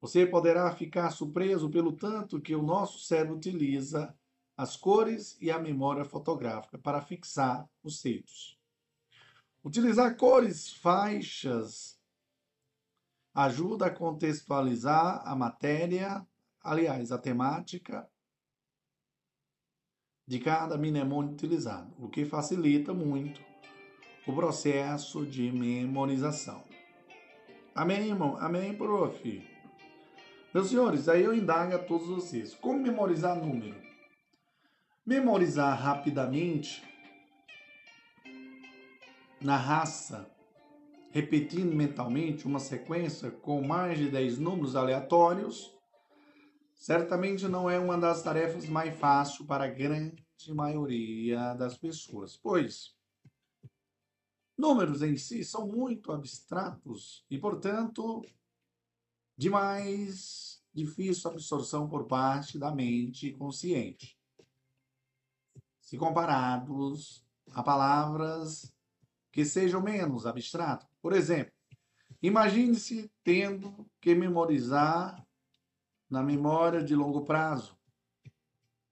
[0.00, 4.16] Você poderá ficar surpreso pelo tanto que o nosso cérebro utiliza
[4.56, 8.58] as cores e a memória fotográfica para fixar os feitos.
[9.62, 12.00] Utilizar cores, faixas,
[13.34, 16.26] ajuda a contextualizar a matéria,
[16.62, 18.08] aliás, a temática
[20.26, 23.40] de cada mnemônio utilizado, o que facilita muito
[24.26, 26.64] o processo de memorização.
[27.74, 28.36] Amém, irmão?
[28.38, 29.48] Amém, prof?
[30.52, 32.54] Meus senhores, aí eu indago a todos vocês.
[32.54, 33.85] Como memorizar número?
[35.06, 36.82] Memorizar rapidamente
[39.40, 40.28] na raça,
[41.12, 45.72] repetindo mentalmente uma sequência com mais de 10 números aleatórios,
[46.74, 52.96] certamente não é uma das tarefas mais fáceis para a grande maioria das pessoas, pois
[54.56, 58.24] Números em si são muito abstratos e, portanto,
[59.36, 64.15] de mais difícil absorção por parte da mente consciente.
[65.86, 68.74] Se comparados a palavras
[69.30, 70.88] que sejam menos abstratas.
[71.00, 71.52] Por exemplo,
[72.20, 75.24] imagine-se tendo que memorizar
[76.10, 77.78] na memória de longo prazo,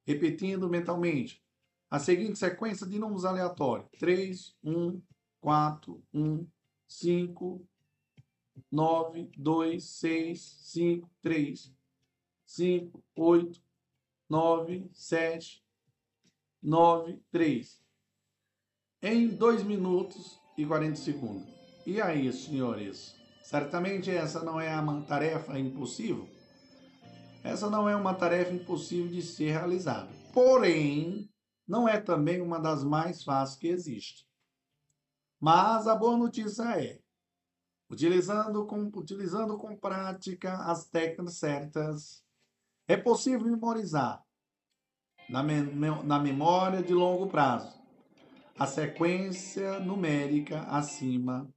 [0.07, 1.43] repetindo mentalmente
[1.91, 5.03] a seguinte sequência de números aleatórios: 3, 1,
[5.41, 6.47] 4, 1,
[6.87, 7.69] 5,
[8.71, 11.75] 9, 2, 6, 5, 3,
[12.47, 13.63] 5, 8,
[14.29, 15.64] 9, 7,
[16.65, 17.79] 9, 3.
[19.03, 21.47] Em 2 minutos e 40 segundos.
[21.85, 23.15] E aí, senhores?
[23.43, 26.27] Certamente essa não é uma tarefa impossível?
[27.43, 30.11] Essa não é uma tarefa impossível de ser realizada.
[30.33, 31.31] Porém,
[31.69, 34.27] não é também uma das mais fáceis que existe.
[35.39, 36.99] Mas a boa notícia é,
[37.91, 42.25] utilizando com, utilizando com prática as técnicas certas,
[42.89, 44.24] é possível memorizar
[45.29, 45.43] na,
[46.03, 47.75] na memória de longo prazo
[48.59, 51.53] a sequência numérica acima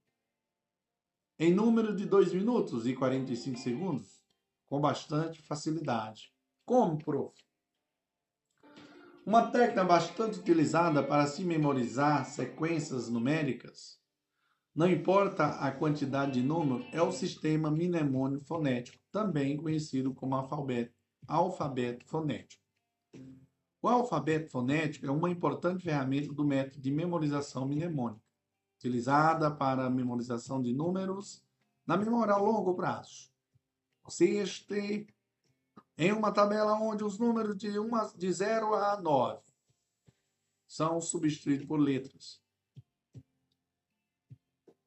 [1.40, 4.20] em número de 2 minutos e 45 segundos
[4.66, 6.34] com bastante facilidade.
[6.66, 7.34] Como, prof?
[9.26, 14.00] Uma técnica bastante utilizada para se memorizar sequências numéricas,
[14.74, 20.94] não importa a quantidade de número, é o sistema mnemônico fonético, também conhecido como alfabeto,
[21.28, 22.64] alfabeto fonético.
[23.88, 28.22] O alfabeto fonético é uma importante ferramenta do método de memorização mnemônica,
[28.76, 31.42] utilizada para a memorização de números
[31.86, 33.32] na memória a longo prazo.
[34.04, 35.08] Consiste
[35.98, 39.42] em uma tabela onde os números de, uma, de 0 a 9
[40.68, 42.42] são substituídos por letras,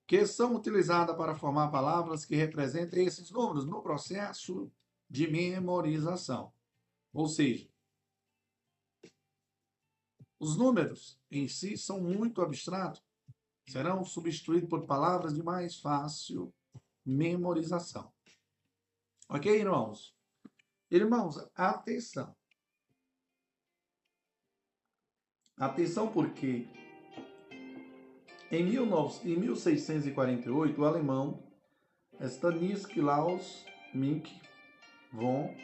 [0.07, 4.71] que são utilizadas para formar palavras que representem esses números no processo
[5.09, 6.53] de memorização.
[7.15, 7.67] Ou seja,
[10.41, 13.05] os números em si são muito abstratos,
[13.69, 16.53] serão substituídos por palavras de mais fácil
[17.05, 18.11] memorização.
[19.29, 20.17] Ok, irmãos?
[20.91, 22.35] Irmãos, atenção.
[25.57, 26.67] Atenção porque
[28.51, 31.47] em, 19, em 1648 o alemão
[32.19, 33.65] Stanislaus
[33.95, 34.41] Mink
[35.13, 35.55] von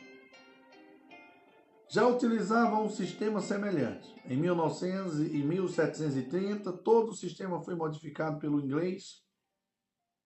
[1.89, 4.14] já utilizava um sistema semelhante.
[4.24, 9.24] Em 1900 e 1730, todo o sistema foi modificado pelo inglês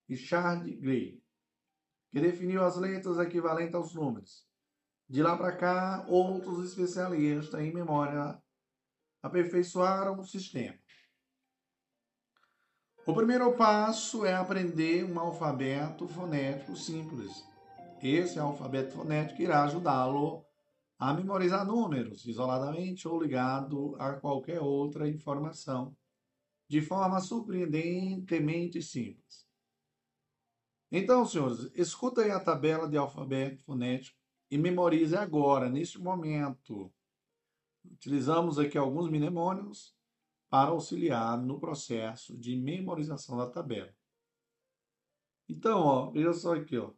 [0.08, 1.20] Richard Gray
[2.10, 4.44] que definiu as letras equivalentes aos números.
[5.08, 8.40] De lá para cá, outros especialistas em memória
[9.22, 10.78] aperfeiçoaram o sistema.
[13.06, 17.44] O primeiro passo é aprender um alfabeto fonético simples.
[18.02, 20.44] Esse alfabeto fonético irá ajudá-lo
[21.00, 25.96] a memorizar números isoladamente ou ligado a qualquer outra informação,
[26.68, 29.48] de forma surpreendentemente simples.
[30.92, 34.18] Então, senhores, escuta aí a tabela de alfabeto fonético
[34.50, 36.92] e memorize agora, neste momento.
[37.82, 39.96] Utilizamos aqui alguns mnemônios
[40.50, 43.94] para auxiliar no processo de memorização da tabela.
[45.48, 46.92] Então, ó, veja só aqui, ó.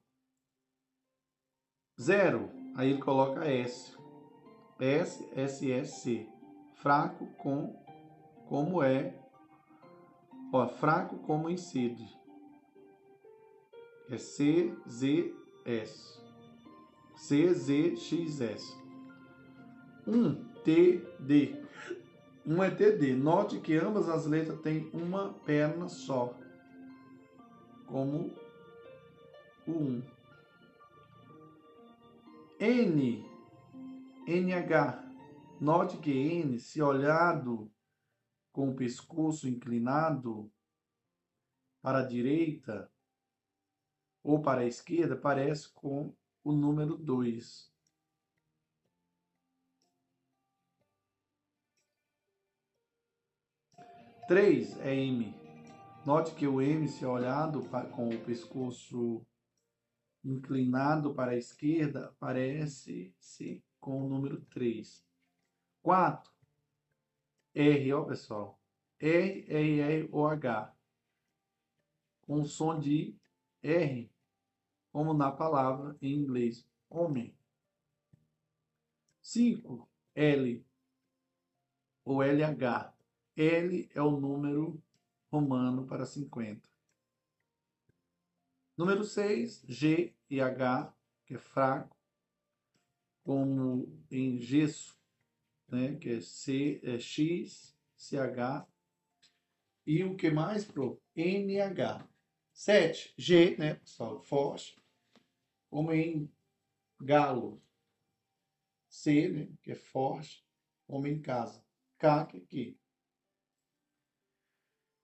[2.01, 3.97] Zero, aí ele coloca S.
[4.79, 6.29] S, S, S, C.
[6.75, 7.77] Fraco com,
[8.49, 9.15] como é,
[10.53, 12.23] ó, fraco como incide
[14.13, 15.33] é CZS.
[17.17, 18.77] CZXS.
[20.07, 20.35] Um
[20.65, 21.63] TD.
[22.45, 23.15] Um é TD.
[23.15, 26.35] Note que ambas as letras têm uma perna só.
[27.87, 28.35] Como
[29.67, 30.03] o 1.
[32.65, 33.29] N.
[34.25, 35.03] NH.
[35.61, 37.69] Note que N, se olhado
[38.53, 40.49] com o pescoço inclinado
[41.83, 42.89] para a direita,
[44.23, 46.15] ou para a esquerda parece com
[46.45, 47.69] o número 2.
[54.29, 55.35] Três é M.
[56.07, 59.27] Note que o M, se olhado com o pescoço
[60.25, 65.05] inclinado para a esquerda, parece-se com o número 3.
[65.83, 66.33] 4.
[67.55, 68.61] R, ó pessoal.
[68.99, 70.75] R, R, R, O, H.
[72.23, 73.17] Com som de
[73.63, 74.13] R
[74.93, 77.35] como na palavra em inglês homem.
[79.23, 79.89] 5.
[80.15, 80.67] L
[82.05, 82.93] ou LH.
[83.35, 84.83] L é o número
[85.31, 86.69] romano para 50.
[88.77, 90.95] Número 6, G e H,
[91.27, 91.97] que é fraco,
[93.23, 94.99] como em gesso,
[95.69, 98.67] né, que é, C, é X, CH.
[99.87, 101.01] E o que mais, pro?
[101.17, 102.09] NH.
[102.53, 104.81] 7, G, né, pessoal, forte,
[105.69, 106.31] como em
[107.01, 107.63] galo.
[108.89, 110.47] C, né, que é forte,
[110.87, 111.65] como em casa.
[111.99, 112.79] K, que é aqui.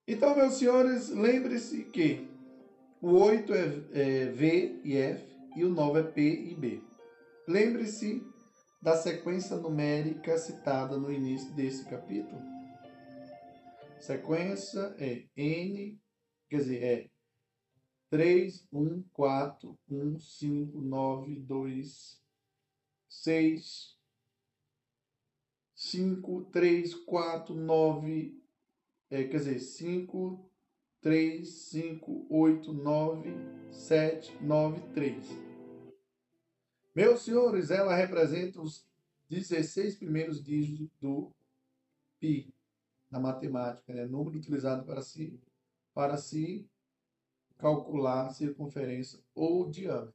[0.07, 2.28] Então, meus senhores, lembre-se que
[3.01, 5.25] O 8 é, é V e F
[5.57, 6.83] e o 9 é P e B.
[7.47, 8.21] Lembre-se
[8.83, 12.41] da sequência numérica citada no início desse capítulo.
[14.01, 15.97] Sequência é N,
[16.49, 17.11] quer dizer, é
[18.11, 22.23] 3, 1, 4, 1, 5, 9, 2,
[23.09, 23.97] 6,
[25.75, 28.43] 5, 3, 4, 9,
[29.11, 30.48] é, quer dizer, 5,
[31.09, 33.33] 3, 5, 8, 9,
[33.71, 35.27] 7, 9, 3.
[36.95, 38.87] Meus senhores, ela representa os
[39.31, 41.33] 16 primeiros dígitos do
[42.21, 42.53] pi
[43.11, 44.05] na matemática, né?
[44.05, 45.41] número utilizado para se,
[45.95, 46.69] para se
[47.57, 50.13] calcular circunferência ou diâmetro.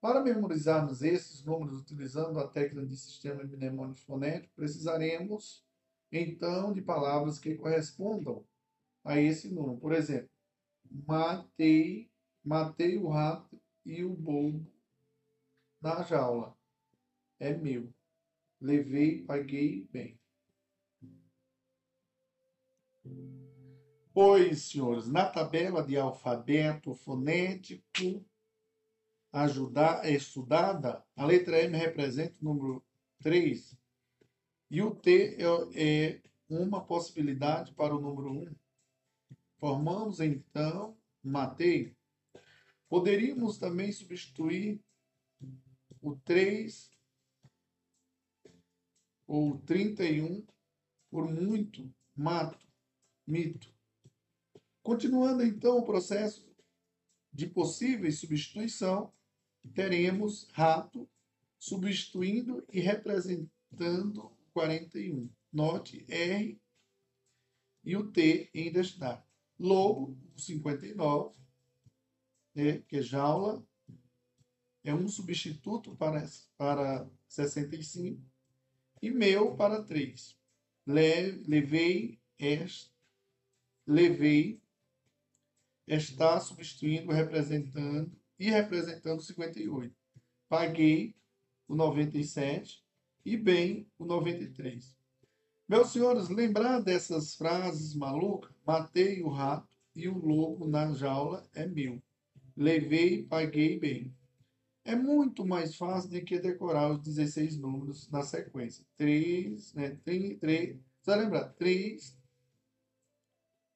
[0.00, 5.64] Para memorizarmos esses números utilizando a técnica de sistema mnemônico fonético, precisaremos
[6.10, 8.44] então de palavras que correspondam
[9.08, 9.78] a esse número.
[9.78, 10.30] Por exemplo,
[11.06, 12.10] matei,
[12.44, 14.70] matei o rato e o bobo
[15.80, 16.56] na jaula.
[17.40, 17.92] É meu.
[18.60, 20.18] Levei, paguei bem.
[24.12, 28.24] Pois, senhores, na tabela de alfabeto fonético
[29.32, 32.84] ajudar, estudada, a letra M representa o número
[33.22, 33.76] 3
[34.70, 36.20] e o T é, é
[36.50, 38.67] uma possibilidade para o número 1.
[39.58, 41.96] Formamos então matei.
[42.88, 44.80] Poderíamos também substituir
[46.00, 46.90] o 3
[49.26, 50.46] ou 31
[51.10, 52.66] por muito, mato,
[53.26, 53.74] mito.
[54.82, 56.48] Continuando então o processo
[57.32, 59.12] de possíveis substituição,
[59.74, 61.08] teremos rato
[61.58, 65.28] substituindo e representando o 41.
[65.52, 66.60] Note R
[67.84, 69.27] e o T em destaque.
[69.58, 71.34] Lobo, o 59,
[72.54, 73.66] né, que é jaula,
[74.84, 76.24] é um substituto para,
[76.56, 78.22] para 65
[79.02, 80.36] e meu para 3.
[80.86, 82.90] Le, levei, est,
[83.86, 84.62] levei,
[85.86, 89.94] está substituindo, representando e representando 58.
[90.48, 91.14] Paguei
[91.66, 92.82] o 97
[93.24, 94.96] e bem o 93.
[95.68, 98.57] Meus senhores, lembrar dessas frases malucas?
[98.68, 102.02] Matei o rato e o lobo na jaula é meu.
[102.54, 104.14] Levei, paguei bem.
[104.84, 108.84] É muito mais fácil do que decorar os 16 números na sequência.
[108.98, 109.98] 3, né?
[110.04, 111.48] 3, 3 você vai lembrar?
[111.54, 112.14] 3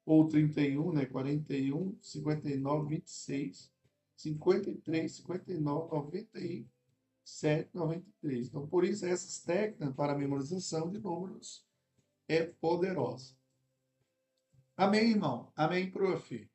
[0.04, 1.06] ou 31, né?
[1.06, 3.72] 41, 59, 26,
[4.14, 8.48] 53, 59, 97, 93.
[8.48, 11.66] Então, por isso, essas técnicas para memorização de números
[12.28, 13.40] é poderosa.
[14.76, 15.52] Amém, irmão?
[15.54, 16.50] Amém, prof?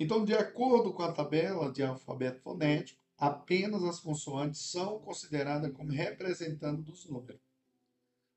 [0.00, 5.92] Então, de acordo com a tabela de alfabeto fonético, apenas as consoantes são consideradas como
[5.92, 7.40] representantes dos números.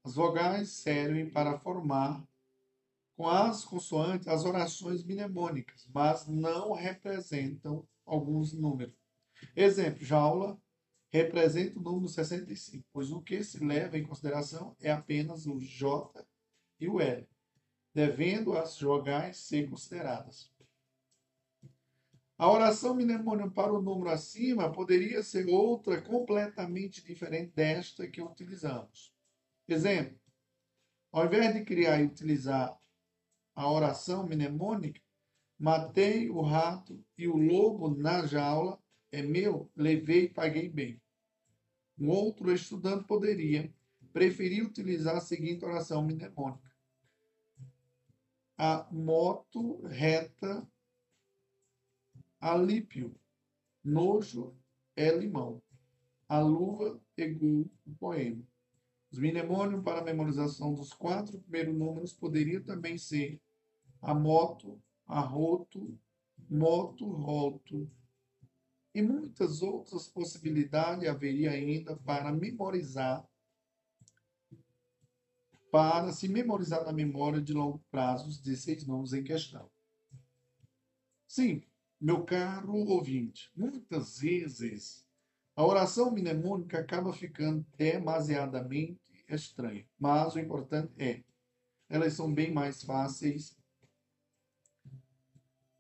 [0.04, 2.24] As vogais servem para formar
[3.16, 8.96] com as consoantes as orações mnemônicas, mas não representam alguns números.
[9.56, 10.56] Exemplo, jaula
[11.10, 16.24] representa o número 65, pois o que se leva em consideração é apenas o J
[16.80, 17.28] e o L,
[17.98, 20.54] devendo as vogais ser consideradas.
[22.38, 29.12] A oração mnemônica para o número acima poderia ser outra completamente diferente desta que utilizamos.
[29.68, 30.16] Exemplo,
[31.12, 32.80] ao invés de criar e utilizar
[33.56, 35.02] a oração mnemônica,
[35.58, 38.80] Matei o rato e o lobo na jaula
[39.12, 41.02] é meu, levei e paguei bem.
[41.98, 43.74] Um outro estudante poderia
[44.14, 46.77] preferir utilizar a seguinte oração mnemônica:
[48.58, 50.68] A moto reta
[52.40, 53.16] alípio,
[53.84, 54.56] nojo
[54.96, 55.62] é limão.
[56.28, 58.44] A luva pegou o poema.
[59.12, 63.40] Os mnemônios para a memorização dos quatro primeiros números poderiam também ser
[64.02, 65.98] a moto arroto,
[66.50, 67.90] moto, roto.
[68.94, 73.27] E muitas outras possibilidades haveria ainda para memorizar,
[75.72, 79.70] para se memorizar na memória de longo prazo os 16 nomes em questão.
[81.28, 81.62] Sim,
[82.00, 85.06] meu caro ouvinte, muitas vezes
[85.56, 91.24] a oração mnemônica acaba ficando demasiadamente estranha, mas o importante é,
[91.90, 93.58] elas são bem mais fáceis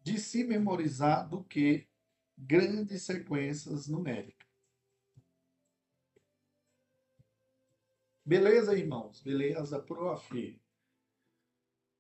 [0.04, 1.88] de se memorizar do que
[2.38, 4.37] grandes sequências numéricas.
[8.28, 9.22] Beleza, irmãos?
[9.22, 10.60] Beleza, prof?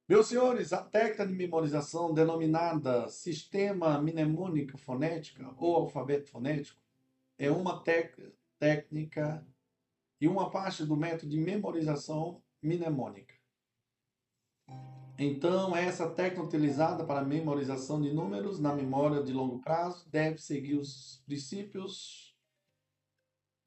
[0.10, 6.82] Meus senhores, a técnica de memorização denominada Sistema Mnemônico Fonética ou Alfabeto Fonético
[7.38, 7.82] é uma
[8.60, 9.48] técnica
[10.20, 13.34] e uma parte do método de memorização mnemônica.
[15.18, 20.76] Então, essa técnica utilizada para memorização de números na memória de longo prazo deve seguir
[20.76, 22.27] os princípios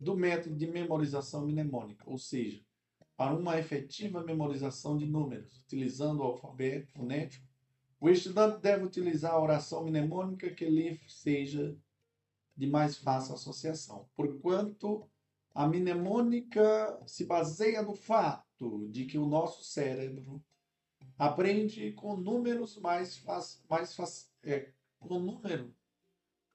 [0.01, 2.65] do método de memorização mnemônica, ou seja,
[3.17, 7.47] para uma efetiva memorização de números, utilizando o alfabeto fonético,
[8.01, 11.77] o estudante deve utilizar a oração mnemônica que lhe seja
[12.57, 15.07] de mais fácil associação, porquanto
[15.55, 20.43] a mnemônica se baseia no fato de que o nosso cérebro
[21.19, 23.23] aprende com números mais
[23.69, 25.75] mais é, com número,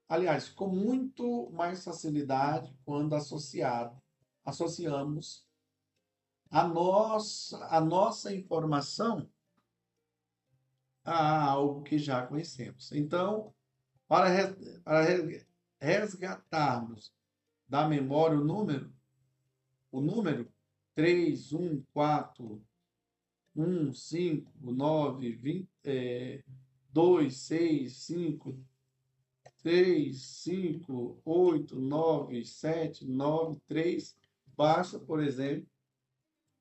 [0.08, 4.02] aliás, com muito mais facilidade quando associado,
[4.44, 5.46] associamos
[6.50, 9.30] a nossa, a nossa informação
[11.04, 12.92] a algo que já conhecemos.
[12.92, 13.54] Então,
[14.08, 14.56] para,
[15.80, 17.14] resgatarmos
[17.68, 18.94] da memória o número,
[19.92, 20.52] o número
[20.96, 22.66] 3, 1, 4,
[23.56, 26.44] 1, 5, 9, 20, é,
[26.90, 28.66] 2, 6, 5,
[29.66, 34.16] 3, 5, 8, 9, 7, 9, 3.
[34.56, 35.68] Basta, por exemplo,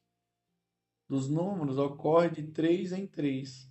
[1.09, 3.69] dos números ocorrem de três em três.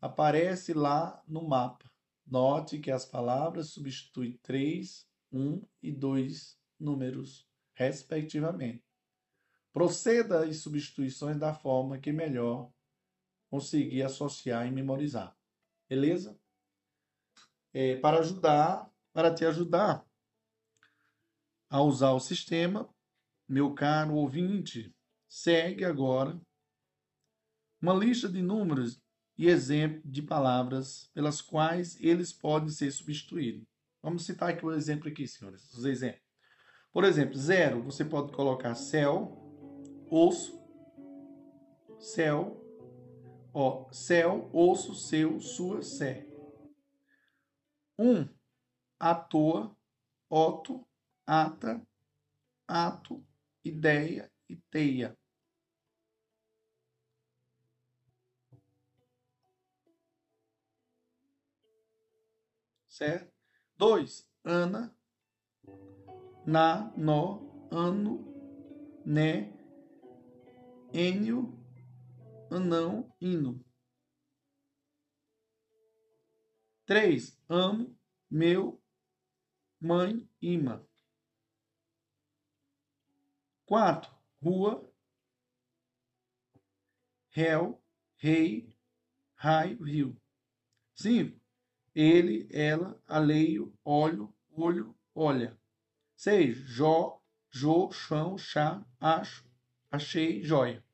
[0.00, 1.93] Aparece lá no mapa.
[2.26, 8.84] Note que as palavras substituem três, um e dois números, respectivamente.
[9.72, 12.72] Proceda às substituições da forma que melhor
[13.50, 15.36] conseguir associar e memorizar.
[15.88, 16.38] Beleza?
[17.72, 20.06] É, para ajudar, para te ajudar
[21.68, 22.88] a usar o sistema,
[23.48, 24.94] meu caro ouvinte,
[25.28, 26.40] segue agora
[27.82, 29.03] uma lista de números
[29.36, 33.66] e exemplos de palavras pelas quais eles podem ser substituídos.
[34.02, 36.22] Vamos citar aqui o um exemplo aqui, senhores, os exemplos.
[36.92, 39.36] Por exemplo, zero, você pode colocar céu,
[40.10, 40.62] osso,
[41.98, 42.64] céu,
[43.56, 46.26] Ó, céu, osso, seu, sua, sé.
[47.96, 48.28] Um,
[48.98, 49.76] à toa,
[50.28, 50.84] oto,
[51.24, 51.80] ata,
[52.66, 53.24] ato,
[53.64, 55.16] ideia e teia.
[62.94, 63.28] Certo?
[63.76, 64.96] Dois, Ana,
[66.46, 69.52] na, no, ano, né,
[70.92, 71.58] Enio,
[72.52, 73.64] anão, hino.
[76.86, 77.36] 3.
[77.48, 77.98] Amo,
[78.30, 78.80] meu,
[79.80, 80.86] mãe, imã.
[83.66, 84.08] 4.
[84.40, 84.88] Rua,
[87.30, 87.82] réu,
[88.18, 88.72] rei,
[89.34, 90.22] raio, rio.
[90.94, 91.43] 5.
[91.94, 95.56] Ele, ela, aleio, óleo, olho, olha.
[96.16, 96.58] 6.
[96.68, 99.46] Jó, jô, chão, chá, acho,
[99.90, 100.84] achei, joia.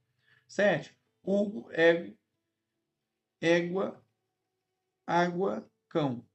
[0.46, 0.94] 7.
[1.22, 2.16] Hugo, ego,
[3.40, 4.04] égua,
[5.06, 6.26] água, cão.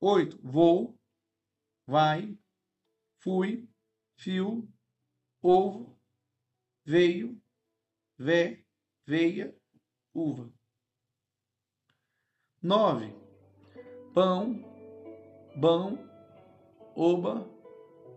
[0.00, 0.98] Oito, vou,
[1.86, 2.38] vai,
[3.18, 3.68] fui,
[4.16, 4.68] fio,
[5.40, 5.98] ovo,
[6.84, 7.40] veio,
[8.18, 8.62] vé,
[9.06, 9.56] veia,
[10.12, 10.52] uva.
[12.62, 13.25] Nove,
[14.16, 14.54] pão,
[15.54, 15.98] bão,
[16.94, 17.46] oba,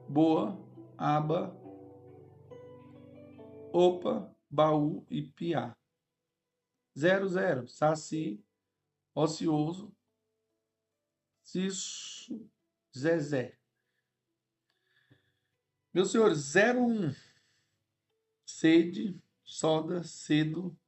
[0.07, 0.57] boa,
[0.97, 1.53] aba,
[3.73, 5.75] opa, baú e piá.
[6.97, 8.41] Zero, zero, saci,
[9.13, 9.93] ocioso,
[11.43, 12.49] cisso,
[12.97, 13.59] zezé.
[15.93, 17.13] Meus senhores, zero um,
[18.45, 20.79] sede, soda, cedo,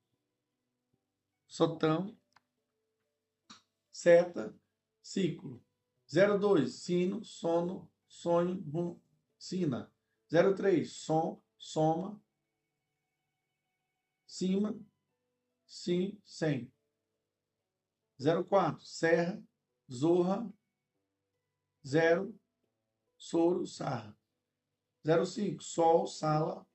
[1.45, 2.17] sotão,
[3.91, 4.57] seta,
[5.01, 5.63] ciclo.
[6.07, 8.99] 02, sino, sono, sonho, rum,
[9.37, 9.91] sina.
[10.29, 12.21] 03, som, soma,
[14.25, 14.77] cima,
[15.65, 16.71] sim, sem.
[18.19, 19.43] 04, serra,
[19.89, 20.53] zorra,
[21.85, 22.33] 0,
[23.17, 24.15] soro, sarra.
[25.03, 26.65] 05, sol, sala,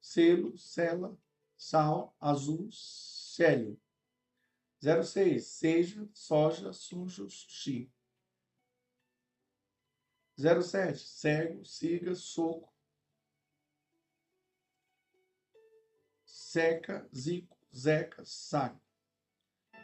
[0.00, 1.16] selo, cela,
[1.56, 3.80] sal, azul, célio.
[4.84, 7.90] 06, seja, soja, sujo, sushi.
[10.36, 12.70] 07, cego, siga, soco,
[16.26, 18.80] seca, zico, zeca, saco.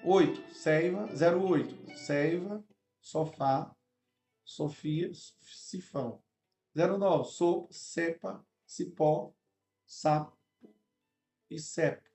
[0.05, 2.64] 8, seiva, 08, seiva,
[3.01, 3.74] sofá,
[4.44, 6.22] sofia, sifão.
[6.74, 9.35] 09, sopa, cepa, cipó,
[9.86, 10.39] sapo
[11.48, 12.09] e cepo.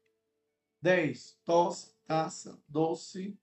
[0.81, 3.37] 10, tosse, taça, doce,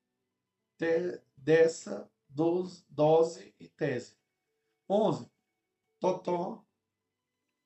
[0.78, 4.16] te, dessa, doze, dose e tese.
[4.88, 5.30] 11.
[5.98, 6.64] Totó,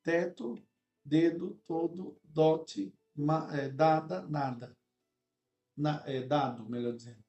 [0.02, 0.56] teto,
[1.04, 4.76] dedo, todo, dote, ma, é, dada, nada.
[5.76, 7.24] Na, é, dado, melhor dizendo.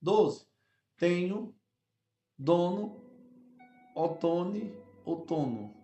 [0.00, 0.46] 12.
[0.96, 1.54] Tenho,
[2.38, 3.02] dono,
[3.94, 4.74] otone,
[5.04, 5.74] outono.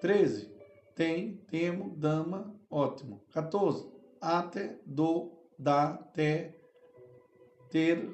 [0.00, 0.54] 13.
[0.94, 3.24] Tem, temo, dama, ótimo.
[3.32, 3.90] 14.
[4.20, 6.54] Até, do, dá, te,
[7.70, 8.08] ter,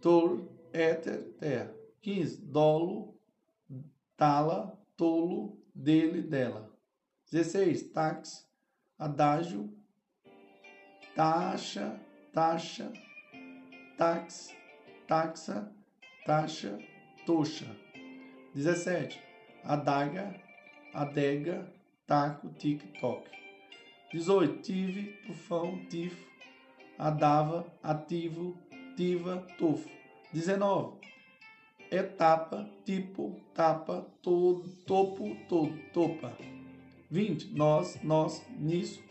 [0.00, 1.74] tor, éter, terra.
[2.00, 2.42] 15.
[2.46, 3.14] Dolo,
[4.16, 6.70] tala, tolo, dele, dela.
[7.30, 7.90] 16.
[7.92, 8.44] Táxi,
[8.98, 9.72] adágio,
[11.14, 12.00] taxa,
[12.32, 12.92] taxa,
[13.96, 14.56] táxi,
[15.06, 15.72] taxa,
[16.26, 16.78] taxa,
[17.24, 17.76] toxa.
[18.54, 19.20] 17.
[19.64, 20.34] Adaga,
[20.92, 21.72] adega,
[22.06, 23.28] taco, tic-toc.
[24.12, 24.60] 18.
[24.62, 26.31] Tive, tufão, tifo,
[26.98, 28.56] adava, ativo,
[28.96, 29.88] tiva, tufo.
[30.32, 31.02] 19
[31.92, 36.34] etapa, tipo, tapa, todo, topo, todo, topa.
[37.10, 37.52] 20.
[37.52, 39.02] Nós, nós, nisso,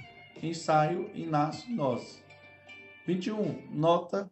[0.42, 2.24] ensaio, inácio, nós.
[3.06, 3.70] 21.
[3.72, 4.32] Nota,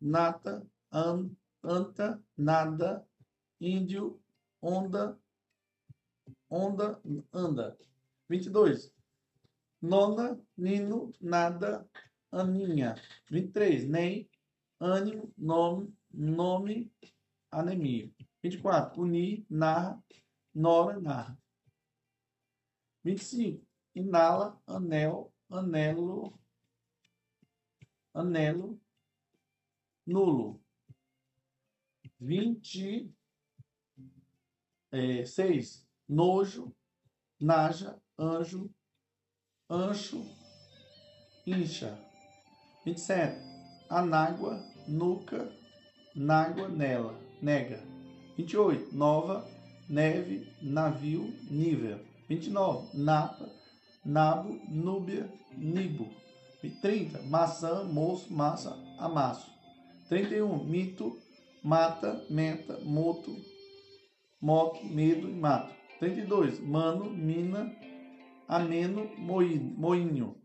[0.00, 1.30] nata, an,
[1.62, 3.06] anta, nada,
[3.60, 4.20] índio,
[4.60, 5.16] onda,
[6.50, 7.00] onda,
[7.32, 7.78] anda.
[8.28, 8.92] 22.
[9.80, 11.88] Nona, nino, nada,
[12.40, 12.94] aninha.
[13.30, 13.88] 23.
[13.88, 14.28] Nem,
[14.80, 16.92] ânimo, nome, nome,
[17.50, 18.12] anemia.
[18.42, 19.00] 24.
[19.00, 20.02] Unir, narra,
[20.54, 21.38] nora, narra.
[23.04, 23.64] 25.
[23.94, 26.38] Inala, anel, anelo,
[28.12, 28.80] anelo,
[30.06, 30.60] nulo.
[32.20, 33.12] 26.
[34.90, 35.24] É,
[36.08, 36.74] nojo,
[37.40, 38.70] naja, anjo,
[39.68, 40.22] ancho,
[41.46, 42.03] incha.
[42.84, 43.38] 27.
[43.88, 45.50] Anágua, nuca,
[46.14, 47.80] nágua, nela nega.
[48.36, 48.94] 28.
[48.94, 49.46] Nova,
[49.88, 52.00] neve, navio, nível.
[52.28, 52.96] 29.
[52.96, 53.48] Napa,
[54.04, 56.08] nabo, núbia, nibo.
[56.80, 57.22] 30.
[57.22, 59.50] Maçã, moço, massa, amasso.
[60.08, 60.64] 31.
[60.64, 61.18] Mito,
[61.62, 63.34] mata, menta, moto,
[64.40, 65.74] moto, medo e mato.
[66.00, 66.60] 32.
[66.60, 67.70] Mano, mina,
[68.48, 70.43] ameno, moinho.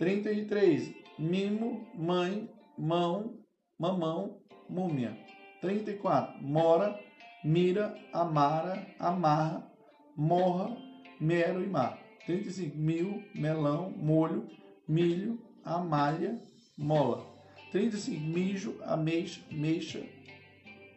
[0.00, 0.94] 33.
[1.18, 2.48] Mimo, mãe,
[2.78, 3.38] mão,
[3.78, 5.14] mamão, múmia.
[5.60, 6.42] 34.
[6.42, 6.98] Mora,
[7.44, 9.70] mira, amara, amarra,
[10.16, 10.74] morra,
[11.20, 11.98] mero e mar.
[12.24, 12.78] 35.
[12.78, 14.48] Mil, melão, molho,
[14.88, 16.40] milho, amalha,
[16.78, 17.26] mola.
[17.70, 18.18] 35.
[18.18, 20.02] Mijo, ameixa, meixa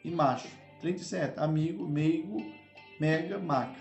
[0.02, 0.48] e macho.
[0.80, 1.38] 37.
[1.42, 2.38] Amigo, meigo,
[3.02, 3.78] mega, maca.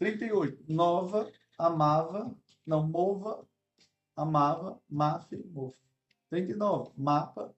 [0.00, 0.64] 38.
[0.68, 2.36] Nova, amava,
[2.66, 3.46] não mova,
[4.16, 5.78] amava, mafe, mofa.
[6.30, 6.92] 39.
[6.96, 7.54] Mapa,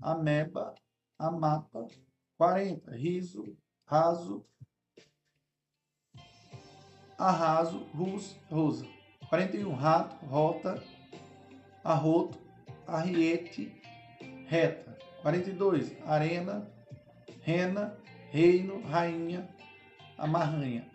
[0.00, 0.74] ameba,
[1.18, 1.86] amapa.
[2.36, 2.90] 40.
[2.92, 3.44] Riso,
[3.86, 4.46] raso,
[7.18, 8.86] arraso, rus, rosa.
[9.28, 9.74] 41.
[9.74, 10.82] Rato, rota,
[11.84, 12.38] arroto,
[12.86, 13.72] arriete,
[14.46, 14.96] reta.
[15.22, 15.96] 42.
[16.06, 16.70] Arena,
[17.40, 17.96] rena,
[18.30, 19.48] reino, rainha,
[20.16, 20.88] amarranha.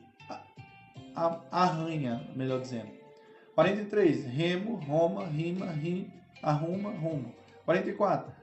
[1.15, 3.04] A, arranha, melhor dizendo.
[3.55, 4.25] 43.
[4.25, 6.11] Remo, Roma, rima, rim,
[6.43, 7.33] arruma, rumo.
[7.65, 8.33] 44.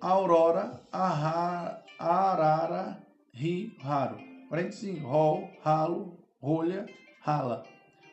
[0.00, 3.02] Aurora, arra, arara,
[3.34, 4.18] ri, raro.
[4.48, 5.04] 45.
[5.04, 6.86] Rol, ralo, rolha,
[7.26, 7.64] rala.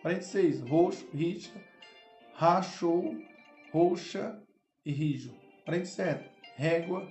[0.02, 0.62] 46.
[0.62, 1.62] Roxo, rixa,
[2.36, 3.16] rachou,
[3.72, 4.42] roxa
[4.84, 5.36] e rijo.
[5.66, 6.32] 47.
[6.58, 7.08] Régua,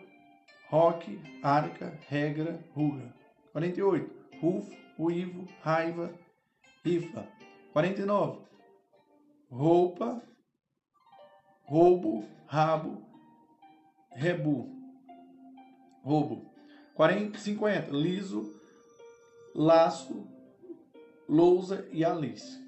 [0.68, 3.14] roque, arca, regra, ruga.
[3.52, 4.10] 48.
[4.42, 6.12] Rufo, uivo, raiva,
[6.84, 7.24] rifa.
[7.72, 8.51] 49.
[9.52, 10.22] Roupa,
[11.68, 13.02] roubo, rabo,
[14.12, 14.66] rebu.
[16.02, 16.50] Roubo.
[16.94, 17.90] 40, 50.
[17.92, 18.50] Liso,
[19.54, 20.26] laço,
[21.28, 22.58] lousa e alice.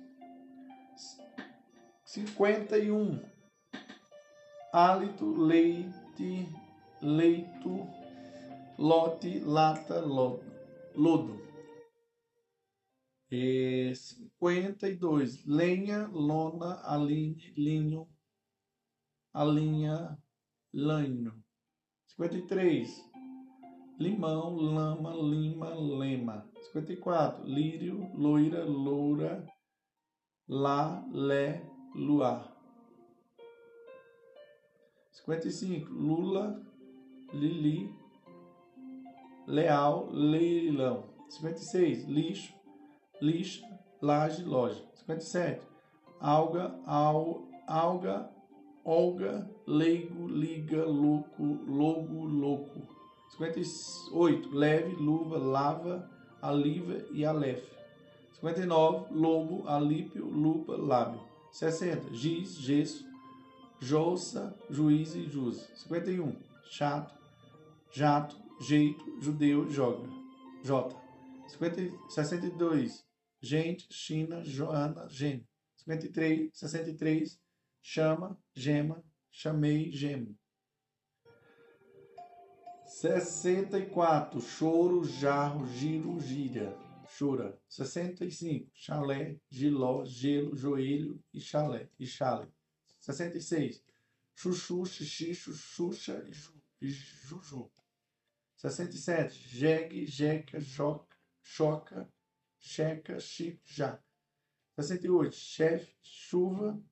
[2.05, 3.19] 51.
[4.71, 6.47] Hálito, leite,
[7.01, 7.89] leito,
[8.79, 11.44] lote, lata, lodo.
[13.37, 15.45] E 52.
[15.45, 18.09] Lenha, lona, aline, linho,
[19.33, 20.17] alinha,
[20.73, 21.35] lanho.
[22.17, 22.89] 53.
[23.99, 26.49] Limão, lama, lima, lema.
[26.63, 27.45] 54.
[27.45, 29.45] Lírio, loira, loura,
[30.47, 31.61] lá, lé,
[31.93, 32.57] luar.
[35.11, 35.91] 55.
[35.91, 36.65] Lula,
[37.33, 37.93] Lili,
[39.49, 41.13] Leal, Leilão.
[41.29, 42.05] 56.
[42.07, 42.54] Lixo,
[43.25, 43.67] Lixa,
[44.03, 44.83] Laje, Loja.
[44.97, 45.63] 57.
[46.21, 48.29] Alga, al, Alga,
[48.85, 52.83] Olga, Leigo, Liga, Louco, Logo, Louco.
[53.39, 54.51] 58.
[54.53, 56.11] Leve, Luva, Lava,
[56.43, 57.65] Aliva e Aleph.
[58.35, 59.07] 59.
[59.15, 61.21] Lobo, Alípio, Lupa, Lábio.
[61.51, 62.15] 60.
[62.15, 63.05] Giz, Gesso,
[63.81, 65.67] Jouça, Juiz e Jus.
[65.77, 66.37] 51.
[66.71, 67.15] Chato,
[67.91, 70.09] Jato, Jeito, Judeu, Joga.
[70.63, 70.95] J.
[71.49, 73.04] 50, 62.
[73.45, 75.47] Gente, China, Joana, Gênio.
[75.77, 76.51] 53.
[76.55, 77.39] 63.
[77.83, 80.35] Chama, Gema, Chamei, Gemo.
[82.87, 84.41] 64.
[84.41, 86.75] Choro, jarro, giro, gíria.
[87.19, 87.61] Chora.
[87.69, 88.71] 65.
[88.73, 91.91] Chalé, giló, gelo, joelho e chalé.
[92.01, 92.49] E chale.
[92.99, 93.85] 66.
[94.35, 96.27] Chuchu, xixi, xuxa
[96.81, 97.71] e juju.
[98.57, 99.35] 67.
[99.35, 102.09] Jegue, jeca, joca, choca,
[102.65, 104.03] checa, chico, jaca.
[104.77, 105.35] 68.
[105.35, 106.83] Chefe, chuva.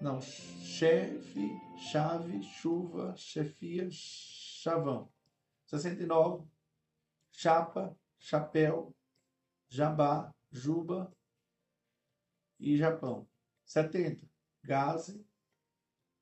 [0.00, 1.48] Não, chefe,
[1.90, 5.10] chave, chuva, chefia, chavão.
[5.66, 6.46] 69.
[7.30, 8.94] Chapa, chapéu,
[9.68, 11.10] jabá, juba
[12.60, 13.26] e Japão.
[13.64, 14.28] 70.
[14.62, 15.26] Gaze,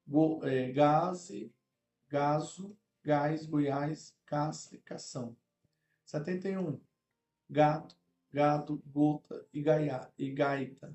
[0.07, 1.53] go, é, gaze,
[2.09, 5.37] gaso, gás, goiás, caça e cação.
[6.05, 6.81] 71.
[7.49, 8.00] Gato,
[8.33, 10.95] gado, gota e, gaia, e gaita.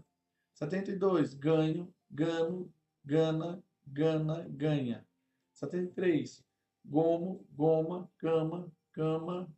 [0.54, 1.34] 72.
[1.34, 5.06] Ganho, gano, gana, gana, ganha.
[5.54, 6.44] 73.
[6.86, 9.52] Gomo, goma, cama, cama,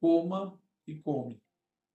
[0.00, 1.40] coma e come.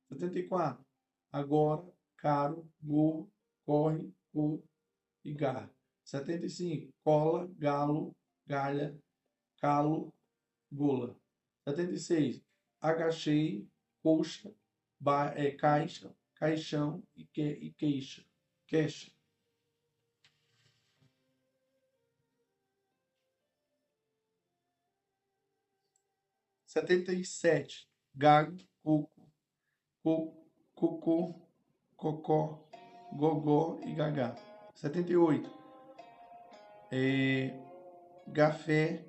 [0.09, 0.85] 74.
[1.31, 3.31] Agora, caro, gol,
[3.65, 4.63] corre, gol
[5.23, 5.69] e garra.
[6.03, 6.93] 75.
[7.03, 8.15] Cola, galo,
[8.45, 8.99] galha,
[9.57, 10.13] calo,
[10.71, 11.15] gola.
[11.67, 12.43] 76.
[12.81, 13.67] Agachei,
[14.02, 14.53] coxa,
[14.99, 18.26] ba, é, caixa, caixão e, que, e queixa.
[18.68, 19.11] Queixa.
[26.65, 29.30] Setenta e sete, gago, coco,
[30.02, 31.36] coco, cocô,
[31.98, 32.69] cocó,
[33.14, 34.34] gogó e gagá.
[34.73, 35.52] Setenta e oito,
[36.90, 37.53] é,
[38.26, 39.06] gafé,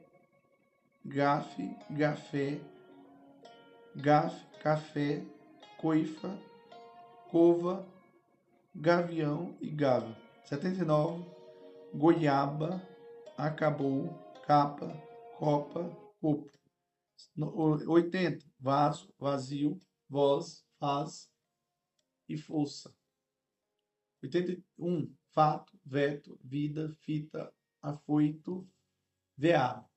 [1.05, 2.61] gafe, gafé,
[3.95, 5.27] gafe, café,
[5.77, 6.39] coifa,
[7.29, 7.85] cova,
[8.73, 10.17] gavião e gava.
[10.45, 11.29] 79.
[11.93, 12.81] Goiaba,
[13.37, 14.15] acabou,
[14.47, 14.87] capa,
[15.37, 15.91] copa,
[16.21, 16.49] copo.
[17.89, 18.47] 80.
[18.61, 21.29] Vaso, vazio, voz, faz
[22.29, 22.95] e força.
[24.23, 25.13] 81.
[25.33, 27.53] Fato, veto, vida, fita,
[27.83, 28.69] afoito,
[29.37, 29.89] veado.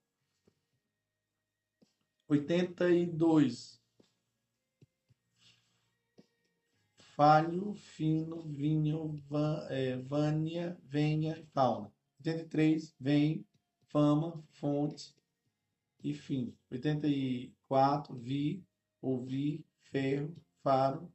[2.27, 3.84] 82.
[7.15, 11.89] Falho, fino, vinho, van, é, vânia, venha e fauna.
[12.19, 12.93] 83.
[12.99, 13.47] Vem,
[13.87, 15.15] fama, fonte
[16.03, 16.53] e fim.
[16.69, 18.13] 84.
[18.17, 18.61] Vi,
[19.01, 21.09] ouvir, ferro, faro,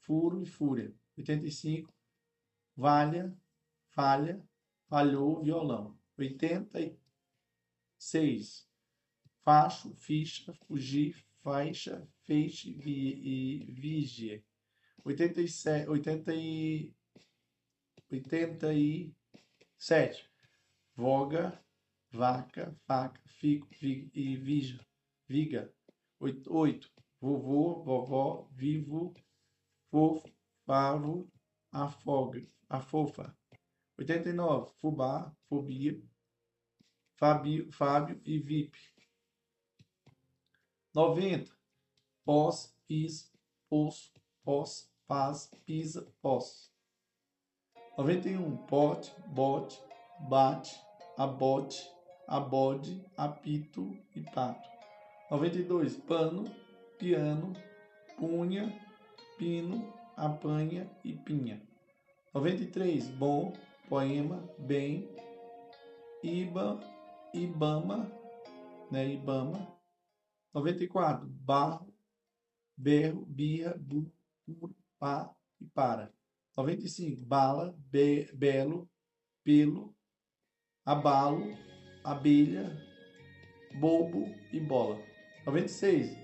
[0.00, 0.94] furo e fúria.
[1.16, 1.90] 85.
[2.76, 3.34] Valha,
[3.92, 4.46] falha,
[4.88, 5.96] falhou, violão.
[6.18, 8.68] 86.
[9.38, 14.44] Facho, ficha, fugir, faixa, feixe vi, e vigia.
[15.04, 16.92] 87, 80 e,
[18.10, 20.30] 87.
[20.94, 21.60] Voga,
[22.10, 24.78] vaca, faca, fico, e vija,
[25.28, 25.72] viga.
[26.20, 26.90] 8.
[27.20, 29.14] Vovô, vovó, vivo,
[29.90, 30.28] fofo,
[30.66, 31.28] favo,
[31.72, 33.36] afoga, afofa.
[33.98, 34.72] 89.
[34.80, 36.00] Fubá, fobia,
[37.20, 38.78] Fábio, Fábio e VIP.
[40.94, 41.54] 90.
[42.24, 43.30] Pós, pis,
[43.68, 44.10] poço,
[44.42, 46.70] pós, paz, pisa, pós.
[47.98, 48.58] 91.
[48.68, 49.82] Pote, bote,
[50.28, 50.80] bate,
[51.18, 51.84] abote,
[52.28, 54.68] abode, apito e pato.
[55.28, 55.96] 92.
[55.96, 56.44] Pano,
[56.96, 57.52] piano,
[58.16, 58.72] punha,
[59.36, 61.60] pino, apanha e pinha.
[62.32, 63.08] 93.
[63.10, 63.52] Bom,
[63.88, 65.12] poema, bem,
[66.22, 66.78] Iba,
[67.34, 68.08] Ibama,
[68.92, 69.76] né, Ibama.
[70.54, 71.26] 94.
[71.26, 71.92] Barro,
[72.76, 74.08] berro, birra, bu,
[74.46, 76.12] puro, pá e para.
[76.56, 77.24] 95.
[77.24, 78.88] Bala, be, belo,
[79.42, 79.96] pelo,
[80.84, 81.56] abalo,
[82.04, 82.76] abelha,
[83.80, 85.02] bobo e bola.
[85.46, 86.14] 96.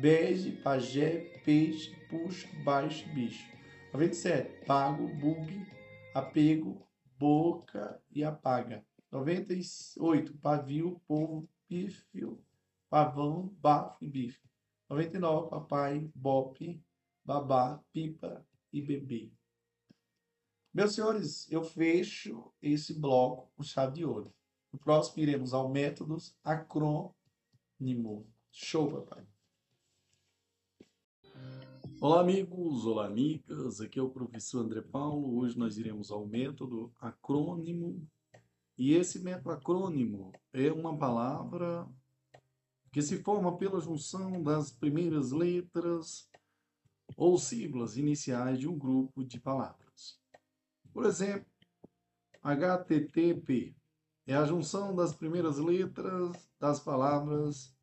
[0.00, 3.44] Bege, pajé, peixe, puxa, baixo, bicho.
[3.92, 4.66] 97.
[4.66, 5.66] Pago, bug,
[6.14, 6.86] apego,
[7.18, 8.84] boca e apaga.
[9.10, 10.36] 98.
[10.38, 12.44] Pavio, povo, pífio,
[12.90, 14.46] pavão, bafo e bife.
[14.90, 16.82] 99, papai, bope,
[17.28, 18.42] babá, pipa
[18.72, 19.30] e bebê.
[20.72, 24.32] Meus senhores, eu fecho esse bloco com chave de ouro.
[24.72, 28.26] No próximo iremos ao métodos acrônimo.
[28.50, 29.26] Show, papai.
[32.00, 33.78] Olá, amigos, olá, amigas.
[33.82, 35.36] Aqui é o professor André Paulo.
[35.36, 38.08] Hoje nós iremos ao método acrônimo.
[38.78, 41.86] E esse método acrônimo é uma palavra
[42.90, 46.26] que se forma pela junção das primeiras letras
[47.16, 50.20] ou siglas iniciais de um grupo de palavras.
[50.92, 51.46] Por exemplo,
[52.42, 53.74] HTTP
[54.26, 57.74] é a junção das primeiras letras das palavras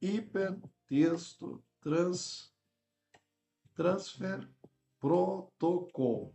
[0.00, 2.52] hipertexto trans,
[3.74, 4.48] transfer
[5.00, 6.34] protocol.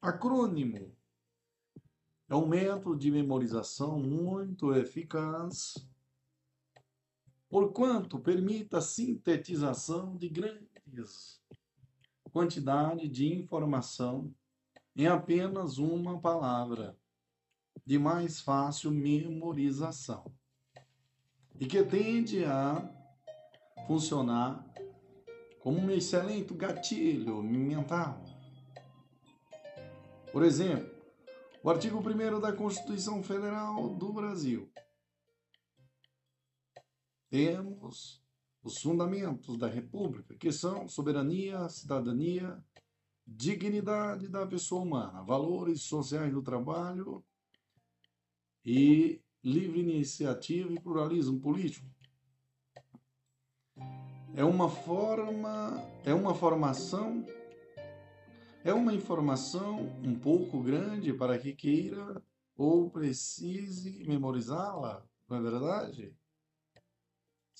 [0.00, 0.96] Acrônimo
[2.28, 5.74] é um método de memorização muito eficaz,
[7.50, 11.42] porquanto permite a sintetização de grandes
[12.32, 14.32] quantidades de informação
[14.94, 16.96] em apenas uma palavra,
[17.84, 20.32] de mais fácil memorização,
[21.58, 22.88] e que tende a
[23.86, 24.64] funcionar
[25.58, 28.22] como um excelente gatilho mental.
[30.30, 30.88] Por exemplo,
[31.62, 34.70] o artigo 1 da Constituição Federal do Brasil.
[37.30, 38.20] Temos
[38.62, 42.62] os fundamentos da República, que são soberania, cidadania,
[43.26, 47.24] dignidade da pessoa humana, valores sociais do trabalho
[48.64, 51.88] e livre iniciativa e pluralismo político.
[54.34, 57.24] É uma forma, é uma formação
[58.62, 62.22] é uma informação um pouco grande para que queira
[62.54, 66.14] ou precise memorizá-la, não é verdade?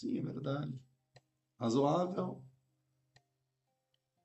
[0.01, 0.81] Sim, é verdade.
[1.59, 2.43] Razoável.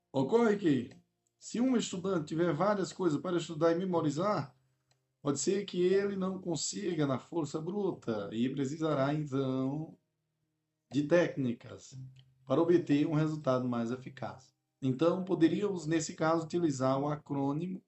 [0.09, 0.89] Ocorre que,
[1.37, 4.55] se um estudante tiver várias coisas para estudar e memorizar,
[5.21, 9.97] pode ser que ele não consiga na força bruta e precisará, então,
[10.93, 11.99] de técnicas
[12.45, 14.55] para obter um resultado mais eficaz.
[14.81, 17.83] Então, poderíamos, nesse caso, utilizar o acrônimo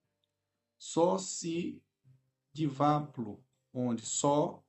[0.77, 1.81] SOCIDIVAPLO,
[3.73, 4.61] onde só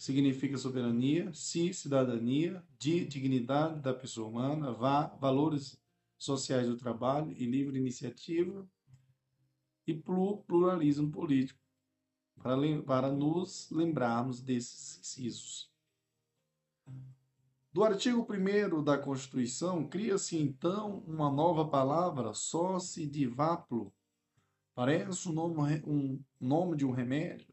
[0.00, 5.78] significa soberania, si, cidadania, di, dignidade da pessoa humana, vá, valores
[6.16, 8.66] sociais do trabalho e livre iniciativa,
[9.86, 11.60] e plu, pluralismo político,
[12.42, 15.70] para, para nos lembrarmos desses incisos.
[17.70, 23.92] Do artigo 1 da Constituição, cria-se então uma nova palavra, socidivaplo.
[24.74, 27.52] Parece um nome, um nome de um remédio.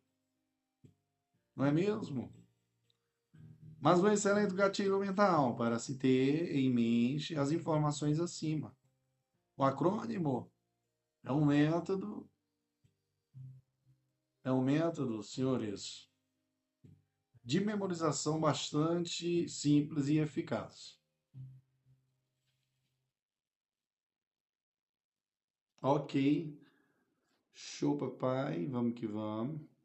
[1.53, 2.36] Não é mesmo?
[3.87, 8.75] Mas um excelente gatilho mental para se ter em mente as informações acima.
[9.55, 10.51] O acrônimo
[11.23, 12.29] é um método,
[14.43, 16.11] é um método, senhores,
[17.41, 20.99] de memorização bastante simples e eficaz.
[25.81, 26.61] Ok.
[27.53, 28.65] Show, papai.
[28.65, 29.76] Vamos que vamos.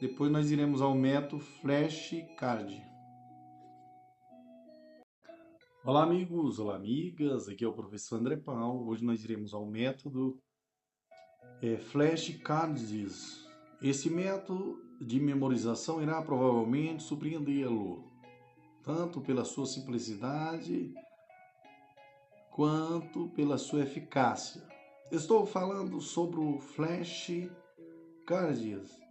[0.00, 2.82] Depois nós iremos ao método flashcard.
[5.84, 6.58] Olá, amigos.
[6.58, 7.48] Olá, amigas.
[7.48, 8.88] Aqui é o professor André Paulo.
[8.88, 10.42] Hoje nós iremos ao método
[11.62, 13.46] é, flashcards.
[13.80, 18.10] Esse método de memorização irá provavelmente surpreendê-lo,
[18.82, 20.92] tanto pela sua simplicidade
[22.50, 24.62] quanto pela sua eficácia.
[25.12, 29.03] Estou falando sobre o flashcards.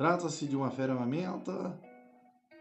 [0.00, 1.78] Trata-se de uma ferramenta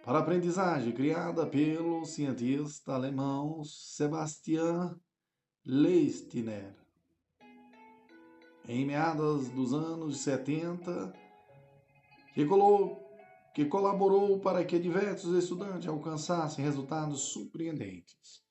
[0.04, 5.00] para aprendizagem criada pelo cientista alemão Sebastian
[5.66, 6.76] Leistner
[8.68, 11.14] em meados dos anos 70,
[12.34, 12.46] que,
[13.56, 18.44] que colaborou para que diversos estudantes alcançassem resultados surpreendentes.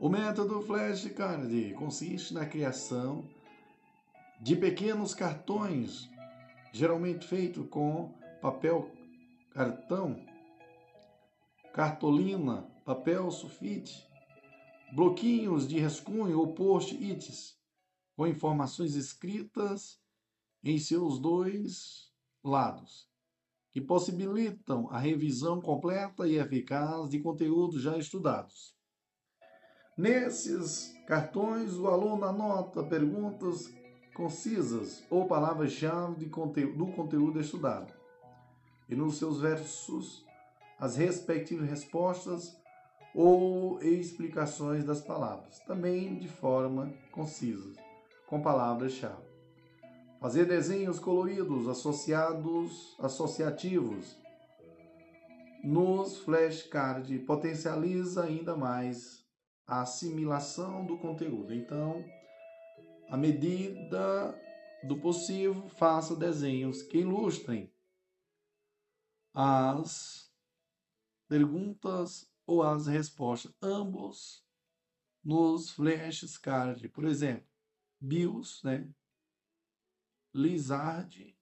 [0.00, 3.28] O método flashcard consiste na criação
[4.40, 6.08] de pequenos cartões,
[6.76, 8.12] geralmente feito com
[8.42, 8.90] papel
[9.50, 10.22] cartão,
[11.72, 14.06] cartolina, papel sulfite,
[14.94, 17.58] bloquinhos de rascunho ou post-its
[18.14, 19.98] com informações escritas
[20.62, 22.12] em seus dois
[22.44, 23.08] lados,
[23.72, 28.76] que possibilitam a revisão completa e eficaz de conteúdos já estudados.
[29.96, 33.66] Nesses cartões, o aluno anota perguntas
[34.16, 37.92] concisas ou palavras-chave do conteúdo estudado.
[38.88, 40.24] E nos seus versos,
[40.80, 42.56] as respectivas respostas
[43.14, 47.74] ou explicações das palavras, também de forma concisa
[48.26, 49.26] com palavras-chave.
[50.18, 54.16] Fazer desenhos coloridos associados, associativos
[55.62, 59.26] nos flashcards potencializa ainda mais
[59.66, 61.52] a assimilação do conteúdo.
[61.52, 62.02] Então,
[63.08, 64.38] à medida
[64.82, 67.72] do possível, faça desenhos que ilustrem
[69.32, 70.32] as
[71.28, 74.44] perguntas ou as respostas, ambos
[75.22, 76.90] nos flashcards.
[76.90, 77.46] Por exemplo,
[78.00, 78.88] BIOS, né?
[80.32, 81.36] Lizard.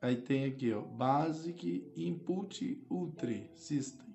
[0.00, 4.11] Aí tem aqui, ó, Basic Input Ultra System.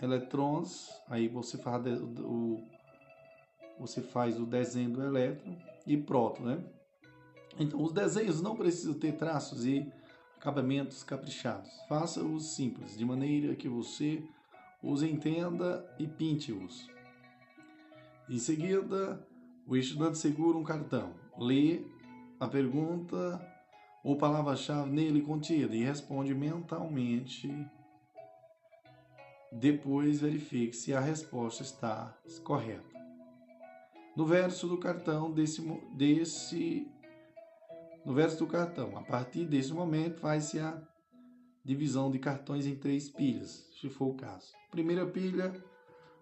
[0.00, 2.62] Eletrons, aí você faz o
[3.78, 5.56] você faz o desenho do elétron
[5.86, 6.64] e pronto, né?
[7.58, 9.90] Então, os desenhos não precisam ter traços e
[10.36, 11.70] acabamentos caprichados.
[11.88, 14.22] Faça-os simples, de maneira que você
[14.82, 16.88] os entenda e pinte-os.
[18.28, 19.26] Em seguida,
[19.66, 21.84] o estudante segura um cartão, lê
[22.38, 23.40] a pergunta
[24.02, 27.48] ou palavra-chave nele contida e responde mentalmente.
[29.54, 32.92] Depois verifique se a resposta está correta.
[34.16, 35.62] No verso do cartão desse,
[35.96, 36.86] desse
[38.04, 40.82] no verso do cartão, a partir desse momento faz-se a
[41.64, 44.52] divisão de cartões em três pilhas, se for o caso.
[44.70, 45.52] Primeira pilha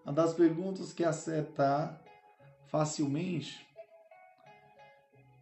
[0.05, 2.01] uma das perguntas que acertar
[2.67, 3.65] facilmente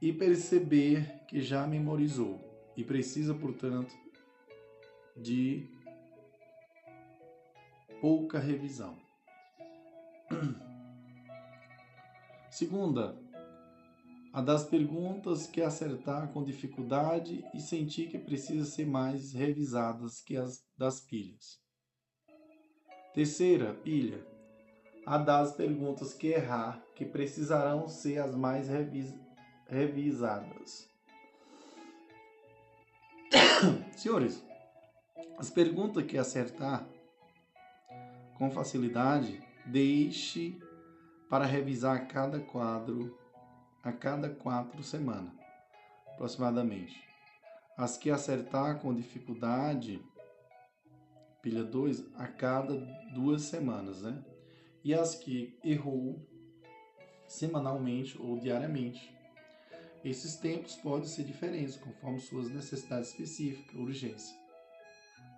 [0.01, 2.39] e perceber que já memorizou
[2.75, 3.93] e precisa, portanto,
[5.17, 5.67] de
[8.01, 8.97] pouca revisão.
[12.49, 13.15] Segunda,
[14.33, 20.35] a das perguntas que acertar com dificuldade e sentir que precisa ser mais revisadas que
[20.35, 21.61] as das pilhas.
[23.13, 24.25] Terceira pilha,
[25.05, 29.13] a das perguntas que errar, que precisarão ser as mais revis
[29.67, 30.89] revisadas.
[33.95, 34.43] Senhores,
[35.37, 36.87] as perguntas que acertar
[38.41, 40.59] com facilidade, deixe
[41.29, 43.15] para revisar cada quadro
[43.83, 45.31] a cada quatro semanas,
[46.07, 47.07] aproximadamente.
[47.77, 50.03] As que acertar com dificuldade,
[51.39, 52.73] pilha 2, a cada
[53.13, 54.25] duas semanas, né?
[54.83, 56.27] e as que errou
[57.27, 59.15] semanalmente ou diariamente.
[60.03, 64.35] Esses tempos podem ser diferentes conforme suas necessidades específicas, urgência,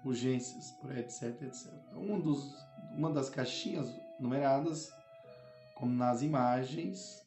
[0.06, 1.70] urgências, etc, etc.
[1.96, 2.54] Um dos,
[2.94, 3.88] uma das caixinhas
[4.20, 4.92] numeradas,
[5.76, 7.24] como nas imagens,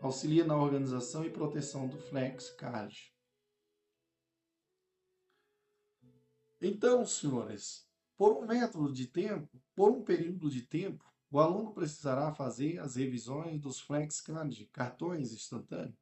[0.00, 3.12] auxilia na organização e proteção do flex card.
[6.60, 7.86] Então, senhores,
[8.16, 12.96] por um método de tempo, por um período de tempo, o aluno precisará fazer as
[12.96, 15.98] revisões dos flexcards, cartões instantâneos,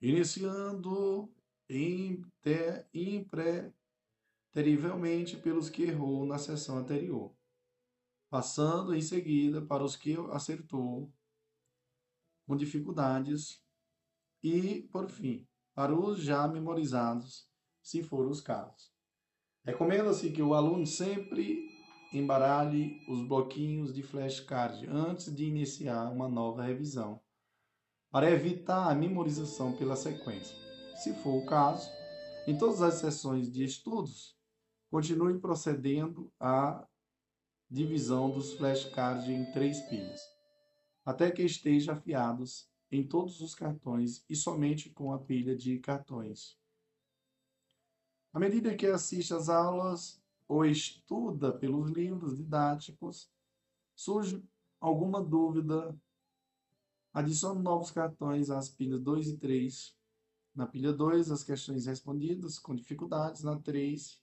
[0.00, 1.30] iniciando
[4.50, 7.32] impreterivelmente pelos que errou na sessão anterior.
[8.30, 11.12] passando em seguida para os que acertou
[12.46, 13.60] com dificuldades
[14.40, 17.48] e, por fim, para os já memorizados,
[17.82, 18.92] se for os casos.
[19.64, 21.68] Recomenda-se que o aluno sempre
[22.12, 27.20] embaralhe os bloquinhos de flashcard antes de iniciar uma nova revisão,
[28.10, 30.56] para evitar a memorização pela sequência.
[30.96, 31.88] Se for o caso,
[32.46, 34.36] em todas as sessões de estudos,
[34.90, 36.86] continue procedendo à
[37.70, 40.20] divisão dos flashcards em três pilhas,
[41.04, 46.58] até que estejam afiados em todos os cartões e somente com a pilha de cartões.
[48.32, 53.30] À medida que assiste às aulas ou estuda pelos livros didáticos,
[53.94, 54.42] surge
[54.80, 55.96] alguma dúvida,
[57.12, 59.96] adicione novos cartões às pilhas 2 e 3.
[60.54, 63.44] Na pilha 2, as questões respondidas com dificuldades.
[63.44, 64.19] Na 3,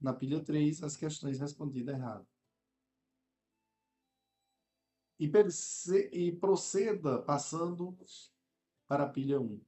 [0.00, 2.40] na pilha 3, as questões respondidas erradas
[5.20, 5.30] e,
[6.12, 7.94] e proceda passando
[8.88, 9.60] para a pilha 1.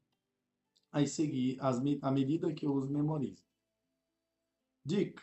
[0.90, 3.44] Aí seguir as, à medida que eu os memorizo.
[4.84, 5.22] Dica: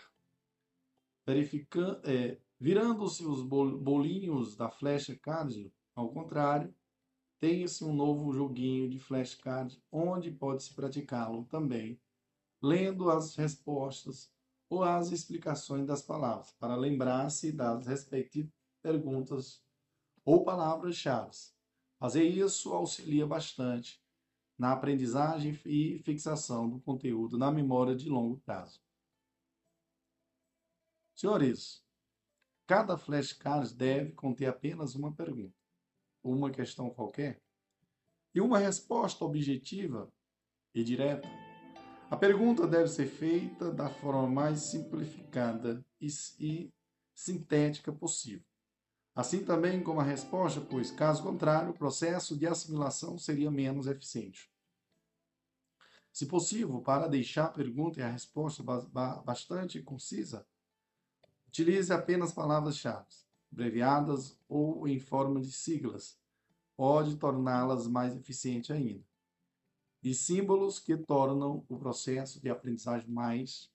[1.26, 6.74] verificando, é, virando-se os bolinhos da flashcard ao contrário,
[7.40, 12.00] tem-se um novo joguinho de flashcard onde pode-se praticá-lo também,
[12.62, 14.32] lendo as respostas
[14.70, 18.52] ou as explicações das palavras, para lembrar-se das respectivas
[18.82, 19.64] perguntas
[20.24, 21.36] ou palavras-chave.
[22.00, 24.02] Fazer isso auxilia bastante
[24.58, 28.82] na aprendizagem e fixação do conteúdo na memória de longo prazo.
[31.16, 31.84] Senhores,
[32.68, 35.56] cada flashcard deve conter apenas uma pergunta,
[36.24, 37.42] uma questão qualquer,
[38.34, 40.10] e uma resposta objetiva
[40.74, 41.49] e direta.
[42.10, 46.72] A pergunta deve ser feita da forma mais simplificada e,
[47.14, 48.44] sintética possível
[49.20, 54.50] assim também como a resposta, pois, caso contrário, o processo de assimilação seria menos eficiente.
[56.14, 60.48] Se possível, para deixar a pergunta e a resposta bastante concisa,
[61.50, 63.08] utilize apenas palavras-chave,
[63.52, 66.18] abreviadas ou em forma de siglas.
[66.78, 69.04] Pode torná-las mais eficiente ainda.
[70.02, 73.70] E símbolos que tornam o processo de aprendizagem mais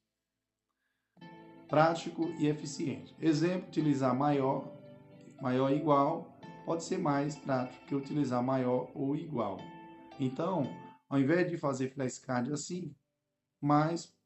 [1.69, 3.15] prático e eficiente.
[3.21, 4.75] Exemplo, utilizar maior
[5.41, 9.59] maior igual, pode ser mais prático que utilizar maior ou igual.
[10.19, 10.63] Então,
[11.09, 12.95] ao invés de fazer flashcard assim,
[13.61, 14.17] mais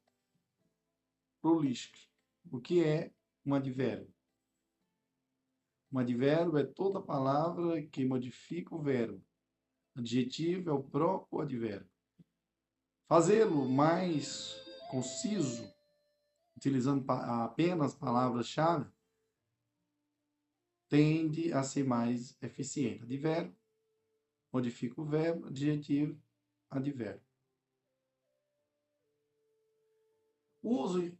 [1.41, 1.91] prolixo.
[2.51, 3.11] O que é
[3.45, 4.13] um advérbio?
[5.91, 9.21] Um advérbio é toda palavra que modifica o verbo.
[9.99, 11.91] Adjetivo é o próprio advérbio.
[13.05, 14.55] Fazê-lo mais
[14.89, 15.69] conciso,
[16.55, 18.89] utilizando apenas palavras-chave,
[20.87, 23.03] tende a ser mais eficiente.
[23.03, 23.53] Advérbio,
[24.53, 26.17] modifica o verbo, adjetivo,
[26.69, 27.27] advérbio.
[30.63, 31.11] Uso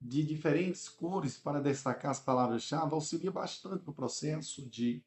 [0.00, 5.04] de diferentes cores para destacar as palavras-chave auxilia bastante no processo de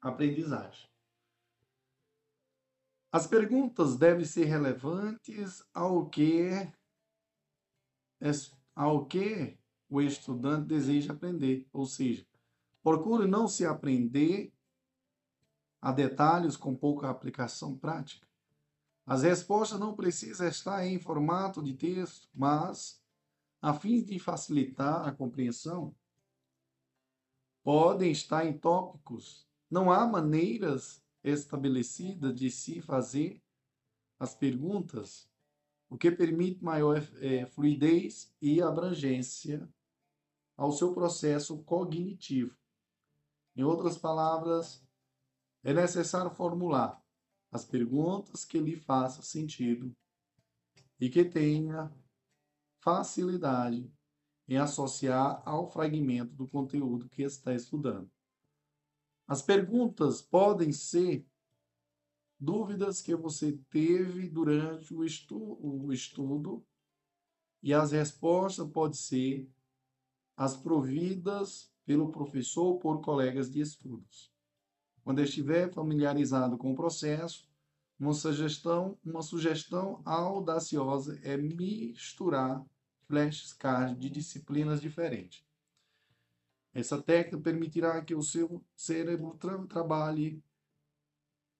[0.00, 0.93] aprendizagem.
[3.14, 6.50] As perguntas devem ser relevantes ao que,
[8.74, 9.56] ao que
[9.88, 12.26] o estudante deseja aprender, ou seja,
[12.82, 14.52] Procure não se aprender
[15.80, 18.26] a detalhes com pouca aplicação prática.
[19.06, 23.00] As respostas não precisam estar em formato de texto, mas,
[23.62, 25.94] a fim de facilitar a compreensão,
[27.62, 29.48] podem estar em tópicos.
[29.70, 33.42] Não há maneiras estabelecidas de se fazer
[34.18, 35.28] as perguntas,
[35.88, 39.68] o que permite maior é, fluidez e abrangência
[40.56, 42.56] ao seu processo cognitivo.
[43.56, 44.84] Em outras palavras,
[45.62, 47.02] é necessário formular
[47.50, 49.96] as perguntas que lhe façam sentido
[51.00, 51.92] e que tenha
[52.80, 53.90] facilidade
[54.46, 58.10] em associar ao fragmento do conteúdo que está estudando.
[59.26, 61.26] As perguntas podem ser
[62.38, 65.00] dúvidas que você teve durante o,
[65.60, 66.64] o estudo
[67.62, 69.50] e as respostas podem ser
[70.36, 74.30] as providas pelo professor ou por colegas de estudos.
[75.02, 77.48] Quando estiver familiarizado com o processo,
[77.98, 82.64] uma sugestão, uma sugestão audaciosa é misturar
[83.06, 85.44] flashcards de disciplinas diferentes.
[86.74, 90.42] Essa técnica permitirá que o seu cérebro tra trabalhe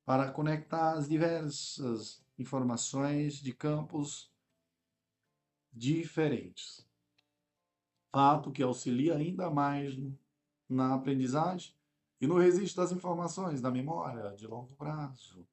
[0.05, 4.31] para conectar as diversas informações de campos
[5.73, 6.87] diferentes
[8.15, 9.93] fato que auxilia ainda mais
[10.69, 11.75] na aprendizagem
[12.21, 15.45] e no registro das informações da memória de longo prazo.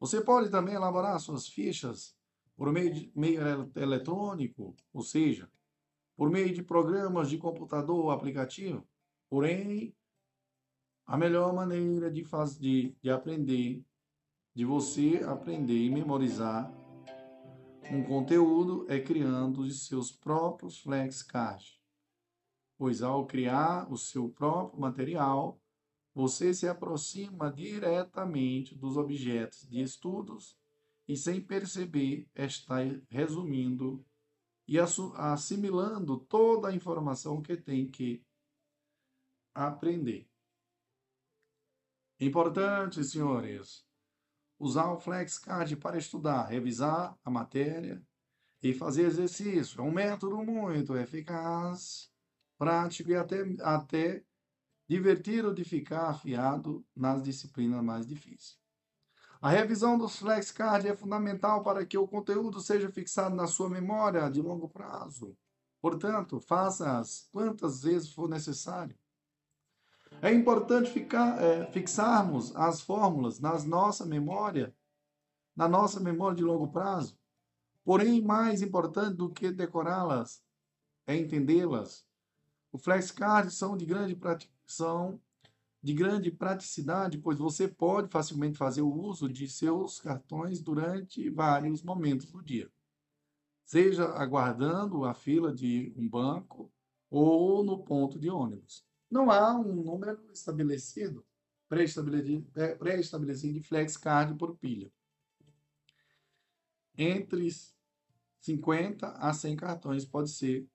[0.00, 2.16] Você pode também elaborar suas fichas
[2.56, 5.50] por meio, de, meio eletrônico, ou seja,
[6.16, 8.86] por meio de programas de computador ou aplicativo.
[9.28, 9.94] Porém,
[11.06, 13.84] a melhor maneira de, fazer, de, de aprender,
[14.54, 16.72] de você aprender e memorizar
[17.90, 21.80] um conteúdo é criando os seus próprios flexcards.
[22.78, 25.60] Pois ao criar o seu próprio material,
[26.14, 30.56] você se aproxima diretamente dos objetos de estudos
[31.08, 32.76] e, sem perceber, está
[33.08, 34.04] resumindo
[34.66, 38.24] e assimilando toda a informação que tem que
[39.54, 40.28] aprender.
[42.20, 43.84] Importante, senhores,
[44.58, 48.00] usar o flexcard para estudar, revisar a matéria
[48.62, 49.80] e fazer exercício.
[49.80, 52.12] É um método muito eficaz,
[52.56, 54.24] prático e até, até
[54.88, 58.61] divertido de ficar afiado nas disciplinas mais difíceis.
[59.42, 64.30] A revisão dos flexcards é fundamental para que o conteúdo seja fixado na sua memória
[64.30, 65.36] de longo prazo.
[65.80, 68.96] Portanto, faça-as quantas vezes for necessário.
[70.22, 74.72] É importante ficar, é, fixarmos as fórmulas na nossa memória,
[75.56, 77.18] na nossa memória de longo prazo.
[77.84, 80.40] Porém, mais importante do que decorá-las
[81.04, 82.06] é entendê-las.
[82.70, 84.16] O flexcards são de grande
[84.64, 85.20] são
[85.82, 91.82] de grande praticidade, pois você pode facilmente fazer o uso de seus cartões durante vários
[91.82, 92.70] momentos do dia,
[93.64, 96.72] seja aguardando a fila de um banco
[97.10, 98.86] ou no ponto de ônibus.
[99.10, 101.26] Não há um número estabelecido,
[101.68, 104.90] pré-estabelecido, pré-estabelecido de flex card por pilha.
[106.96, 107.48] Entre
[108.40, 110.66] 50 a 100 cartões pode ser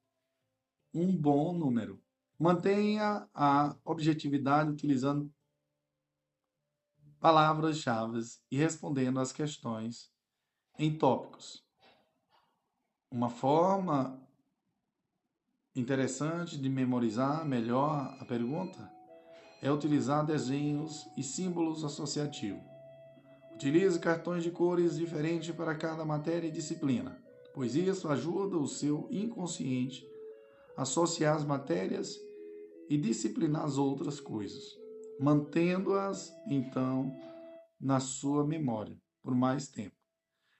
[0.93, 2.01] um bom número.
[2.39, 5.31] Mantenha a objetividade utilizando
[7.19, 8.19] palavras-chave
[8.51, 10.11] e respondendo às questões
[10.77, 11.65] em tópicos.
[13.09, 14.21] Uma forma
[15.75, 18.91] interessante de memorizar melhor a pergunta
[19.61, 22.63] é utilizar desenhos e símbolos associativos.
[23.53, 27.19] Utilize cartões de cores diferentes para cada matéria e disciplina,
[27.51, 30.07] pois isso ajuda o seu inconsciente
[30.75, 32.26] a associar as matérias
[32.89, 34.77] e disciplinar as outras coisas,
[35.19, 37.15] mantendo-as, então,
[37.79, 39.95] na sua memória por mais tempo.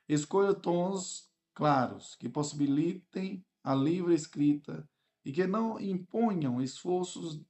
[0.07, 4.87] Escolha tons claros que possibilitem a livre escrita
[5.25, 7.41] e que não imponham esforços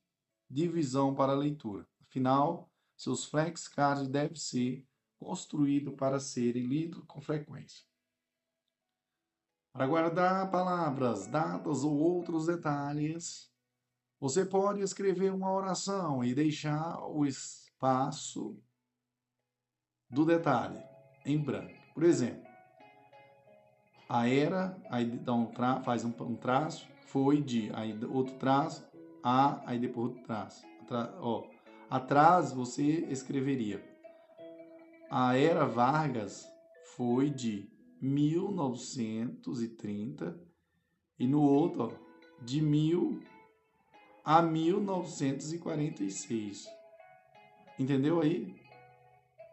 [0.50, 1.88] de visão para a leitura.
[2.02, 4.88] Afinal, seus flexcards devem ser
[5.20, 7.86] construídos para serem lidos com frequência.
[9.72, 13.52] Para guardar palavras, datas ou outros detalhes,
[14.20, 18.58] você pode escrever uma oração e deixar o espaço
[20.10, 20.82] do detalhe
[21.26, 21.76] em branco.
[21.94, 22.48] Por exemplo,
[24.10, 28.88] a era, aí dá um tra, faz um, um, traço, foi de, aí outro traço,
[29.22, 30.66] a, aí depois outro traço.
[30.82, 31.46] Atra, ó,
[31.90, 33.86] atrás você escreveria.
[35.10, 36.50] A era Vargas
[36.96, 37.70] foi de
[38.02, 40.40] 1930
[41.20, 41.92] e no outro, ó,
[42.44, 43.20] de mil
[44.28, 46.68] a 1946.
[47.80, 48.54] Entendeu aí?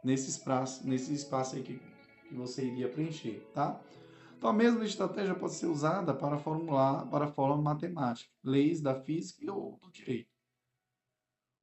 [0.03, 1.81] Nesse espaço, nesse espaço aí que,
[2.29, 3.81] que você iria preencher, tá?
[4.37, 9.53] Então a mesma estratégia pode ser usada para formular para forma matemática, leis da física
[9.53, 10.35] ou do direito.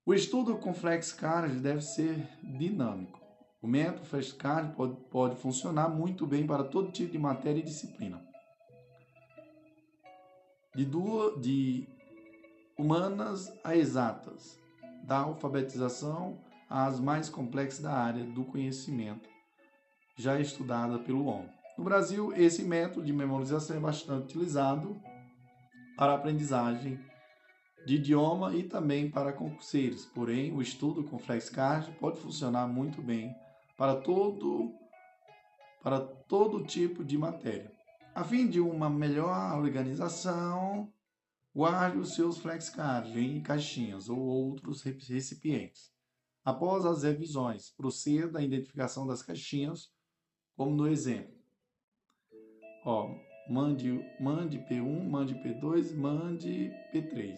[0.05, 3.19] O estudo com flexcard deve ser dinâmico.
[3.61, 8.25] O método flexcard pode, pode funcionar muito bem para todo tipo de matéria e disciplina.
[10.73, 11.89] De, duas, de
[12.81, 14.59] humanas a exatas,
[15.03, 19.29] da alfabetização às mais complexas da área do conhecimento,
[20.17, 21.51] já estudada pelo homem.
[21.77, 24.99] No Brasil, esse método de memorização é bastante utilizado
[25.95, 26.99] para aprendizagem
[27.85, 30.05] de idioma e também para concurseiros.
[30.05, 33.35] Porém, o estudo com flexcard pode funcionar muito bem
[33.77, 34.73] para todo
[35.83, 37.71] para todo tipo de matéria.
[38.13, 40.91] A fim de uma melhor organização
[41.53, 45.91] Guarde os seus flexcards em caixinhas ou outros recipientes.
[46.45, 49.91] Após as revisões, proceda à identificação das caixinhas,
[50.55, 51.35] como no exemplo.
[52.85, 53.13] Ó,
[53.49, 57.37] mande, mande P1, mande P2, mande P3.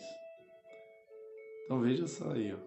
[1.66, 2.54] Então veja só aí.
[2.54, 2.60] Ó.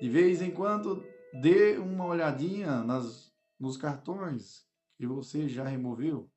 [0.00, 1.04] De vez em quando,
[1.42, 4.66] dê uma olhadinha nas, nos cartões
[4.96, 6.30] que você já removeu.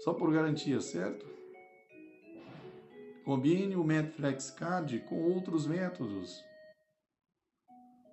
[0.00, 1.41] Só por garantia, certo?
[3.24, 6.42] Combine o método FlexCard com outros métodos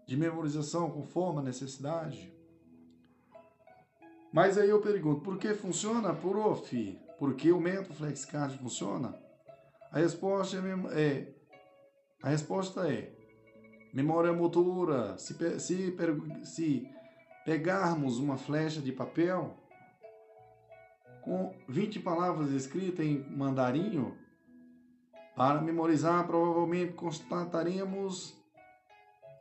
[0.07, 2.31] de memorização conforme a necessidade.
[4.31, 6.99] Mas aí eu pergunto, por que funciona, prof?
[7.17, 9.19] Por que o método FlexCard funciona?
[9.91, 11.39] A resposta é, é
[12.21, 13.11] a resposta é
[13.93, 15.17] memória motora.
[15.17, 15.95] Se, se,
[16.43, 16.89] se
[17.45, 19.57] pegarmos uma flecha de papel
[21.23, 24.17] com 20 palavras escritas em mandarinho,
[25.39, 28.35] para memorizar, provavelmente constataremos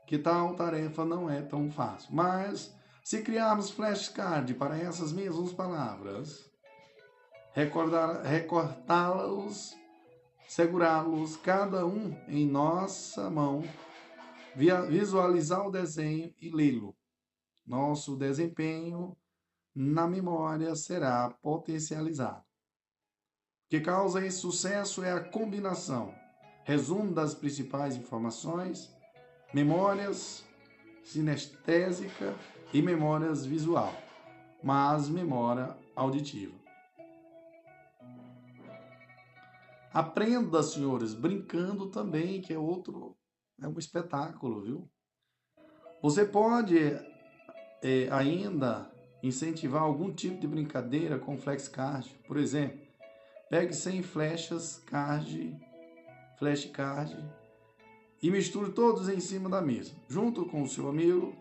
[0.06, 2.14] que tal tarefa não é tão fácil.
[2.14, 2.72] Mas,
[3.02, 6.48] se criarmos flashcard para essas mesmas palavras,
[8.22, 9.76] recortá-los,
[10.46, 13.64] segurá-los cada um em nossa mão,
[14.54, 16.96] visualizar o desenho e lê-lo.
[17.66, 19.16] Nosso desempenho
[19.74, 22.47] na memória será potencializado.
[23.68, 26.14] Que causa esse sucesso é a combinação,
[26.64, 28.90] resumo das principais informações,
[29.52, 30.42] memórias
[31.04, 32.34] sinestésica
[32.72, 33.92] e memórias visual,
[34.62, 36.56] mas memória auditiva.
[39.92, 43.18] Aprenda, senhores, brincando também, que é outro,
[43.60, 44.90] é um espetáculo, viu?
[46.00, 46.78] Você pode
[47.82, 48.90] é, ainda
[49.22, 52.87] incentivar algum tipo de brincadeira com flexcard, por exemplo,
[53.50, 55.56] Pegue 100 flechas card,
[56.38, 57.16] flashcard
[58.22, 59.94] e misture todos em cima da mesa.
[60.06, 61.34] Junto com o seu amigo,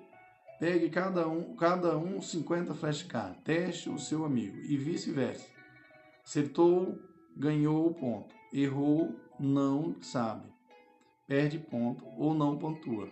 [0.57, 3.43] pegue cada um, cada um 50 flashcards.
[3.43, 5.45] Teste o seu amigo e vice-versa.
[6.25, 6.97] Acertou,
[7.35, 8.33] ganhou o ponto.
[8.53, 10.47] Errou, não sabe.
[11.27, 13.09] Perde ponto ou não pontua.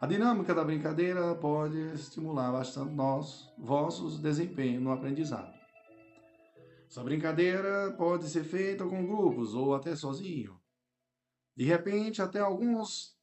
[0.00, 5.59] A dinâmica da brincadeira pode estimular bastante nós, vossos desempenhos no aprendizado.
[6.90, 10.60] Essa brincadeira pode ser feita com grupos ou até sozinho.
[11.54, 13.16] De repente, até alguns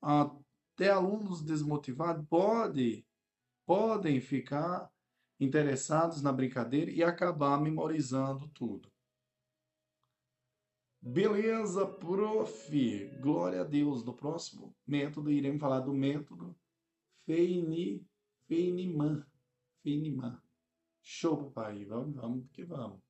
[0.00, 3.06] até alunos desmotivados pode,
[3.64, 4.90] podem ficar
[5.38, 8.90] interessados na brincadeira e acabar memorizando tudo.
[11.00, 13.16] Beleza, prof.
[13.20, 14.04] Glória a Deus.
[14.04, 16.52] No próximo método, iremos falar do método
[17.24, 18.04] Feini,
[18.48, 19.24] Feiniman.
[19.84, 20.42] Feiniman.
[21.04, 21.84] Show, papai.
[21.84, 23.00] Vamos, vamos que vamos.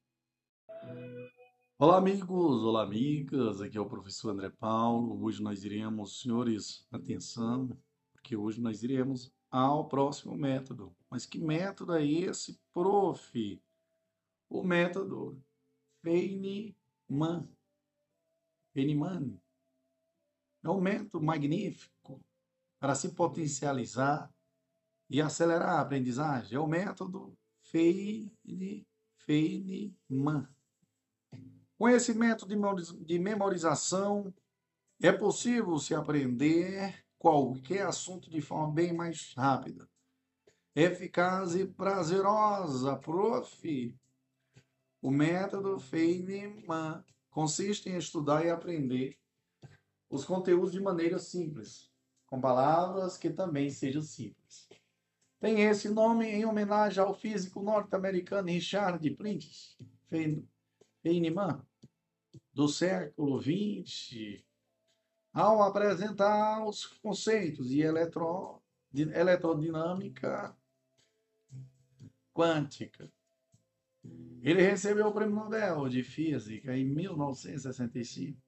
[1.79, 2.63] Olá, amigos.
[2.63, 3.61] Olá, amigas.
[3.61, 5.23] Aqui é o professor André Paulo.
[5.23, 7.69] Hoje nós iremos, senhores, atenção,
[8.15, 10.97] porque hoje nós iremos ao próximo método.
[11.11, 13.63] Mas que método é esse, prof?
[14.49, 15.39] O método
[16.03, 17.47] Feynman.
[18.73, 19.39] Feynman.
[20.65, 22.25] É um método magnífico
[22.81, 24.33] para se potencializar
[25.11, 26.57] e acelerar a aprendizagem.
[26.57, 27.37] É o método
[27.73, 28.37] Feynman.
[32.15, 34.33] Método de memorização,
[35.01, 39.89] é possível se aprender qualquer assunto de forma bem mais rápida,
[40.77, 43.99] eficaz e prazerosa, prof.
[45.01, 49.19] O método Feynman consiste em estudar e aprender
[50.11, 51.91] os conteúdos de maneira simples,
[52.27, 54.69] com palavras que também sejam simples.
[55.43, 59.77] Tem esse nome em homenagem ao físico norte-americano Richard Prince
[61.03, 61.61] Feynman,
[62.55, 64.41] do século XX,
[65.33, 70.57] ao apresentar os conceitos de, eletro, de eletrodinâmica
[72.33, 73.11] quântica.
[74.43, 78.41] Ele recebeu o Prêmio Nobel de Física em 1965.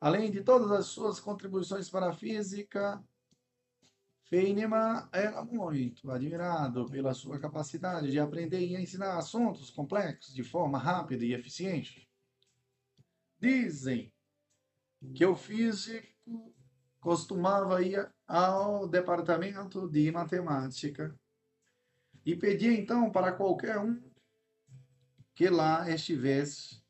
[0.00, 3.04] Além de todas as suas contribuições para a física,
[4.28, 10.78] Feynman era muito admirado pela sua capacidade de aprender e ensinar assuntos complexos de forma
[10.78, 12.08] rápida e eficiente.
[13.38, 14.12] Dizem
[15.14, 16.52] que o físico
[16.98, 21.16] costumava ir ao departamento de matemática
[22.24, 24.02] e pedia então para qualquer um
[25.36, 26.82] que lá estivesse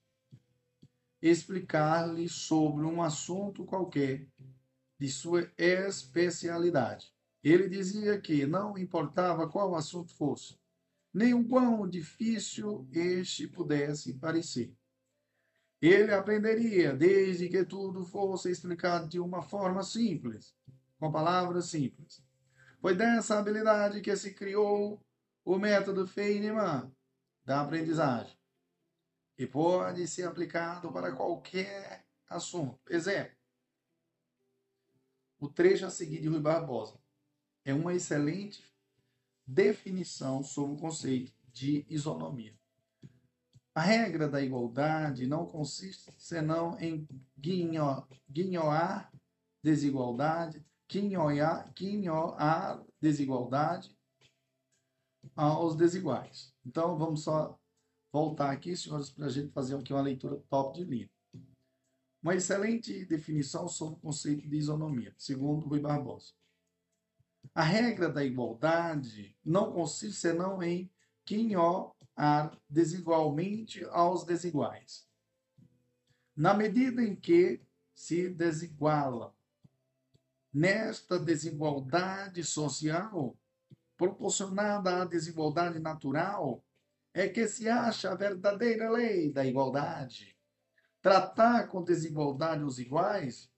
[1.20, 4.26] explicar-lhe sobre um assunto qualquer
[4.98, 7.15] de sua especialidade.
[7.42, 10.58] Ele dizia que não importava qual assunto fosse,
[11.12, 14.74] nem o quão difícil este pudesse parecer.
[15.80, 20.54] Ele aprenderia desde que tudo fosse explicado de uma forma simples,
[20.98, 22.24] com palavras simples.
[22.80, 25.00] Foi dessa habilidade que se criou
[25.44, 26.92] o método Feynman
[27.44, 28.36] da aprendizagem
[29.38, 32.80] e pode ser aplicado para qualquer assunto.
[32.90, 33.36] Exemplo:
[35.38, 36.98] o trecho a seguir de Rui Barbosa
[37.66, 38.64] é uma excelente
[39.44, 42.54] definição sobre o conceito de isonomia.
[43.74, 47.06] A regra da igualdade não consiste senão em
[47.36, 49.12] guinho, guinhoar
[49.62, 53.94] desigualdade, quinhoar, quinhoar desigualdade
[55.34, 56.54] aos desiguais.
[56.64, 57.58] Então, vamos só
[58.12, 61.10] voltar aqui, senhores, para a gente fazer aqui uma leitura top de linha.
[62.22, 66.32] Uma excelente definição sobre o conceito de isonomia, segundo Rui Barbosa.
[67.56, 70.92] A regra da igualdade não consiste senão em
[71.24, 71.90] quinhoar
[72.68, 75.08] desigualmente aos desiguais.
[76.36, 77.62] Na medida em que
[77.94, 79.32] se desigualam.
[80.52, 83.34] Nesta desigualdade social,
[83.96, 86.62] proporcionada à desigualdade natural,
[87.14, 90.36] é que se acha a verdadeira lei da igualdade.
[91.00, 93.50] Tratar com desigualdade os iguais,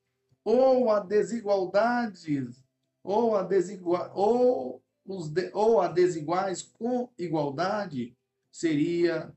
[0.45, 2.47] ou a desigualdade,
[3.09, 8.15] ou a, desigual, ou, os de, ou a desiguais com igualdade,
[8.53, 9.35] seria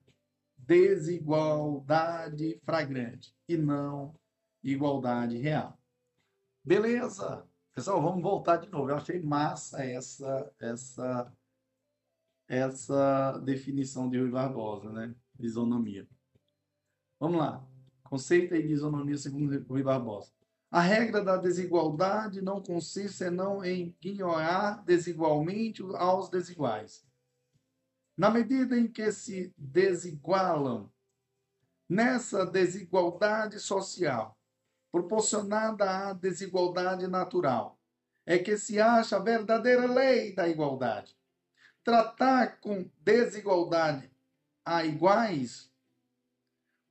[0.57, 4.13] desigualdade fragrante e não
[4.61, 5.79] igualdade real.
[6.63, 7.47] Beleza.
[7.73, 8.89] Pessoal, vamos voltar de novo.
[8.89, 11.33] Eu achei massa essa essa
[12.47, 15.15] essa definição de Rui Barbosa, né?
[15.39, 16.05] Isonomia.
[17.17, 17.65] Vamos lá.
[18.03, 20.33] Conceito de isonomia segundo Rui Barbosa.
[20.71, 27.05] A regra da desigualdade não consiste senão em ignorar desigualmente aos desiguais.
[28.17, 30.89] Na medida em que se desigualam
[31.89, 34.37] nessa desigualdade social,
[34.91, 37.77] proporcionada à desigualdade natural,
[38.25, 41.17] é que se acha a verdadeira lei da igualdade.
[41.83, 44.09] Tratar com desigualdade
[44.63, 45.70] a iguais,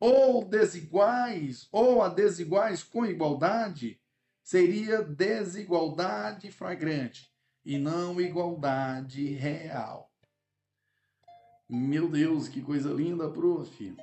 [0.00, 4.00] ou desiguais, ou a desiguais com igualdade,
[4.42, 7.30] seria desigualdade flagrante
[7.62, 10.10] e não igualdade real.
[11.68, 13.96] Meu Deus, que coisa linda, prof.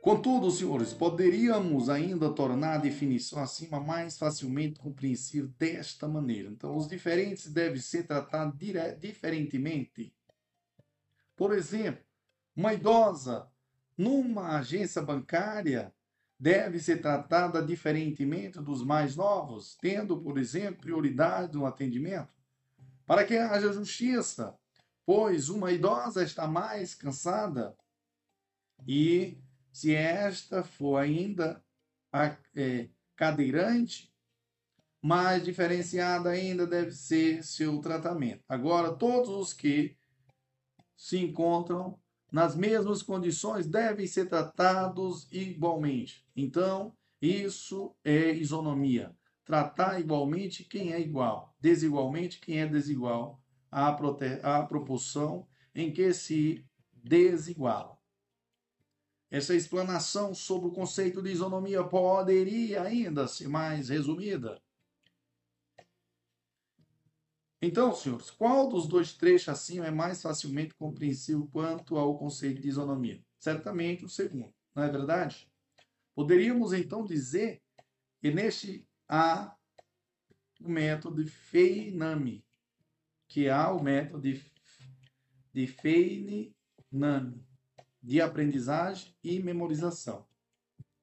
[0.00, 6.48] Contudo, senhores, poderíamos ainda tornar a definição acima mais facilmente compreensível desta maneira.
[6.48, 8.56] Então, os diferentes devem ser tratados
[8.98, 10.14] diferentemente.
[11.36, 12.04] Por exemplo,
[12.56, 13.50] uma idosa
[13.96, 15.92] numa agência bancária
[16.38, 22.34] deve ser tratada diferentemente dos mais novos, tendo, por exemplo, prioridade no atendimento,
[23.06, 24.54] para que haja justiça,
[25.04, 27.76] pois uma idosa está mais cansada
[28.86, 29.38] e
[29.72, 31.62] se esta for ainda
[32.54, 34.12] é, cadeirante,
[35.02, 38.42] mais diferenciada ainda deve ser seu tratamento.
[38.48, 39.96] Agora, todos os que
[40.96, 41.98] se encontram
[42.30, 46.26] nas mesmas condições devem ser tratados igualmente.
[46.34, 49.14] Então, isso é isonomia.
[49.44, 53.40] Tratar igualmente quem é igual, desigualmente quem é desigual,
[53.70, 53.88] à,
[54.42, 57.96] à proporção em que se desiguala.
[59.30, 64.60] Essa explanação sobre o conceito de isonomia poderia ainda ser mais resumida.
[67.66, 72.68] Então, senhores, qual dos dois trechos acima é mais facilmente compreensível quanto ao conceito de
[72.68, 73.20] isonomia?
[73.40, 75.50] Certamente o segundo, não é verdade?
[76.14, 77.60] Poderíamos então dizer
[78.20, 79.52] que neste há
[80.60, 82.46] o método de Feinami,
[83.26, 84.40] que há o método de,
[85.52, 86.54] de Feinami
[88.00, 90.24] de aprendizagem e memorização.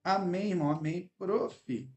[0.01, 0.71] Amém, irmão?
[0.71, 1.91] Amém, prof.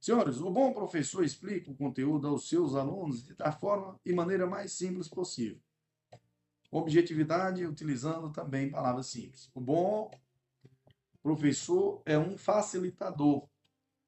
[0.00, 4.72] Senhores, o bom professor explica o conteúdo aos seus alunos da forma e maneira mais
[4.72, 5.60] simples possível.
[6.70, 9.50] Objetividade, utilizando também palavras simples.
[9.54, 10.10] O bom
[11.22, 13.46] professor é um facilitador.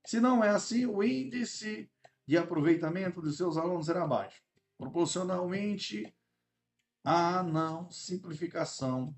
[0.07, 1.91] Se não é assim, o índice
[2.27, 4.43] de aproveitamento dos seus alunos será baixo,
[4.79, 6.11] proporcionalmente
[7.05, 9.15] à não simplificação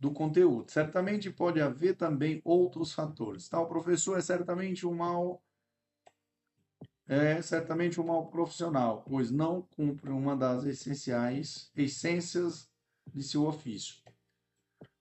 [0.00, 0.72] do conteúdo.
[0.72, 3.48] Certamente pode haver também outros fatores.
[3.52, 5.40] O professor é certamente um mal
[7.06, 12.68] é certamente um mal profissional, pois não cumpre uma das essenciais essências
[13.12, 13.96] de seu ofício.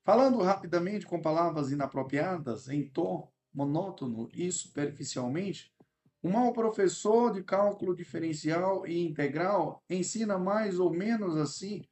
[0.04, 5.74] Falando rapidamente com palavras inapropriadas, em tom monótono e superficialmente,
[6.22, 11.84] um mau professor de cálculo diferencial e integral ensina mais ou menos assim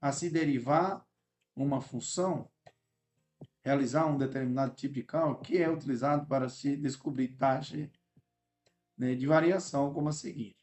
[0.00, 1.06] a se derivar
[1.56, 2.50] uma função
[3.64, 7.90] realizar um determinado tipo de cálculo que é utilizado para se descobrir taxa
[8.96, 10.56] né, de variação, como a seguinte.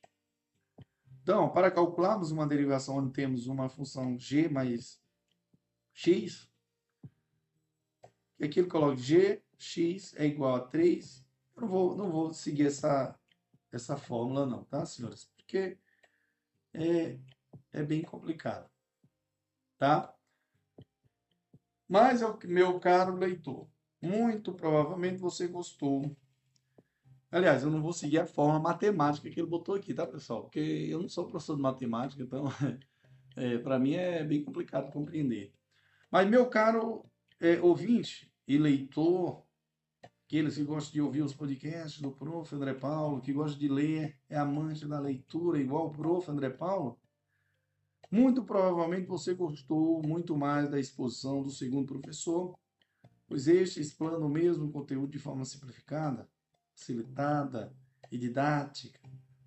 [1.22, 5.00] Então, para calcularmos uma derivação onde temos uma função g mais
[5.94, 6.50] x,
[8.38, 11.24] que aquilo coloca g, x é igual a 3.
[11.56, 13.18] Eu não vou, não vou seguir essa,
[13.72, 15.26] essa fórmula não, tá, senhores?
[15.36, 15.78] Porque
[16.74, 17.20] é,
[17.72, 18.70] é bem complicado,
[19.78, 20.16] tá?
[21.88, 23.70] Mas, meu caro leitor,
[24.02, 26.16] muito provavelmente você gostou.
[27.32, 30.44] Aliás, eu não vou seguir a forma matemática que ele botou aqui, tá, pessoal?
[30.44, 32.44] Porque eu não sou professor de matemática, então
[33.38, 35.54] é, para mim é bem complicado compreender.
[36.12, 37.06] Mas, meu caro
[37.40, 39.46] é, ouvinte e leitor,
[40.26, 42.54] aqueles que gostam de ouvir os podcasts do prof.
[42.54, 46.30] André Paulo, que gosta de ler, é amante da leitura igual o prof.
[46.30, 47.00] André Paulo,
[48.12, 52.60] muito provavelmente você gostou muito mais da exposição do segundo professor,
[53.26, 56.30] pois este explana o mesmo conteúdo de forma simplificada,
[56.76, 57.74] facilitada
[58.12, 59.00] e didática,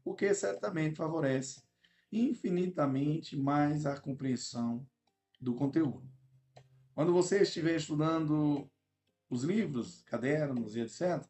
[0.04, 1.62] o que certamente favorece
[2.10, 4.86] infinitamente mais a compreensão
[5.40, 6.08] do conteúdo.
[6.94, 8.70] Quando você estiver estudando
[9.28, 11.26] os livros, cadernos e etc.,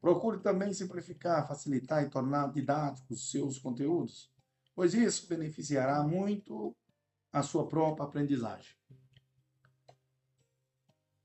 [0.00, 4.30] procure também simplificar, facilitar e tornar didáticos os seus conteúdos
[4.76, 6.76] pois isso beneficiará muito
[7.32, 8.76] a sua própria aprendizagem.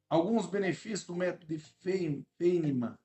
[0.10, 2.96] Alguns benefícios do método de Feynman,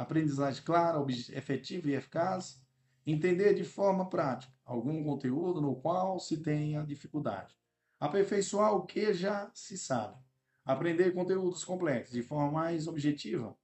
[0.00, 0.98] aprendizagem clara,
[1.30, 2.64] efetiva e eficaz,
[3.06, 7.54] entender de forma prática algum conteúdo no qual se tenha dificuldade,
[7.98, 10.18] aperfeiçoar o que já se sabe,
[10.64, 13.54] aprender conteúdos complexos de forma mais objetiva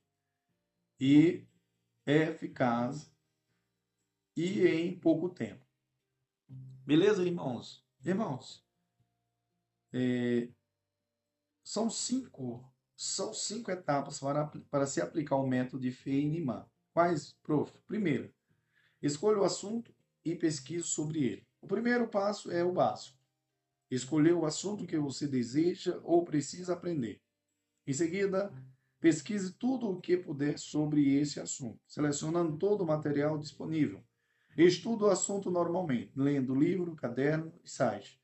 [1.01, 1.47] e
[2.05, 3.11] eficaz
[4.37, 5.65] e em pouco tempo.
[6.85, 7.83] Beleza, irmãos?
[8.05, 8.63] Irmãos,
[9.93, 10.51] é,
[11.65, 16.65] são cinco são cinco etapas para, para se aplicar o método de Feynman.
[16.93, 17.73] Quais, prof?
[17.87, 18.33] Primeiro,
[19.03, 19.95] escolha o assunto
[20.25, 21.47] e pesquise sobre ele.
[21.61, 23.19] O primeiro passo é o básico.
[23.91, 27.21] Escolher o assunto que você deseja ou precisa aprender.
[27.87, 28.53] Em seguida,
[28.99, 34.03] pesquise tudo o que puder sobre esse assunto, selecionando todo o material disponível
[34.57, 38.19] Estudo o assunto normalmente, lendo livro, caderno e site,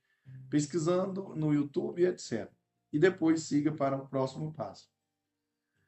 [0.48, 2.50] pesquisando no YouTube, etc.
[2.92, 4.90] E depois siga para o próximo passo.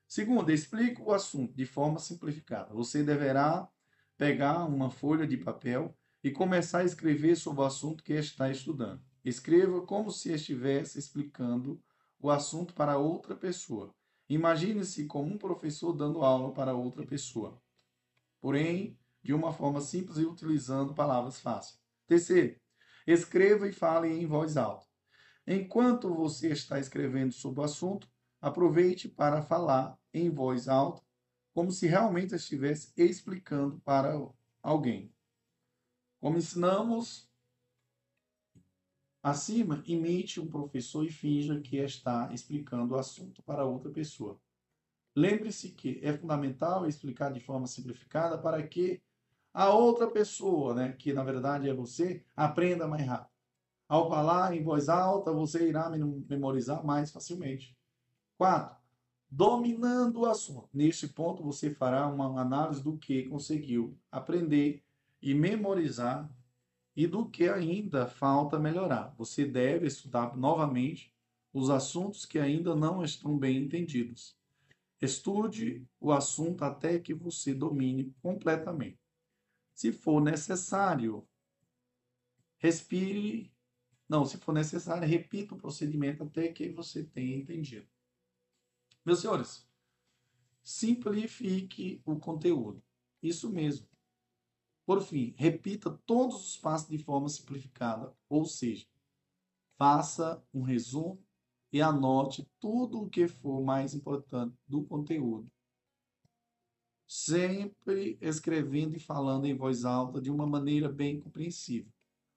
[0.07, 2.73] Segundo, explique o assunto de forma simplificada.
[2.73, 3.69] Você deverá
[4.17, 9.03] pegar uma folha de papel e começar a escrever sobre o assunto que está estudando.
[9.25, 11.83] Escreva como se estivesse explicando
[12.19, 13.95] o assunto para outra pessoa.
[14.29, 17.61] Imagine-se como um professor dando aula para outra pessoa.
[18.41, 21.79] Porém, de uma forma simples e utilizando palavras fáceis.
[22.07, 22.57] Terceiro,
[23.07, 24.87] escreva e fale em voz alta.
[25.47, 28.09] Enquanto você está escrevendo sobre o assunto,
[28.41, 31.03] aproveite para falar em voz alta,
[31.53, 34.15] como se realmente estivesse explicando para
[34.63, 35.13] alguém.
[36.21, 37.31] Como ensinamos
[39.23, 44.41] acima, imite um professor e finja que está explicando o assunto para outra pessoa.
[45.15, 49.03] Lembre-se que é fundamental explicar de forma simplificada para que
[49.53, 53.34] a outra pessoa, né, que na verdade é você, aprenda mais rápido.
[53.89, 55.91] Ao falar em voz alta, você irá
[56.29, 57.77] memorizar mais facilmente.
[58.37, 58.77] Quatro,
[59.31, 60.69] dominando o assunto.
[60.73, 64.83] Neste ponto, você fará uma análise do que conseguiu aprender
[65.21, 66.31] e memorizar
[66.97, 69.15] e do que ainda falta melhorar.
[69.19, 71.13] Você deve estudar novamente
[71.53, 74.37] os assuntos que ainda não estão bem entendidos.
[75.01, 78.99] Estude o assunto até que você domine completamente.
[79.75, 81.27] Se for necessário,
[82.59, 83.54] respire.
[84.09, 87.87] Não, se for necessário, repita o procedimento até que você tenha entendido.
[89.05, 89.67] Meus senhores,
[90.63, 92.83] simplifique o conteúdo.
[93.23, 93.89] Isso mesmo.
[94.87, 98.87] Por fim, repita todos os passos de forma simplificada, ou seja,
[99.79, 101.23] faça um resumo
[101.73, 105.51] e anote tudo o que for mais importante do conteúdo
[107.07, 111.93] sempre escrevendo e falando em voz alta de uma maneira bem compreensível.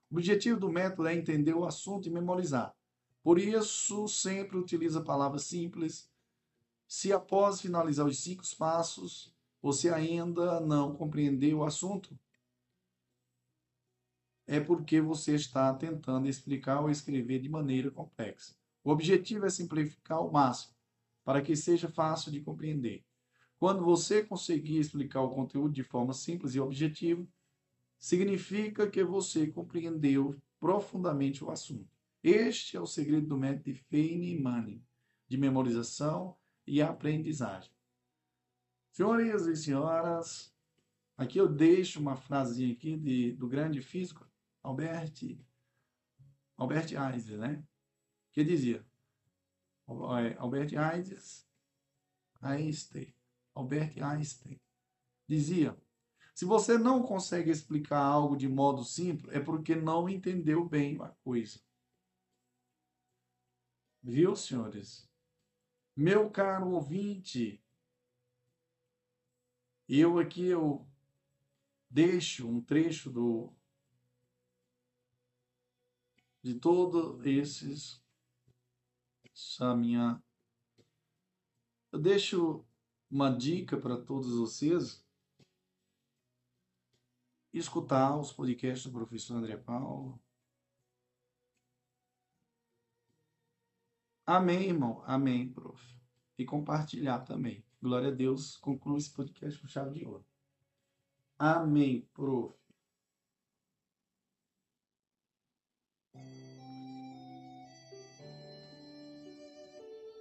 [0.10, 2.74] O objetivo do método é entender o assunto e memorizar.
[3.22, 6.10] Por isso, sempre utiliza palavras simples.
[6.88, 12.18] Se após finalizar os cinco passos, você ainda não compreendeu o assunto,
[14.48, 18.56] é porque você está tentando explicar ou escrever de maneira complexa.
[18.82, 20.74] O objetivo é simplificar ao máximo,
[21.26, 23.04] para que seja fácil de compreender.
[23.60, 27.28] Quando você conseguir explicar o conteúdo de forma simples e objetiva,
[28.00, 31.90] significa que você compreendeu profundamente o assunto.
[32.24, 34.84] Este é o segredo do método de Feynman,
[35.28, 37.72] de memorização e aprendizagem.
[38.92, 40.54] Senhores e senhoras,
[41.16, 44.28] aqui eu deixo uma frasinha aqui de, do grande físico
[44.64, 45.38] Albert,
[46.58, 47.64] Albert Einstein, né?
[48.32, 48.86] Que dizia,
[49.88, 51.48] Albert Einstein,
[52.42, 53.14] Einstein
[53.58, 54.60] Albert Einstein,
[55.28, 55.76] dizia:
[56.38, 61.08] se você não consegue explicar algo de modo simples, é porque não entendeu bem a
[61.24, 61.60] coisa.
[64.04, 65.10] Viu, senhores?
[65.96, 67.60] Meu caro ouvinte,
[69.90, 70.88] eu aqui eu
[71.90, 73.52] deixo um trecho do
[76.44, 78.00] de todos esses
[79.34, 80.24] essa minha
[81.92, 82.64] eu deixo
[83.10, 85.07] uma dica para todos vocês
[87.60, 90.20] escutar os podcasts do professor André Paulo.
[94.26, 95.02] Amém, irmão.
[95.06, 95.82] Amém, prof.
[96.38, 97.64] E compartilhar também.
[97.82, 98.58] Glória a Deus.
[98.58, 100.26] Conclui esse podcast com chave de ouro.
[101.40, 102.67] Amém, prof.